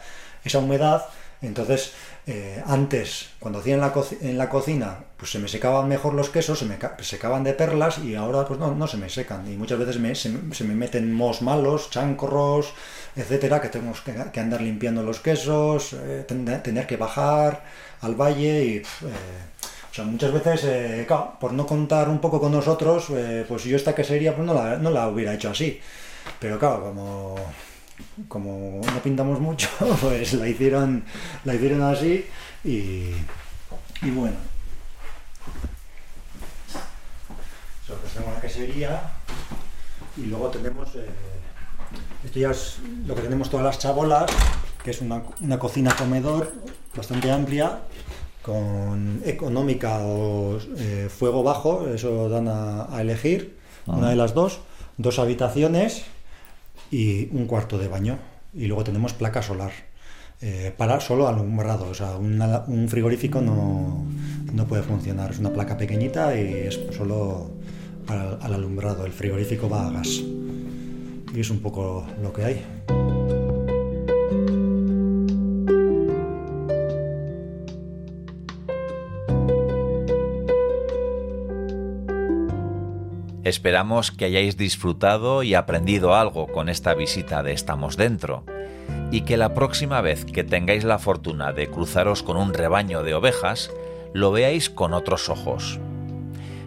humedad. 0.60 1.05
Entonces, 1.41 1.93
eh, 2.28 2.62
antes, 2.68 3.30
cuando 3.39 3.60
hacía 3.60 3.76
en 3.76 4.38
la, 4.38 4.49
cocina, 4.49 5.05
pues 5.16 5.32
se 5.32 5.39
me 5.39 5.47
secaban 5.47 5.88
mejor 5.88 6.14
los 6.14 6.30
quesos, 6.30 6.60
se 6.60 6.66
me 6.66 6.78
secaban 6.99 7.45
de 7.45 7.53
perlas 7.53 7.99
y 7.99 8.16
ahora 8.16 8.45
pues 8.45 8.60
no, 8.60 8.88
se 8.88 8.97
me 8.97 9.10
secan. 9.10 9.49
Y 9.49 9.55
muchas 9.55 9.80
veces 9.80 9.99
me, 9.99 10.14
se, 10.16 10.30
me 10.30 10.76
meten 10.76 11.14
mos 11.14 11.41
malos, 11.41 11.89
chancros, 11.91 12.74
etcétera, 13.16 13.62
que 13.62 13.70
tenemos 13.70 14.01
que, 14.01 14.39
andar 14.39 14.60
limpiando 14.62 15.01
los 15.01 15.22
quesos, 15.22 15.93
eh, 15.93 16.26
tener 16.28 16.88
que 16.88 16.97
bajar 16.97 17.64
al 18.01 18.16
valle 18.16 18.66
y... 18.66 18.82
muchas 20.03 20.32
veces, 20.34 21.07
por 21.39 21.53
no 21.53 21.66
contar 21.66 22.10
un 22.10 22.20
poco 22.20 22.39
con 22.39 22.51
nosotros, 22.51 23.07
pues 23.47 23.64
yo 23.64 23.76
esta 23.76 23.95
quesería 23.95 24.36
pues 24.36 24.45
no 24.45 24.53
la, 24.53 24.78
no 24.78 24.91
la 24.91 25.07
hubiera 25.07 25.34
hecho 25.34 25.49
así. 25.49 25.80
Pero 26.39 26.57
claro, 26.57 26.82
como, 26.84 27.36
como 28.28 28.82
no 28.86 28.99
pintamos 29.01 29.39
mucho, 29.39 29.70
pues 30.01 30.34
la 30.34 30.47
hicieron, 30.47 31.03
la 31.43 31.55
hicieron 31.55 31.82
así 31.82 32.26
y, 32.63 33.11
y 34.01 34.11
bueno. 34.13 34.38
Eso, 37.84 37.97
pues 38.01 38.13
tenemos 38.13 38.36
la 38.36 38.41
quesería 38.41 39.01
y 40.17 40.26
luego 40.26 40.49
tenemos, 40.49 40.95
eh, 40.95 41.09
esto 42.24 42.39
ya 42.39 42.51
es 42.51 42.78
lo 43.05 43.15
que 43.15 43.22
tenemos 43.22 43.49
todas 43.49 43.65
las 43.65 43.80
chabolas, 43.80 44.30
que 44.84 44.91
es 44.91 45.01
una, 45.01 45.24
una 45.41 45.59
cocina 45.59 45.95
comedor 45.95 46.53
bastante 46.95 47.32
amplia 47.32 47.80
con 48.41 49.22
económica 49.26 49.99
o 49.99 50.57
eh, 50.78 51.09
fuego 51.09 51.43
bajo, 51.43 51.88
eso 51.88 52.30
dan 52.30 52.47
a, 52.47 52.95
a 52.95 53.01
elegir, 53.01 53.57
una 53.86 54.07
ah. 54.07 54.09
de 54.11 54.15
las 54.15 54.34
dos, 54.34 54.61
dos 55.00 55.18
habitaciones 55.18 56.04
y 56.91 57.30
un 57.32 57.47
cuarto 57.47 57.80
de 57.80 57.88
baño. 57.88 58.20
Y 58.54 58.68
luego 58.68 58.84
tenemos 58.84 59.14
placa 59.14 59.41
solar. 59.41 59.72
Eh, 60.41 60.74
para 60.78 61.00
solo 61.00 61.28
alumbrado, 61.28 61.89
o 61.89 61.93
sea, 61.93 62.16
un 62.16 62.88
frigorífico 62.88 63.41
no, 63.41 64.06
no, 64.54 64.66
puede 64.68 64.84
funcionar. 64.84 65.32
Es 65.32 65.39
una 65.39 65.52
placa 65.52 65.78
pequeñita 65.78 66.39
y 66.39 66.54
es 66.68 66.80
solo 66.95 67.52
para 68.06 68.38
el 68.45 68.54
alumbrado. 68.54 69.06
El 69.06 69.14
frigorífico 69.14 69.68
va 69.68 69.88
a 69.88 69.91
gas. 69.91 70.22
Y 71.34 71.39
es 71.39 71.50
un 71.50 71.60
poco 71.60 72.06
lo 72.22 72.32
que 72.34 72.43
hay. 72.43 73.39
Esperamos 83.50 84.12
que 84.12 84.26
hayáis 84.26 84.58
disfrutado 84.58 85.41
y 85.41 85.56
aprendido 85.56 86.14
algo 86.14 86.45
con 86.45 86.70
esta 86.70 86.93
visita 86.93 87.41
de 87.41 87.52
Estamos 87.52 87.97
Dentro 87.97 88.43
y 89.10 89.22
que 89.22 89.38
la 89.38 89.56
próxima 89.56 90.02
vez 90.02 90.24
que 90.24 90.43
tengáis 90.43 90.84
la 90.84 91.00
fortuna 91.00 91.52
de 91.52 91.68
cruzaros 91.68 92.22
con 92.22 92.38
un 92.38 92.54
rebaño 92.54 93.02
de 93.02 93.16
ovejas, 93.16 93.72
lo 94.14 94.32
veáis 94.32 94.70
con 94.70 94.93
otros 94.93 95.30
ojos. 95.30 95.80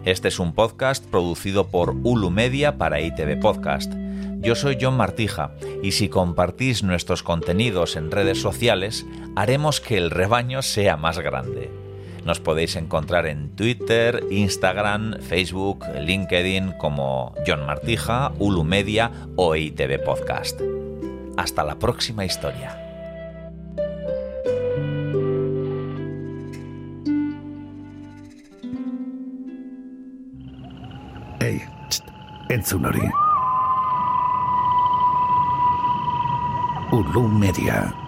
Este 0.03 0.27
es 0.27 0.39
un 0.39 0.51
podcast 0.51 1.05
producido 1.05 1.67
por 1.69 1.95
Ulu 2.03 2.29
Media 2.29 2.77
para 2.77 2.99
ITV 2.99 3.39
Podcast. 3.39 3.93
Yo 4.41 4.53
soy 4.53 4.77
John 4.79 4.97
Martija 4.97 5.51
y 5.81 5.93
si 5.93 6.09
compartís 6.09 6.83
nuestros 6.83 7.23
contenidos 7.23 7.95
en 7.95 8.11
redes 8.11 8.41
sociales, 8.41 9.05
haremos 9.37 9.79
que 9.79 9.95
el 9.95 10.11
rebaño 10.11 10.61
sea 10.61 10.97
más 10.97 11.17
grande. 11.19 11.82
Nos 12.25 12.39
podéis 12.39 12.75
encontrar 12.77 13.25
en 13.25 13.49
Twitter, 13.55 14.23
Instagram, 14.31 15.19
Facebook, 15.19 15.85
LinkedIn 15.99 16.73
como 16.79 17.33
John 17.45 17.65
Martija, 17.65 18.31
Ulu 18.39 18.63
Media 18.63 19.11
o 19.35 19.55
ITV 19.55 20.03
Podcast. 20.03 20.61
Hasta 21.35 21.63
la 21.63 21.75
próxima 21.75 22.23
historia. 22.23 22.79
Hey, 31.39 31.61
Ulu 36.91 37.27
Media. 37.27 38.02